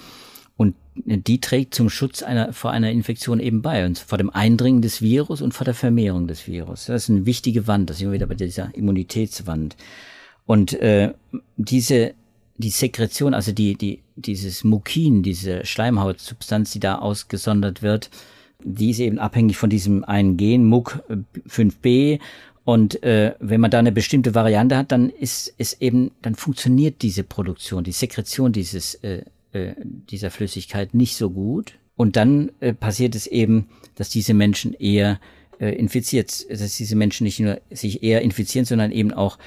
Und 0.57 0.77
die 0.95 1.41
trägt 1.41 1.75
zum 1.75 1.91
Schutz 1.91 2.23
einer, 2.23 2.53
vor 2.53 2.71
einer 2.71 2.93
Infektion 2.93 3.41
eben 3.41 3.61
bei, 3.61 3.85
und 3.85 3.99
vor 3.99 4.19
dem 4.19 4.31
Eindringen 4.31 4.81
des 4.81 5.03
Virus 5.03 5.43
und 5.43 5.55
vor 5.55 5.65
der 5.65 5.75
Vermehrung 5.75 6.29
des 6.29 6.47
Virus. 6.47 6.87
Das 6.87 7.05
ist 7.05 7.11
eine 7.11 7.27
wichtige 7.27 7.67
Wand, 7.67 7.91
das 7.91 7.99
sind 7.99 8.09
wir 8.09 8.15
wieder 8.15 8.27
bei 8.29 8.35
dieser 8.35 8.73
Immunitätswand. 8.77 9.77
Und 10.47 10.75
äh, 10.75 11.15
diese 11.57 12.15
die 12.59 12.71
Sekretion, 12.71 13.35
also 13.35 13.53
die, 13.53 13.77
die, 13.77 14.03
dieses 14.17 14.65
Mukin, 14.65 15.23
diese 15.23 15.65
Schleimhautsubstanz, 15.65 16.73
die 16.73 16.81
da 16.81 16.97
ausgesondert 16.99 17.83
wird, 17.83 18.11
die 18.63 18.91
ist 18.91 18.99
eben 18.99 19.19
abhängig 19.19 19.57
von 19.57 19.71
diesem 19.71 20.05
einen 20.05 20.37
Gen, 20.37 20.69
MUC5B. 20.71 22.19
Und 22.65 23.03
äh, 23.03 23.35
wenn 23.39 23.61
man 23.61 23.71
da 23.71 23.79
eine 23.79 23.93
bestimmte 23.93 24.35
Variante 24.35 24.77
hat, 24.77 24.93
dann 24.93 25.09
ist 25.09 25.55
es 25.57 25.81
eben, 25.81 26.11
dann 26.21 26.35
funktioniert 26.35 27.01
diese 27.03 27.23
Produktion, 27.23 27.85
die 27.85 27.93
Sekretion 27.93 28.53
dieses, 28.53 28.97
äh, 28.97 29.23
äh, 29.53 29.75
dieser 30.11 30.31
Flüssigkeit 30.31 30.93
nicht 30.93 31.17
so 31.17 31.31
gut. 31.31 31.75
Und 31.97 32.17
dann 32.17 32.51
äh, 32.61 32.75
passiert 32.75 33.15
es 33.15 33.27
eben, 33.27 33.69
dass 33.95 34.11
diese 34.11 34.35
Menschen 34.35 34.75
eher 34.75 35.21
äh, 35.61 35.71
infiziert, 35.71 36.47
dass 36.51 36.77
diese 36.77 36.97
Menschen 36.97 37.25
nicht 37.25 37.41
nur 37.41 37.61
sich 37.71 38.03
eher 38.03 38.23
infizieren, 38.23 38.65
sondern 38.65 38.93
eben 38.93 39.13
auch 39.13 39.39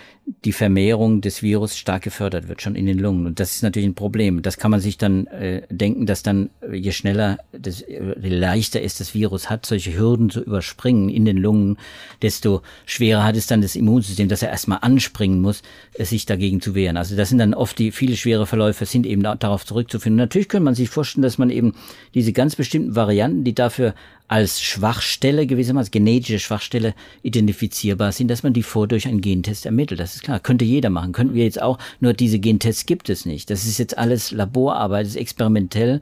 die 0.46 0.52
Vermehrung 0.52 1.22
des 1.22 1.42
Virus 1.42 1.78
stark 1.78 2.04
gefördert 2.04 2.48
wird, 2.48 2.62
schon 2.62 2.76
in 2.76 2.86
den 2.86 3.00
Lungen. 3.00 3.26
Und 3.26 3.40
das 3.40 3.56
ist 3.56 3.64
natürlich 3.64 3.88
ein 3.90 3.96
Problem. 3.96 4.42
Das 4.42 4.58
kann 4.58 4.72
man 4.72 4.80
sich 4.80 4.98
dann 4.98 5.28
äh, 5.28 5.64
denken, 5.70 6.06
dass 6.06 6.24
dann 6.24 6.50
äh, 6.62 6.76
je 6.76 6.92
schneller, 6.92 7.38
das, 7.52 7.82
äh, 7.82 8.16
je 8.20 8.30
leichter 8.30 8.82
es 8.82 8.98
das 8.98 9.14
Virus 9.14 9.50
hat, 9.50 9.66
solche 9.66 9.98
Hürden 9.98 10.30
zu 10.30 10.42
überspringen 10.42 11.10
in 11.10 11.26
den 11.26 11.38
Lungen, 11.38 11.78
desto 12.22 12.62
schwerer 12.86 13.24
hat 13.24 13.36
es 13.36 13.48
dann 13.48 13.62
das 13.62 13.76
Immunsystem, 13.76 14.30
dass 14.30 14.42
er 14.42 14.50
erstmal 14.50 14.80
anspringen 14.82 15.42
muss, 15.42 15.62
sich 15.98 16.26
dagegen 16.26 16.62
zu 16.62 16.76
wehren. 16.76 16.98
Also 16.98 17.16
das 17.16 17.30
sind 17.30 17.38
dann 17.40 17.54
oft 17.54 17.78
die 17.78 17.92
viele 17.92 18.16
schwere 18.16 18.46
Verläufe, 18.46 18.86
sind 18.86 19.06
eben 19.06 19.24
darauf 19.24 19.66
zurückzufinden. 19.66 20.18
Natürlich 20.18 20.50
könnte 20.50 20.66
man 20.66 20.76
sich 20.76 20.90
vorstellen, 20.90 21.24
dass 21.24 21.38
man 21.38 21.50
eben 21.50 21.74
diese 22.14 22.34
ganz 22.34 22.56
bestimmten 22.56 22.96
Varianten, 22.96 23.44
die 23.44 23.56
dafür 23.56 23.96
als 24.32 24.62
Schwachstelle 24.62 25.46
gewissermaßen, 25.46 25.92
genetische 25.92 26.40
Schwachstelle 26.40 26.96
identifizierbar 27.22 28.14
sind, 28.14 28.30
dass 28.30 28.44
man 28.44 28.54
die 28.54 28.64
vor 28.64 28.88
durch 28.88 29.06
einen 29.06 29.20
Gentest 29.20 29.66
ermittelt. 29.66 30.00
Das 30.00 30.16
ist 30.16 30.24
klar, 30.24 30.40
könnte 30.40 30.64
jeder 30.64 30.90
machen, 30.90 31.12
könnten 31.12 31.34
wir 31.34 31.44
jetzt 31.44 31.62
auch, 31.62 31.78
nur 32.00 32.14
diese 32.14 32.40
Gentests 32.40 32.86
gibt 32.86 33.10
es 33.10 33.26
nicht. 33.26 33.50
Das 33.50 33.66
ist 33.66 33.78
jetzt 33.78 33.98
alles 33.98 34.32
Laborarbeit, 34.32 35.06
das 35.06 35.16
ist 35.16 35.22
experimentell. 35.22 36.00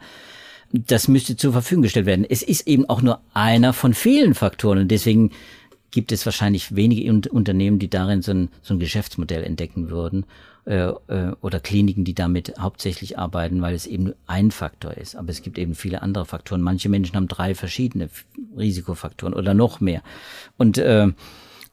Das 0.72 1.08
müsste 1.08 1.38
zur 1.38 1.54
Verfügung 1.54 1.82
gestellt 1.82 2.06
werden. 2.06 2.24
Es 2.30 2.44
ist 2.44 2.68
eben 2.68 2.88
auch 2.88 3.02
nur 3.02 3.20
einer 3.34 3.74
von 3.74 3.96
vielen 3.96 4.36
Faktoren 4.36 4.78
und 4.78 4.92
deswegen 4.92 5.32
gibt 5.92 6.12
es 6.12 6.26
wahrscheinlich 6.26 6.76
wenige 6.76 7.12
Unternehmen, 7.32 7.80
die 7.80 7.90
darin 7.90 8.22
so 8.22 8.32
ein, 8.32 8.50
so 8.62 8.74
ein 8.74 8.80
Geschäftsmodell 8.80 9.44
entdecken 9.44 9.90
würden 9.90 10.26
äh, 10.66 10.90
äh, 11.08 11.34
oder 11.42 11.60
Kliniken, 11.60 12.04
die 12.04 12.14
damit 12.14 12.54
hauptsächlich 12.60 13.18
arbeiten, 13.18 13.62
weil 13.62 13.74
es 13.74 13.88
eben 13.88 14.14
ein 14.28 14.52
Faktor 14.52 14.96
ist. 14.96 15.16
Aber 15.16 15.30
es 15.30 15.42
gibt 15.42 15.58
eben 15.58 15.74
viele 15.74 16.02
andere 16.02 16.26
Faktoren. 16.26 16.62
Manche 16.62 16.90
Menschen 16.90 17.16
haben 17.16 17.28
drei 17.28 17.56
verschiedene 17.56 18.10
Risikofaktoren 18.58 19.34
oder 19.34 19.54
noch 19.54 19.80
mehr. 19.80 20.04
Und 20.58 20.78
äh, 20.78 21.08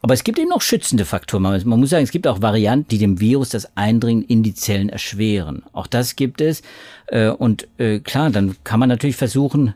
aber 0.02 0.14
es 0.14 0.24
gibt 0.24 0.38
eben 0.38 0.50
noch 0.50 0.62
schützende 0.62 1.04
Faktoren. 1.04 1.42
Man, 1.42 1.80
muss 1.80 1.90
sagen, 1.90 2.04
es 2.04 2.10
gibt 2.10 2.26
auch 2.26 2.40
Varianten, 2.40 2.88
die 2.88 2.98
dem 2.98 3.18
Virus 3.18 3.48
das 3.48 3.76
Eindringen 3.76 4.22
in 4.24 4.42
die 4.42 4.54
Zellen 4.54 4.88
erschweren. 4.88 5.64
Auch 5.72 5.86
das 5.86 6.16
gibt 6.16 6.40
es. 6.40 6.62
Äh, 7.06 7.30
und 7.30 7.66
äh, 7.78 7.98
klar, 7.98 8.30
dann 8.30 8.56
kann 8.62 8.78
man 8.80 8.88
natürlich 8.88 9.16
versuchen, 9.16 9.74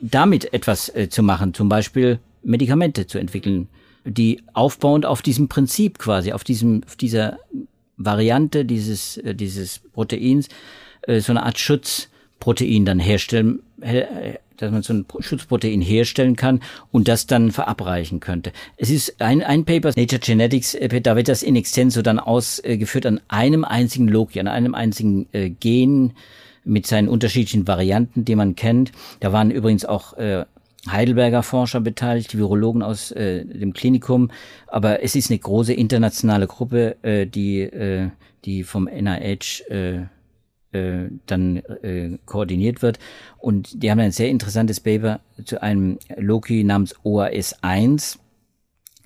damit 0.00 0.54
etwas 0.54 0.92
zu 1.10 1.24
machen. 1.24 1.54
Zum 1.54 1.68
Beispiel 1.68 2.20
Medikamente 2.44 3.06
zu 3.06 3.18
entwickeln, 3.18 3.68
die 4.04 4.42
aufbauend 4.52 5.06
auf 5.06 5.22
diesem 5.22 5.48
Prinzip 5.48 5.98
quasi, 5.98 6.32
auf 6.32 6.44
diesem, 6.44 6.82
auf 6.84 6.96
dieser 6.96 7.38
Variante 7.96 8.64
dieses, 8.64 9.16
äh, 9.18 9.34
dieses 9.34 9.78
Proteins 9.92 10.48
äh, 11.02 11.20
so 11.20 11.32
eine 11.32 11.44
Art 11.44 11.58
Schutzprotein 11.58 12.84
dann 12.84 12.98
herstellen, 12.98 13.60
dass 14.56 14.70
man 14.70 14.82
so 14.82 14.92
ein 14.92 15.06
Schutzprotein 15.20 15.80
herstellen 15.80 16.36
kann 16.36 16.60
und 16.92 17.08
das 17.08 17.26
dann 17.26 17.50
verabreichen 17.50 18.20
könnte. 18.20 18.52
Es 18.76 18.90
ist 18.90 19.20
ein, 19.20 19.42
ein 19.42 19.64
Paper, 19.64 19.92
Nature 19.96 20.20
Genetics, 20.20 20.74
äh, 20.74 21.00
da 21.00 21.16
wird 21.16 21.28
das 21.28 21.42
in 21.42 21.56
extenso 21.56 22.02
dann 22.02 22.18
ausgeführt 22.18 23.06
an 23.06 23.20
einem 23.28 23.64
einzigen 23.64 24.08
Loki, 24.08 24.40
an 24.40 24.48
einem 24.48 24.74
einzigen 24.74 25.26
äh, 25.32 25.50
Gen 25.50 26.12
mit 26.64 26.86
seinen 26.86 27.08
unterschiedlichen 27.08 27.68
Varianten, 27.68 28.24
die 28.24 28.36
man 28.36 28.56
kennt. 28.56 28.92
Da 29.20 29.32
waren 29.32 29.50
übrigens 29.50 29.84
auch 29.84 30.14
äh, 30.14 30.46
Heidelberger 30.88 31.42
Forscher 31.42 31.80
beteiligt, 31.80 32.36
Virologen 32.36 32.82
aus 32.82 33.10
äh, 33.12 33.44
dem 33.44 33.72
Klinikum. 33.72 34.30
Aber 34.66 35.02
es 35.02 35.14
ist 35.14 35.30
eine 35.30 35.38
große 35.38 35.72
internationale 35.72 36.46
Gruppe, 36.46 36.96
äh, 37.02 37.26
die, 37.26 37.60
äh, 37.60 38.10
die 38.44 38.64
vom 38.64 38.84
NIH 38.84 39.62
äh, 39.70 40.06
äh, 40.72 41.08
dann 41.26 41.56
äh, 41.56 42.18
koordiniert 42.26 42.82
wird. 42.82 42.98
Und 43.38 43.82
die 43.82 43.90
haben 43.90 44.00
ein 44.00 44.12
sehr 44.12 44.28
interessantes 44.28 44.80
Paper 44.80 45.20
zu 45.44 45.62
einem 45.62 45.98
Loki 46.16 46.64
namens 46.64 46.96
OAS1. 46.96 48.18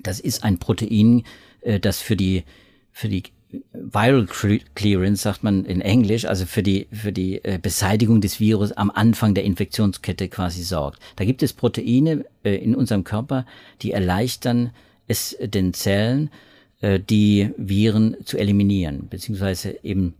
Das 0.01 0.21
ist 0.21 0.45
ein 0.45 0.59
Protein, 0.59 1.25
äh, 1.61 1.79
das 1.79 2.01
für 2.01 2.17
die, 2.17 2.45
für 2.91 3.09
die 3.09 3.25
Viral 3.73 4.27
Clearance, 4.75 5.23
sagt 5.23 5.43
man 5.43 5.65
in 5.65 5.81
Englisch, 5.81 6.27
also 6.27 6.45
für 6.45 6.63
die, 6.63 6.87
für 6.93 7.13
die 7.13 7.43
äh, 7.45 7.59
Beseitigung 7.61 8.21
des 8.21 8.41
Virus 8.41 8.73
am 8.73 8.91
Anfang 8.91 9.35
der 9.35 9.45
Infektionskette 9.45 10.29
quasi 10.29 10.63
sorgt. 10.63 11.01
Da 11.17 11.25
gibt 11.25 11.43
es 11.43 11.55
Proteine 11.55 12.27
äh, 12.45 12.57
in 12.57 12.75
unserem 12.75 13.05
Körper, 13.05 13.47
die 13.81 13.93
erleichtern 13.93 14.71
es 15.07 15.37
den 15.41 15.73
Zellen, 15.73 16.31
äh, 16.81 17.01
die 17.01 17.51
Viren 17.57 18.17
zu 18.25 18.37
eliminieren, 18.37 19.09
beziehungsweise 19.09 19.79
eben 19.83 20.15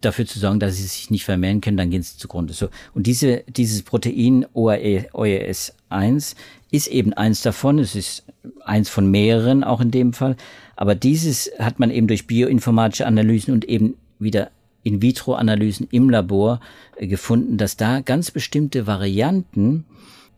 dafür 0.00 0.26
zu 0.26 0.38
sorgen, 0.38 0.60
dass 0.60 0.76
sie 0.76 0.82
sich 0.82 1.10
nicht 1.10 1.24
vermehren 1.24 1.60
können, 1.60 1.76
dann 1.76 1.90
gehen 1.90 2.02
sie 2.02 2.16
zugrunde. 2.16 2.52
So. 2.52 2.68
Und 2.94 3.06
diese, 3.06 3.44
dieses 3.48 3.82
Protein 3.82 4.46
OAS1 4.54 6.34
ist 6.70 6.86
eben 6.88 7.12
eins 7.12 7.42
davon. 7.42 7.78
Es 7.78 7.94
ist 7.94 8.24
eins 8.64 8.88
von 8.88 9.10
mehreren 9.10 9.64
auch 9.64 9.80
in 9.80 9.90
dem 9.90 10.12
Fall. 10.12 10.36
Aber 10.76 10.94
dieses 10.94 11.50
hat 11.58 11.78
man 11.78 11.90
eben 11.90 12.08
durch 12.08 12.26
bioinformatische 12.26 13.06
Analysen 13.06 13.54
und 13.54 13.64
eben 13.64 13.94
wieder 14.18 14.50
In-vitro-Analysen 14.84 15.88
im 15.90 16.10
Labor 16.10 16.60
äh, 16.96 17.06
gefunden, 17.06 17.56
dass 17.56 17.76
da 17.76 18.00
ganz 18.00 18.30
bestimmte 18.30 18.86
Varianten 18.86 19.84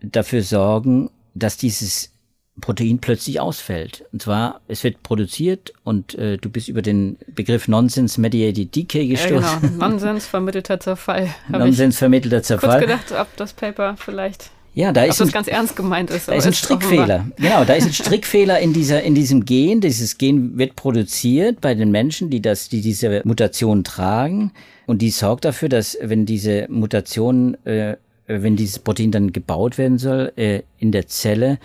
dafür 0.01 0.43
sorgen, 0.43 1.09
dass 1.33 1.57
dieses 1.57 2.11
Protein 2.61 2.99
plötzlich 2.99 3.39
ausfällt. 3.39 4.05
Und 4.13 4.21
zwar, 4.21 4.61
es 4.67 4.83
wird 4.83 5.03
produziert 5.03 5.73
und 5.83 6.15
äh, 6.15 6.37
du 6.37 6.49
bist 6.49 6.69
über 6.69 6.81
den 6.81 7.17
Begriff 7.27 7.67
Nonsense 7.67 8.19
Mediated 8.19 8.75
Decay 8.75 9.07
gestoßen. 9.07 9.41
Ja, 9.41 9.59
genau. 9.59 9.87
Nonsens 9.89 10.25
vermittelter 10.25 10.79
Zerfall. 10.79 11.29
Nonsens 11.49 11.97
vermittelter 11.97 12.43
Zerfall. 12.43 12.79
Kurz 12.79 12.81
gedacht, 12.81 13.19
ob 13.19 13.35
das 13.37 13.53
Paper 13.53 13.95
vielleicht 13.97 14.51
ja, 14.75 14.91
da 14.91 15.05
ist 15.05 15.21
das 15.21 15.29
ein, 15.29 15.31
ganz 15.31 15.47
ernst 15.47 15.77
gemeint 15.77 16.11
ist. 16.11 16.27
Da 16.27 16.33
ist 16.33 16.45
ein 16.45 16.53
Strickfehler. 16.53 17.27
Genau, 17.37 17.63
da 17.63 17.75
ist 17.75 17.85
ein 17.85 17.93
Strickfehler 17.93 18.59
in 18.59 18.73
dieser, 18.73 19.01
in 19.03 19.15
diesem 19.15 19.45
Gen. 19.45 19.79
Dieses 19.79 20.17
Gen 20.17 20.57
wird 20.57 20.75
produziert 20.75 21.61
bei 21.61 21.73
den 21.75 21.91
Menschen, 21.91 22.29
die 22.29 22.41
das, 22.41 22.67
die 22.67 22.81
diese 22.81 23.21
Mutation 23.23 23.85
tragen. 23.85 24.51
Und 24.85 25.01
die 25.01 25.11
sorgt 25.11 25.45
dafür, 25.45 25.69
dass 25.69 25.97
wenn 26.01 26.25
diese 26.25 26.67
Mutation, 26.69 27.55
äh, 27.63 27.95
wenn 28.27 28.57
dieses 28.57 28.79
Protein 28.79 29.11
dann 29.11 29.31
gebaut 29.31 29.77
werden 29.77 29.97
soll, 29.97 30.33
äh, 30.35 30.63
in 30.77 30.91
der 30.91 31.07
Zelle, 31.07 31.57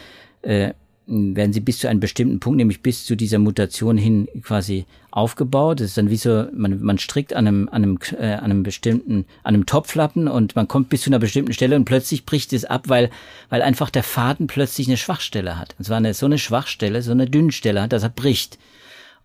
äh, 0.43 0.73
werden 1.11 1.53
sie 1.53 1.61
bis 1.61 1.81
zu 1.81 1.89
einem 1.89 2.01
bestimmten 2.01 2.39
Punkt, 2.39 2.59
nämlich 2.59 2.83
bis 2.83 3.05
zu 3.05 3.17
dieser 3.17 3.39
Mutation 3.39 3.97
hin 3.97 4.29
quasi 4.43 4.87
aufgebaut. 5.11 5.81
Das 5.81 5.89
ist 5.89 5.99
dann 5.99 6.09
wie 6.09 6.17
so, 6.17 6.47
man, 6.53 6.81
man 6.83 6.99
strickt 6.99 7.35
an 7.35 7.49
einem, 7.49 7.69
an 7.69 7.83
einem, 7.83 7.99
äh, 8.19 8.35
an 8.35 8.45
einem 8.45 8.63
bestimmten, 8.63 9.27
an 9.43 9.55
einem 9.55 9.67
Topflappen 9.67 10.29
und 10.29 10.55
man 10.55 10.69
kommt 10.69 10.89
bis 10.89 11.03
zu 11.03 11.11
einer 11.11 11.19
bestimmten 11.19 11.53
Stelle 11.53 11.75
und 11.75 11.85
plötzlich 11.85 12.27
bricht 12.27 12.53
es 12.53 12.65
ab, 12.65 12.89
weil, 12.89 13.11
weil 13.49 13.63
einfach 13.63 13.91
der 13.91 14.05
Faden 14.05 14.47
plötzlich 14.47 14.87
eine 14.87 14.97
Schwachstelle 14.97 15.59
hat. 15.59 15.75
Und 15.79 15.85
zwar 15.85 15.97
eine, 15.97 16.15
so 16.15 16.27
eine 16.27 16.39
Schwachstelle, 16.39 17.03
so 17.03 17.11
eine 17.11 17.27
Dünnstelle 17.27 17.83
hat, 17.83 17.93
dass 17.93 18.05
er 18.05 18.11
bricht. 18.11 18.59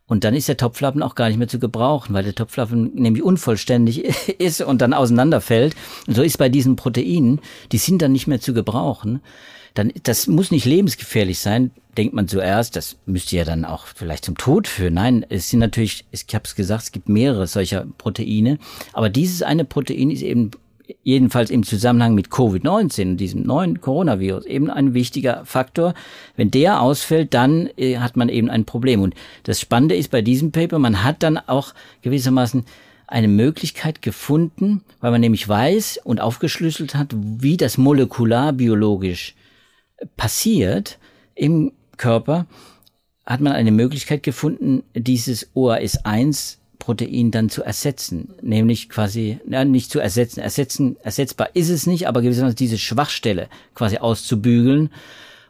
Und 0.08 0.24
dann 0.24 0.36
ist 0.36 0.48
der 0.48 0.58
Topflappen 0.58 1.02
auch 1.02 1.16
gar 1.16 1.30
nicht 1.30 1.38
mehr 1.38 1.48
zu 1.48 1.60
gebrauchen, 1.60 2.14
weil 2.14 2.24
der 2.24 2.36
Topflappen 2.36 2.94
nämlich 2.96 3.24
unvollständig 3.24 4.06
ist 4.40 4.62
und 4.62 4.82
dann 4.82 4.94
auseinanderfällt. 4.94 5.76
Und 6.08 6.16
so 6.16 6.24
ist 6.24 6.38
bei 6.38 6.50
diesen 6.50 6.76
Proteinen, 6.76 7.42
die 7.72 7.78
sind 7.78 8.02
dann 8.02 8.12
nicht 8.12 8.28
mehr 8.28 8.42
zu 8.42 8.54
gebrauchen. 8.54 9.22
Dann, 9.76 9.92
das 10.04 10.28
muss 10.28 10.52
nicht 10.52 10.66
lebensgefährlich 10.66 11.40
sein, 11.40 11.72
denkt 11.98 12.14
man 12.14 12.28
zuerst. 12.28 12.76
Das 12.76 12.98
müsste 13.06 13.36
ja 13.36 13.44
dann 13.44 13.66
auch 13.66 13.86
vielleicht 13.88 14.26
zum 14.26 14.38
Tod 14.38 14.68
führen. 14.68 14.96
Nein, 14.96 15.26
es 15.30 15.50
sind 15.50 15.60
natürlich, 15.60 16.06
ich 16.12 16.26
habe 16.34 16.46
es 16.46 16.56
gesagt, 16.56 16.84
es 16.84 16.92
gibt 16.92 17.10
mehrere 17.10 17.46
solcher 17.46 17.86
Proteine. 17.98 18.58
Aber 18.94 19.10
dieses 19.10 19.42
eine 19.44 19.66
Protein 19.66 20.10
ist 20.10 20.24
eben 20.24 20.52
jedenfalls 21.04 21.50
im 21.50 21.64
Zusammenhang 21.64 22.16
mit 22.16 22.30
Covid-19, 22.30 23.16
diesem 23.16 23.44
neuen 23.44 23.82
Coronavirus, 23.82 24.46
eben 24.46 24.70
ein 24.70 24.94
wichtiger 24.94 25.44
Faktor. 25.46 25.94
Wenn 26.36 26.52
der 26.52 26.82
ausfällt, 26.82 27.34
dann 27.34 27.70
äh, 27.78 27.98
hat 27.98 28.16
man 28.16 28.30
eben 28.30 28.50
ein 28.50 28.66
Problem. 28.66 29.02
Und 29.02 29.14
das 29.44 29.60
Spannende 29.60 29.96
ist 29.96 30.12
bei 30.12 30.22
diesem 30.22 30.52
Paper, 30.52 30.80
man 30.80 31.04
hat 31.04 31.24
dann 31.24 31.38
auch 31.38 31.74
gewissermaßen 32.02 32.66
eine 33.08 33.28
Möglichkeit 33.28 34.02
gefunden, 34.02 34.82
weil 35.00 35.12
man 35.12 35.22
nämlich 35.22 35.48
weiß 35.48 36.00
und 36.04 36.22
aufgeschlüsselt 36.22 36.96
hat, 36.96 37.14
wie 37.14 37.58
das 37.58 37.78
molekularbiologisch 37.78 39.36
passiert 40.18 41.00
im 41.34 41.72
Körper, 41.98 42.46
hat 43.26 43.42
man 43.42 43.54
eine 43.54 43.72
Möglichkeit 43.72 44.24
gefunden, 44.24 44.84
dieses 44.94 45.54
OAS1 45.56 46.58
Protein 46.78 47.32
dann 47.32 47.50
zu 47.50 47.64
ersetzen, 47.64 48.36
nämlich 48.42 48.90
quasi, 48.90 49.40
ja, 49.50 49.66
nicht 49.66 49.90
zu 49.90 50.00
ersetzen, 50.00 50.40
ersetzen, 50.40 50.98
ersetzbar 51.02 51.50
ist 51.56 51.70
es 51.70 51.88
nicht, 51.88 52.08
aber 52.08 52.22
gewissermaßen 52.22 52.56
diese 52.56 52.78
Schwachstelle 52.78 53.48
quasi 53.74 53.98
auszubügeln 53.98 54.92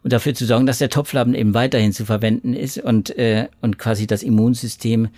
und 0.04 0.14
dafür 0.14 0.34
zu 0.34 0.46
sorgen, 0.46 0.66
dass 0.66 0.78
der 0.78 0.90
Topflappen 0.90 1.36
eben 1.36 1.54
weiterhin 1.54 1.92
zu 1.92 2.06
verwenden 2.06 2.54
ist 2.54 2.78
und, 2.78 3.18
äh, 3.18 3.50
und 3.62 3.78
quasi 3.78 4.08
das 4.08 4.24
Immunsystem 4.24 5.10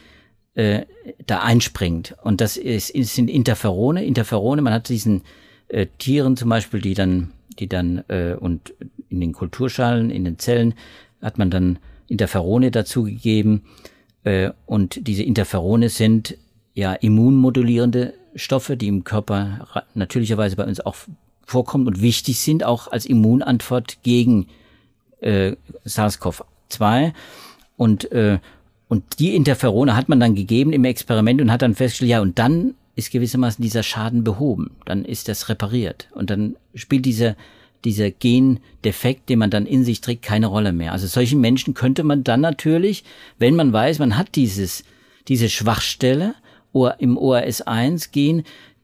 äh, 0.55 0.85
da 1.27 1.41
einspringt. 1.41 2.15
Und 2.23 2.41
das 2.41 2.57
ist, 2.57 2.87
sind 2.87 3.29
Interferone. 3.29 4.03
Interferone, 4.03 4.63
man 4.63 4.73
hat 4.73 4.89
diesen 4.89 5.21
äh, 5.67 5.85
Tieren 5.99 6.35
zum 6.35 6.49
Beispiel, 6.49 6.81
die 6.81 6.95
dann, 6.95 7.31
die 7.59 7.67
dann 7.67 8.03
äh, 8.07 8.33
und 8.33 8.73
in 9.09 9.19
den 9.19 9.33
Kulturschalen, 9.33 10.09
in 10.09 10.25
den 10.25 10.39
Zellen 10.39 10.73
hat 11.21 11.37
man 11.37 11.49
dann 11.49 11.79
Interferone 12.07 12.71
dazugegeben. 12.71 13.63
Äh, 14.23 14.51
und 14.65 15.07
diese 15.07 15.23
Interferone 15.23 15.89
sind 15.89 16.37
ja 16.73 16.93
immunmodulierende 16.93 18.13
Stoffe, 18.35 18.77
die 18.77 18.87
im 18.87 19.03
Körper 19.03 19.85
natürlicherweise 19.95 20.55
bei 20.55 20.65
uns 20.65 20.79
auch 20.79 20.95
vorkommen 21.43 21.87
und 21.87 22.01
wichtig 22.01 22.39
sind, 22.39 22.63
auch 22.63 22.91
als 22.91 23.05
Immunantwort 23.05 24.03
gegen 24.03 24.47
äh, 25.21 25.55
SARS-CoV-2. 25.85 27.13
Und, 27.77 28.11
äh, 28.11 28.39
und 28.89 29.19
die 29.19 29.35
Interferone 29.35 29.95
hat 29.95 30.09
man 30.09 30.19
dann 30.19 30.35
gegeben 30.35 30.73
im 30.73 30.85
Experiment 30.85 31.41
und 31.41 31.51
hat 31.51 31.61
dann 31.61 31.75
festgestellt, 31.75 32.11
ja, 32.11 32.21
und 32.21 32.37
dann 32.37 32.75
ist 32.95 33.11
gewissermaßen 33.11 33.61
dieser 33.61 33.83
Schaden 33.83 34.23
behoben. 34.23 34.71
Dann 34.85 35.05
ist 35.05 35.29
das 35.29 35.49
repariert. 35.49 36.09
Und 36.13 36.29
dann 36.29 36.57
spielt 36.73 37.05
diese 37.05 37.35
dieser 37.85 38.11
Gendefekt, 38.11 39.29
den 39.29 39.39
man 39.39 39.49
dann 39.49 39.65
in 39.65 39.83
sich 39.83 40.01
trägt, 40.01 40.23
keine 40.23 40.47
Rolle 40.47 40.73
mehr. 40.73 40.91
Also 40.91 41.07
solchen 41.07 41.41
Menschen 41.41 41.73
könnte 41.73 42.03
man 42.03 42.23
dann 42.23 42.41
natürlich, 42.41 43.03
wenn 43.37 43.55
man 43.55 43.71
weiß, 43.71 43.99
man 43.99 44.17
hat 44.17 44.35
dieses, 44.35 44.83
diese 45.27 45.49
Schwachstelle 45.49 46.35
im 46.99 47.17
ORS1-Gen, 47.17 48.43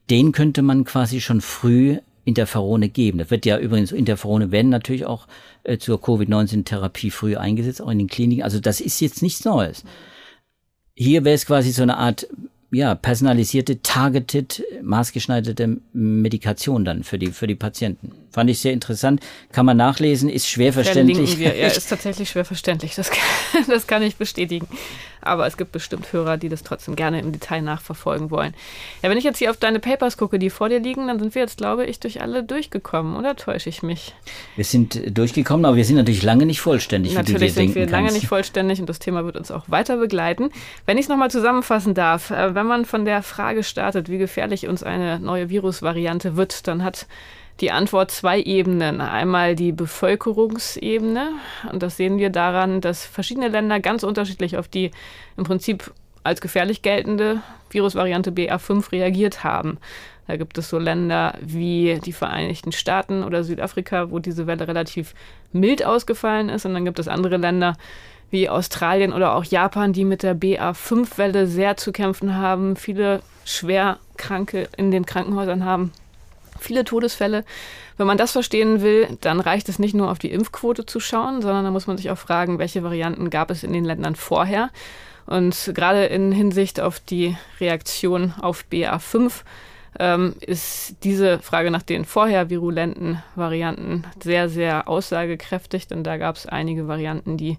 den 0.09 0.31
könnte 0.31 0.61
man 0.61 0.83
quasi 0.83 1.21
schon 1.21 1.41
früh 1.41 1.97
Interferone 2.25 2.89
geben. 2.89 3.17
Das 3.17 3.31
wird 3.31 3.45
ja 3.45 3.59
übrigens, 3.59 3.91
Interferone 3.91 4.51
werden 4.51 4.69
natürlich 4.69 5.05
auch 5.05 5.27
äh, 5.63 5.77
zur 5.77 6.01
Covid-19-Therapie 6.01 7.11
früh 7.11 7.35
eingesetzt, 7.35 7.81
auch 7.81 7.89
in 7.89 7.99
den 7.99 8.07
Kliniken. 8.07 8.43
Also 8.43 8.59
das 8.59 8.79
ist 8.79 9.01
jetzt 9.01 9.21
nichts 9.21 9.43
Neues. 9.43 9.83
Hier 10.95 11.25
wäre 11.25 11.35
es 11.35 11.45
quasi 11.45 11.71
so 11.71 11.83
eine 11.83 11.97
Art 11.97 12.27
ja, 12.73 12.95
personalisierte, 12.95 13.81
targeted, 13.83 14.63
maßgeschneiderte 14.81 15.77
Medikation 15.93 16.83
dann 16.83 17.03
für 17.03 17.19
die, 17.19 17.27
für 17.27 17.45
die 17.45 17.55
Patienten. 17.55 18.11
Fand 18.31 18.49
ich 18.49 18.59
sehr 18.59 18.73
interessant. 18.73 19.21
Kann 19.51 19.67
man 19.67 19.77
nachlesen, 19.77 20.27
ist 20.27 20.49
schwer 20.49 20.73
verständlich. 20.73 21.37
Wir. 21.37 21.55
Ja, 21.55 21.67
ist 21.67 21.87
tatsächlich 21.87 22.31
schwer 22.31 22.45
verständlich. 22.45 22.95
Das 22.95 23.11
kann, 23.11 23.63
das 23.67 23.85
kann 23.85 24.01
ich 24.01 24.15
bestätigen. 24.15 24.67
Aber 25.23 25.47
es 25.47 25.57
gibt 25.57 25.71
bestimmt 25.71 26.11
Hörer, 26.11 26.37
die 26.37 26.49
das 26.49 26.63
trotzdem 26.63 26.95
gerne 26.95 27.19
im 27.19 27.31
Detail 27.31 27.61
nachverfolgen 27.61 28.31
wollen. 28.31 28.53
Ja, 29.01 29.09
wenn 29.09 29.17
ich 29.17 29.23
jetzt 29.23 29.37
hier 29.37 29.49
auf 29.49 29.57
deine 29.57 29.79
Papers 29.79 30.17
gucke, 30.17 30.39
die 30.39 30.49
vor 30.49 30.69
dir 30.69 30.79
liegen, 30.79 31.07
dann 31.07 31.19
sind 31.19 31.35
wir 31.35 31.41
jetzt, 31.41 31.57
glaube 31.57 31.85
ich, 31.85 31.99
durch 31.99 32.21
alle 32.21 32.43
durchgekommen, 32.43 33.15
oder 33.15 33.35
täusche 33.35 33.69
ich 33.69 33.83
mich? 33.83 34.13
Wir 34.55 34.65
sind 34.65 35.17
durchgekommen, 35.17 35.65
aber 35.65 35.75
wir 35.75 35.85
sind 35.85 35.95
natürlich 35.95 36.23
lange 36.23 36.45
nicht 36.45 36.61
vollständig, 36.61 37.13
natürlich 37.13 37.53
sind 37.53 37.75
wir 37.75 37.87
lange 37.87 38.11
nicht 38.11 38.27
vollständig 38.27 38.79
und 38.79 38.87
das 38.87 38.99
Thema 38.99 39.25
wird 39.25 39.37
uns 39.37 39.51
auch 39.51 39.65
weiter 39.67 39.97
begleiten. 39.97 40.49
Wenn 40.85 40.97
ich 40.97 41.05
es 41.05 41.09
nochmal 41.09 41.31
zusammenfassen 41.31 41.93
darf, 41.93 42.31
äh, 42.31 42.55
wenn 42.55 42.67
man 42.67 42.85
von 42.85 43.05
der 43.05 43.23
Frage 43.23 43.63
startet, 43.63 44.09
wie 44.09 44.17
gefährlich 44.17 44.67
uns 44.67 44.83
eine 44.83 45.19
neue 45.19 45.49
Virusvariante 45.49 46.35
wird, 46.35 46.67
dann 46.67 46.83
hat 46.83 47.07
die 47.59 47.71
Antwort 47.71 48.11
zwei 48.11 48.41
Ebenen. 48.41 49.01
Einmal 49.01 49.55
die 49.55 49.71
Bevölkerungsebene. 49.71 51.31
Und 51.71 51.83
das 51.83 51.97
sehen 51.97 52.17
wir 52.17 52.29
daran, 52.29 52.81
dass 52.81 53.05
verschiedene 53.05 53.47
Länder 53.47 53.79
ganz 53.79 54.03
unterschiedlich 54.03 54.57
auf 54.57 54.67
die 54.67 54.91
im 55.37 55.43
Prinzip 55.43 55.91
als 56.23 56.41
gefährlich 56.41 56.81
geltende 56.81 57.41
Virusvariante 57.69 58.31
BA5 58.31 58.91
reagiert 58.91 59.43
haben. 59.43 59.77
Da 60.27 60.37
gibt 60.37 60.57
es 60.57 60.69
so 60.69 60.79
Länder 60.79 61.37
wie 61.41 61.99
die 62.03 62.13
Vereinigten 62.13 62.71
Staaten 62.71 63.23
oder 63.23 63.43
Südafrika, 63.43 64.09
wo 64.09 64.19
diese 64.19 64.47
Welle 64.47 64.67
relativ 64.67 65.13
mild 65.51 65.85
ausgefallen 65.85 66.49
ist. 66.49 66.65
Und 66.65 66.73
dann 66.73 66.85
gibt 66.85 66.99
es 66.99 67.09
andere 67.09 67.37
Länder 67.37 67.75
wie 68.31 68.49
Australien 68.49 69.13
oder 69.13 69.35
auch 69.35 69.43
Japan, 69.43 69.93
die 69.93 70.05
mit 70.05 70.23
der 70.23 70.35
BA5-Welle 70.35 71.45
sehr 71.45 71.77
zu 71.77 71.91
kämpfen 71.91 72.35
haben, 72.35 72.77
viele 72.77 73.21
Schwerkranke 73.45 74.69
in 74.77 74.89
den 74.89 75.05
Krankenhäusern 75.05 75.65
haben 75.65 75.91
viele 76.63 76.83
Todesfälle. 76.83 77.45
Wenn 77.97 78.07
man 78.07 78.17
das 78.17 78.31
verstehen 78.31 78.81
will, 78.81 79.17
dann 79.21 79.39
reicht 79.39 79.69
es 79.69 79.79
nicht 79.79 79.93
nur 79.93 80.09
auf 80.09 80.19
die 80.19 80.31
Impfquote 80.31 80.85
zu 80.85 80.99
schauen, 80.99 81.41
sondern 81.41 81.63
da 81.63 81.71
muss 81.71 81.87
man 81.87 81.97
sich 81.97 82.09
auch 82.09 82.17
fragen, 82.17 82.59
welche 82.59 82.83
Varianten 82.83 83.29
gab 83.29 83.51
es 83.51 83.63
in 83.63 83.73
den 83.73 83.85
Ländern 83.85 84.15
vorher. 84.15 84.69
Und 85.25 85.71
gerade 85.73 86.05
in 86.05 86.31
Hinsicht 86.31 86.79
auf 86.79 86.99
die 86.99 87.37
Reaktion 87.59 88.33
auf 88.41 88.65
BA5 88.71 89.43
ähm, 89.99 90.35
ist 90.41 90.95
diese 91.03 91.39
Frage 91.39 91.71
nach 91.71 91.83
den 91.83 92.05
vorher 92.05 92.49
virulenten 92.49 93.21
Varianten 93.35 94.05
sehr, 94.21 94.49
sehr 94.49 94.87
aussagekräftig, 94.87 95.87
denn 95.87 96.03
da 96.03 96.17
gab 96.17 96.35
es 96.35 96.45
einige 96.45 96.87
Varianten, 96.87 97.37
die 97.37 97.57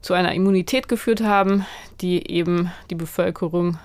zu 0.00 0.14
einer 0.14 0.32
Immunität 0.32 0.88
geführt 0.88 1.22
haben, 1.22 1.66
die 2.00 2.30
eben 2.30 2.70
die 2.90 2.94
Bevölkerung 2.94 3.78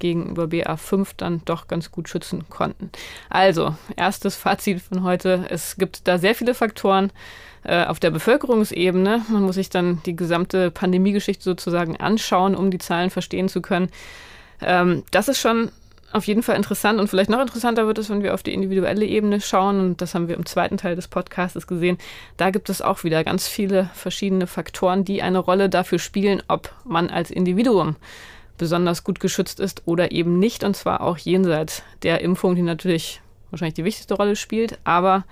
gegenüber 0.00 0.44
BA5 0.44 1.10
dann 1.16 1.42
doch 1.44 1.68
ganz 1.68 1.92
gut 1.92 2.08
schützen 2.08 2.46
konnten. 2.50 2.90
Also, 3.28 3.76
erstes 3.96 4.34
Fazit 4.34 4.82
von 4.82 5.04
heute. 5.04 5.44
Es 5.48 5.76
gibt 5.76 6.08
da 6.08 6.18
sehr 6.18 6.34
viele 6.34 6.54
Faktoren 6.54 7.12
äh, 7.62 7.84
auf 7.84 8.00
der 8.00 8.10
Bevölkerungsebene. 8.10 9.22
Man 9.28 9.42
muss 9.42 9.54
sich 9.54 9.70
dann 9.70 10.02
die 10.06 10.16
gesamte 10.16 10.70
Pandemiegeschichte 10.70 11.44
sozusagen 11.44 11.96
anschauen, 11.96 12.56
um 12.56 12.70
die 12.70 12.78
Zahlen 12.78 13.10
verstehen 13.10 13.48
zu 13.48 13.62
können. 13.62 13.90
Ähm, 14.60 15.04
das 15.10 15.28
ist 15.28 15.38
schon 15.38 15.70
auf 16.12 16.24
jeden 16.24 16.42
Fall 16.42 16.56
interessant 16.56 16.98
und 16.98 17.08
vielleicht 17.08 17.30
noch 17.30 17.40
interessanter 17.40 17.86
wird 17.86 17.98
es, 17.98 18.10
wenn 18.10 18.22
wir 18.22 18.34
auf 18.34 18.42
die 18.42 18.52
individuelle 18.52 19.04
Ebene 19.04 19.40
schauen. 19.40 19.80
Und 19.80 20.00
das 20.00 20.14
haben 20.14 20.28
wir 20.28 20.36
im 20.36 20.46
zweiten 20.46 20.76
Teil 20.76 20.96
des 20.96 21.08
Podcasts 21.08 21.66
gesehen. 21.66 21.98
Da 22.36 22.50
gibt 22.50 22.68
es 22.68 22.82
auch 22.82 23.04
wieder 23.04 23.22
ganz 23.24 23.46
viele 23.46 23.90
verschiedene 23.94 24.46
Faktoren, 24.46 25.04
die 25.04 25.22
eine 25.22 25.38
Rolle 25.38 25.68
dafür 25.68 25.98
spielen, 25.98 26.42
ob 26.48 26.72
man 26.84 27.10
als 27.10 27.30
Individuum 27.30 27.96
besonders 28.60 29.04
gut 29.04 29.20
geschützt 29.20 29.58
ist 29.58 29.82
oder 29.86 30.12
eben 30.12 30.38
nicht. 30.38 30.62
Und 30.62 30.76
zwar 30.76 31.00
auch 31.00 31.16
jenseits 31.16 31.82
der 32.02 32.20
Impfung, 32.20 32.54
die 32.54 32.62
natürlich 32.62 33.22
wahrscheinlich 33.50 33.74
die 33.74 33.84
wichtigste 33.84 34.14
Rolle 34.14 34.36
spielt. 34.36 34.78
Aber 34.84 35.24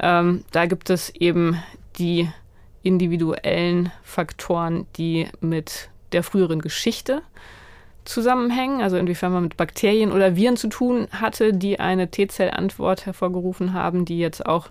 ähm, 0.00 0.44
da 0.52 0.66
gibt 0.66 0.88
es 0.88 1.10
eben 1.10 1.60
die 1.98 2.28
individuellen 2.82 3.90
Faktoren, 4.04 4.86
die 4.96 5.26
mit 5.40 5.90
der 6.12 6.22
früheren 6.22 6.62
Geschichte 6.62 7.22
zusammenhängen, 8.04 8.80
also 8.80 8.96
inwiefern 8.96 9.32
man 9.32 9.42
mit 9.42 9.56
Bakterien 9.56 10.12
oder 10.12 10.36
Viren 10.36 10.56
zu 10.56 10.68
tun 10.68 11.08
hatte, 11.10 11.52
die 11.52 11.80
eine 11.80 12.10
T-Zell-Antwort 12.10 13.04
hervorgerufen 13.04 13.74
haben, 13.74 14.04
die 14.04 14.18
jetzt 14.18 14.46
auch 14.46 14.68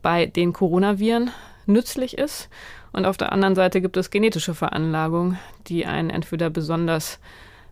bei 0.00 0.26
den 0.26 0.52
Coronaviren 0.52 1.30
nützlich 1.66 2.16
ist. 2.16 2.48
Und 2.92 3.06
auf 3.06 3.16
der 3.16 3.32
anderen 3.32 3.54
Seite 3.54 3.80
gibt 3.80 3.96
es 3.96 4.10
genetische 4.10 4.54
Veranlagungen, 4.54 5.38
die 5.66 5.86
einen 5.86 6.10
entweder 6.10 6.50
besonders 6.50 7.18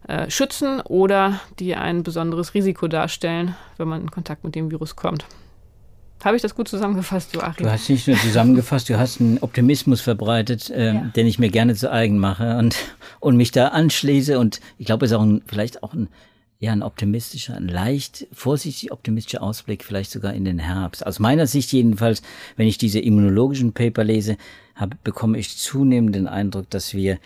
äh, 0.08 0.30
schützen 0.30 0.80
oder 0.80 1.40
die 1.58 1.74
ein 1.74 2.02
besonderes 2.02 2.54
Risiko 2.54 2.88
darstellen, 2.88 3.54
wenn 3.76 3.88
man 3.88 4.00
in 4.02 4.10
Kontakt 4.10 4.44
mit 4.44 4.54
dem 4.54 4.70
Virus 4.70 4.96
kommt. 4.96 5.26
Habe 6.24 6.36
ich 6.36 6.42
das 6.42 6.54
gut 6.54 6.68
zusammengefasst, 6.68 7.34
Joachim? 7.34 7.64
Du 7.64 7.72
hast 7.72 7.88
nicht 7.88 8.06
nur 8.06 8.16
zusammengefasst, 8.16 8.88
du 8.90 8.98
hast 8.98 9.20
einen 9.20 9.38
Optimismus 9.38 10.02
verbreitet, 10.02 10.68
äh, 10.68 10.94
ja. 10.94 11.00
den 11.16 11.26
ich 11.26 11.38
mir 11.38 11.48
gerne 11.48 11.74
zu 11.74 11.90
eigen 11.90 12.18
mache 12.18 12.58
und, 12.58 12.76
und 13.20 13.36
mich 13.36 13.52
da 13.52 13.68
anschließe. 13.68 14.38
Und 14.38 14.60
ich 14.76 14.86
glaube, 14.86 15.06
es 15.06 15.12
ist 15.12 15.16
auch 15.16 15.22
ein, 15.22 15.42
vielleicht 15.46 15.82
auch 15.82 15.94
ein 15.94 16.08
ja, 16.60 16.72
ein 16.72 16.82
optimistischer, 16.82 17.56
ein 17.56 17.68
leicht 17.68 18.26
vorsichtig 18.32 18.92
optimistischer 18.92 19.42
Ausblick, 19.42 19.82
vielleicht 19.82 20.10
sogar 20.10 20.34
in 20.34 20.44
den 20.44 20.58
Herbst. 20.58 21.06
Aus 21.06 21.18
meiner 21.18 21.46
Sicht 21.46 21.72
jedenfalls, 21.72 22.20
wenn 22.56 22.68
ich 22.68 22.76
diese 22.76 23.00
immunologischen 23.00 23.72
Paper 23.72 24.04
lese, 24.04 24.36
hab, 24.74 25.02
bekomme 25.02 25.38
ich 25.38 25.56
zunehmend 25.56 26.14
den 26.14 26.28
Eindruck, 26.28 26.68
dass 26.68 26.92
wir 26.92 27.18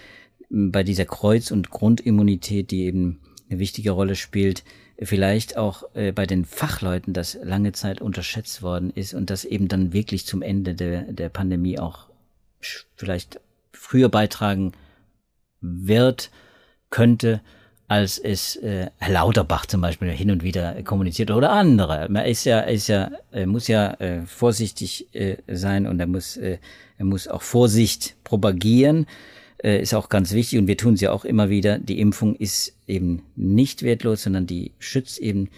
bei 0.50 0.84
dieser 0.84 1.04
Kreuz- 1.04 1.50
und 1.50 1.70
Grundimmunität, 1.70 2.70
die 2.70 2.84
eben 2.84 3.18
eine 3.50 3.58
wichtige 3.58 3.90
Rolle 3.90 4.14
spielt, 4.14 4.62
vielleicht 5.00 5.56
auch 5.56 5.82
äh, 5.94 6.12
bei 6.12 6.26
den 6.26 6.44
Fachleuten, 6.44 7.12
das 7.12 7.36
lange 7.42 7.72
Zeit 7.72 8.00
unterschätzt 8.00 8.62
worden 8.62 8.90
ist 8.94 9.14
und 9.14 9.30
das 9.30 9.44
eben 9.44 9.66
dann 9.66 9.92
wirklich 9.92 10.26
zum 10.26 10.42
Ende 10.42 10.76
der, 10.76 11.12
der 11.12 11.28
Pandemie 11.28 11.80
auch 11.80 12.06
vielleicht 12.94 13.40
früher 13.72 14.08
beitragen 14.08 14.72
wird, 15.60 16.30
könnte, 16.90 17.40
als 17.88 18.18
es 18.18 18.56
äh, 18.56 18.88
Herr 18.98 19.12
Lauterbach 19.12 19.66
zum 19.66 19.80
Beispiel 19.80 20.10
hin 20.10 20.30
und 20.30 20.42
wieder 20.42 20.82
kommuniziert 20.82 21.30
oder 21.30 21.50
andere. 21.50 22.08
Man 22.08 22.24
ist 22.24 22.44
ja, 22.44 22.60
ist 22.60 22.88
ja, 22.88 23.10
äh, 23.32 23.46
muss 23.46 23.68
ja 23.68 23.92
äh, 23.94 24.26
vorsichtig 24.26 25.06
äh, 25.14 25.36
sein 25.48 25.86
und 25.86 26.00
er 26.00 26.06
muss, 26.06 26.36
äh, 26.36 26.58
er 26.98 27.04
muss 27.04 27.28
auch 27.28 27.42
Vorsicht 27.42 28.16
propagieren 28.24 29.06
äh, 29.64 29.80
ist 29.80 29.94
auch 29.94 30.08
ganz 30.08 30.32
wichtig 30.32 30.58
und 30.58 30.68
wir 30.68 30.76
tun 30.76 30.94
es 30.94 31.00
ja 31.00 31.10
auch 31.10 31.24
immer 31.24 31.48
wieder. 31.48 31.78
Die 31.78 31.98
Impfung 31.98 32.36
ist 32.36 32.76
eben 32.86 33.22
nicht 33.34 33.82
wertlos, 33.82 34.22
sondern 34.22 34.46
die 34.46 34.72
schützt 34.78 35.18
eben 35.18 35.48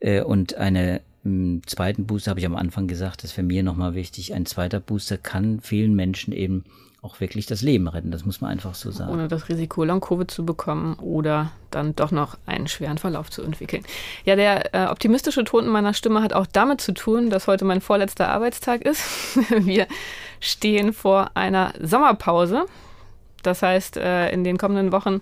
äh, 0.00 0.20
und 0.20 0.54
eine 0.54 1.00
im 1.24 1.62
zweiten 1.66 2.06
Booster 2.06 2.30
habe 2.30 2.40
ich 2.40 2.46
am 2.46 2.54
Anfang 2.54 2.86
gesagt, 2.86 3.22
das 3.22 3.30
ist 3.30 3.34
für 3.34 3.42
mir 3.42 3.64
nochmal 3.64 3.94
wichtig. 3.94 4.32
Ein 4.32 4.46
zweiter 4.46 4.78
Booster 4.78 5.18
kann 5.18 5.60
vielen 5.60 5.94
Menschen 5.94 6.32
eben 6.32 6.64
auch 7.06 7.20
wirklich 7.20 7.46
das 7.46 7.62
Leben 7.62 7.86
retten. 7.88 8.10
Das 8.10 8.24
muss 8.24 8.40
man 8.40 8.50
einfach 8.50 8.74
so 8.74 8.90
sagen. 8.90 9.12
Ohne 9.12 9.28
das 9.28 9.48
Risiko, 9.48 9.84
Long-Covid 9.84 10.30
zu 10.30 10.44
bekommen 10.44 10.94
oder 10.94 11.52
dann 11.70 11.94
doch 11.94 12.10
noch 12.10 12.36
einen 12.46 12.66
schweren 12.66 12.98
Verlauf 12.98 13.30
zu 13.30 13.42
entwickeln. 13.42 13.84
Ja, 14.24 14.34
der 14.34 14.74
äh, 14.74 14.86
optimistische 14.88 15.44
Ton 15.44 15.64
in 15.64 15.70
meiner 15.70 15.94
Stimme 15.94 16.22
hat 16.22 16.32
auch 16.32 16.46
damit 16.46 16.80
zu 16.80 16.92
tun, 16.92 17.30
dass 17.30 17.46
heute 17.46 17.64
mein 17.64 17.80
vorletzter 17.80 18.28
Arbeitstag 18.28 18.82
ist. 18.82 19.02
Wir 19.50 19.86
stehen 20.40 20.92
vor 20.92 21.30
einer 21.34 21.72
Sommerpause. 21.80 22.66
Das 23.42 23.62
heißt, 23.62 23.96
äh, 23.96 24.30
in 24.30 24.42
den 24.42 24.58
kommenden 24.58 24.90
Wochen 24.90 25.20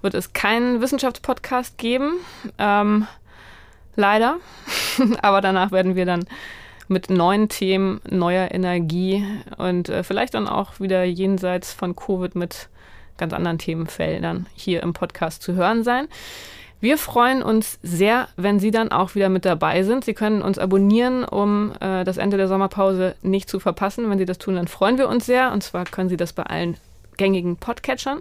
wird 0.00 0.14
es 0.14 0.32
keinen 0.32 0.80
Wissenschaftspodcast 0.80 1.78
geben. 1.78 2.18
Ähm, 2.58 3.06
leider. 3.96 4.36
Aber 5.22 5.40
danach 5.40 5.72
werden 5.72 5.96
wir 5.96 6.06
dann 6.06 6.26
mit 6.88 7.10
neuen 7.10 7.48
Themen, 7.48 8.00
neuer 8.08 8.50
Energie 8.50 9.24
und 9.56 9.88
äh, 9.88 10.02
vielleicht 10.02 10.34
dann 10.34 10.48
auch 10.48 10.80
wieder 10.80 11.04
jenseits 11.04 11.72
von 11.72 11.96
Covid 11.96 12.34
mit 12.34 12.68
ganz 13.16 13.32
anderen 13.32 13.58
Themenfeldern 13.58 14.46
hier 14.54 14.82
im 14.82 14.92
Podcast 14.92 15.42
zu 15.42 15.54
hören 15.54 15.84
sein. 15.84 16.08
Wir 16.80 16.98
freuen 16.98 17.42
uns 17.42 17.78
sehr, 17.82 18.28
wenn 18.36 18.58
Sie 18.58 18.70
dann 18.70 18.92
auch 18.92 19.14
wieder 19.14 19.30
mit 19.30 19.46
dabei 19.46 19.84
sind. 19.84 20.04
Sie 20.04 20.12
können 20.12 20.42
uns 20.42 20.58
abonnieren, 20.58 21.24
um 21.24 21.72
äh, 21.80 22.04
das 22.04 22.18
Ende 22.18 22.36
der 22.36 22.48
Sommerpause 22.48 23.14
nicht 23.22 23.48
zu 23.48 23.58
verpassen. 23.58 24.10
Wenn 24.10 24.18
Sie 24.18 24.26
das 24.26 24.36
tun, 24.36 24.56
dann 24.56 24.68
freuen 24.68 24.98
wir 24.98 25.08
uns 25.08 25.24
sehr. 25.24 25.52
Und 25.52 25.62
zwar 25.62 25.84
können 25.84 26.10
Sie 26.10 26.18
das 26.18 26.34
bei 26.34 26.42
allen 26.42 26.76
gängigen 27.16 27.56
Podcatchern. 27.56 28.20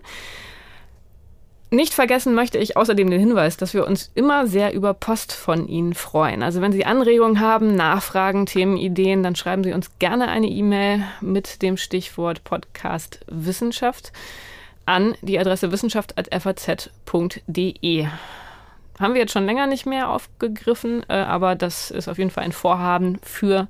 Nicht 1.74 1.94
vergessen 1.96 2.36
möchte 2.36 2.60
ich 2.60 2.78
außerdem 2.78 3.10
den 3.10 3.20
Hinweis, 3.20 3.58
dass 3.58 3.74
wir 3.74 3.88
uns 3.88 4.12
immer 4.14 4.46
sehr 4.46 4.76
über 4.76 4.94
Post 4.94 5.34
von 5.34 5.68
Ihnen 5.68 5.96
freuen. 5.96 6.44
Also 6.44 6.62
wenn 6.62 6.72
Sie 6.72 6.86
Anregungen 6.86 7.40
haben, 7.40 7.76
Nachfragen, 7.76 8.46
Themenideen, 8.46 9.24
dann 9.24 9.36
schreiben 9.36 9.64
Sie 9.64 9.74
uns 9.74 9.90
gerne 9.98 10.28
eine 10.28 10.46
E-Mail 10.46 11.04
mit 11.20 11.64
dem 11.64 11.78
Stichwort 11.78 12.44
Podcast 12.44 13.22
Wissenschaft 13.26 14.12
an 14.86 15.16
die 15.24 15.40
Adresse 15.40 15.72
wissenschaft.faz.de. 15.72 18.08
Haben 19.00 19.14
wir 19.16 19.22
jetzt 19.22 19.34
schon 19.34 19.48
länger 19.48 19.66
nicht 19.66 19.88
mehr 19.88 20.12
aufgegriffen, 20.12 21.04
äh, 21.10 21.14
aber 21.14 21.56
das 21.56 21.90
ist 21.90 22.08
auf 22.08 22.20
jeden 22.20 22.30
Fall 22.30 22.44
ein 22.44 22.52
Vorhaben 22.52 23.18
für 23.24 23.68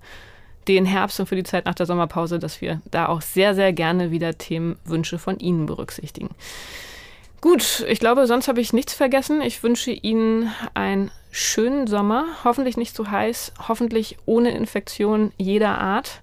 den 0.67 0.85
Herbst 0.85 1.21
und 1.21 1.27
für 1.27 1.37
die 1.37 1.43
Zeit 1.43 1.63
nach 1.63 1.75
der 1.75 1.85
Sommerpause, 1.85 2.37
dass 2.37 2.59
wir 2.59 2.81
da 2.91 3.07
auch 3.07 3.21
sehr, 3.21 3.55
sehr 3.55 3.71
gerne 3.71 4.11
wieder 4.11 4.37
Themenwünsche 4.37 5.19
von 5.19 5.39
Ihnen 5.39 5.67
berücksichtigen. 5.67 6.31
Gut, 7.43 7.83
ich 7.89 7.99
glaube, 7.99 8.25
sonst 8.25 8.47
habe 8.47 8.61
ich 8.61 8.71
nichts 8.71 8.93
vergessen. 8.93 9.41
Ich 9.41 9.63
wünsche 9.63 9.91
Ihnen 9.91 10.49
einen 10.75 11.11
schönen 11.29 11.87
Sommer, 11.87 12.25
hoffentlich 12.45 12.77
nicht 12.77 12.95
zu 12.95 13.11
heiß, 13.11 13.51
hoffentlich 13.67 14.17
ohne 14.25 14.51
Infektion 14.51 15.33
jeder 15.35 15.77
Art. 15.77 16.21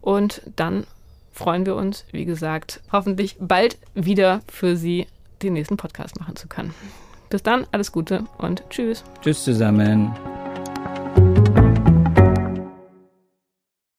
Und 0.00 0.40
dann 0.56 0.86
freuen 1.34 1.66
wir 1.66 1.76
uns, 1.76 2.06
wie 2.12 2.24
gesagt, 2.24 2.80
hoffentlich 2.90 3.36
bald 3.38 3.76
wieder 3.92 4.40
für 4.50 4.74
Sie 4.74 5.06
den 5.42 5.52
nächsten 5.52 5.76
Podcast 5.76 6.18
machen 6.18 6.36
zu 6.36 6.48
können. 6.48 6.74
Bis 7.28 7.42
dann, 7.42 7.66
alles 7.70 7.92
Gute 7.92 8.24
und 8.38 8.62
tschüss. 8.70 9.04
Tschüss 9.20 9.44
zusammen. 9.44 10.16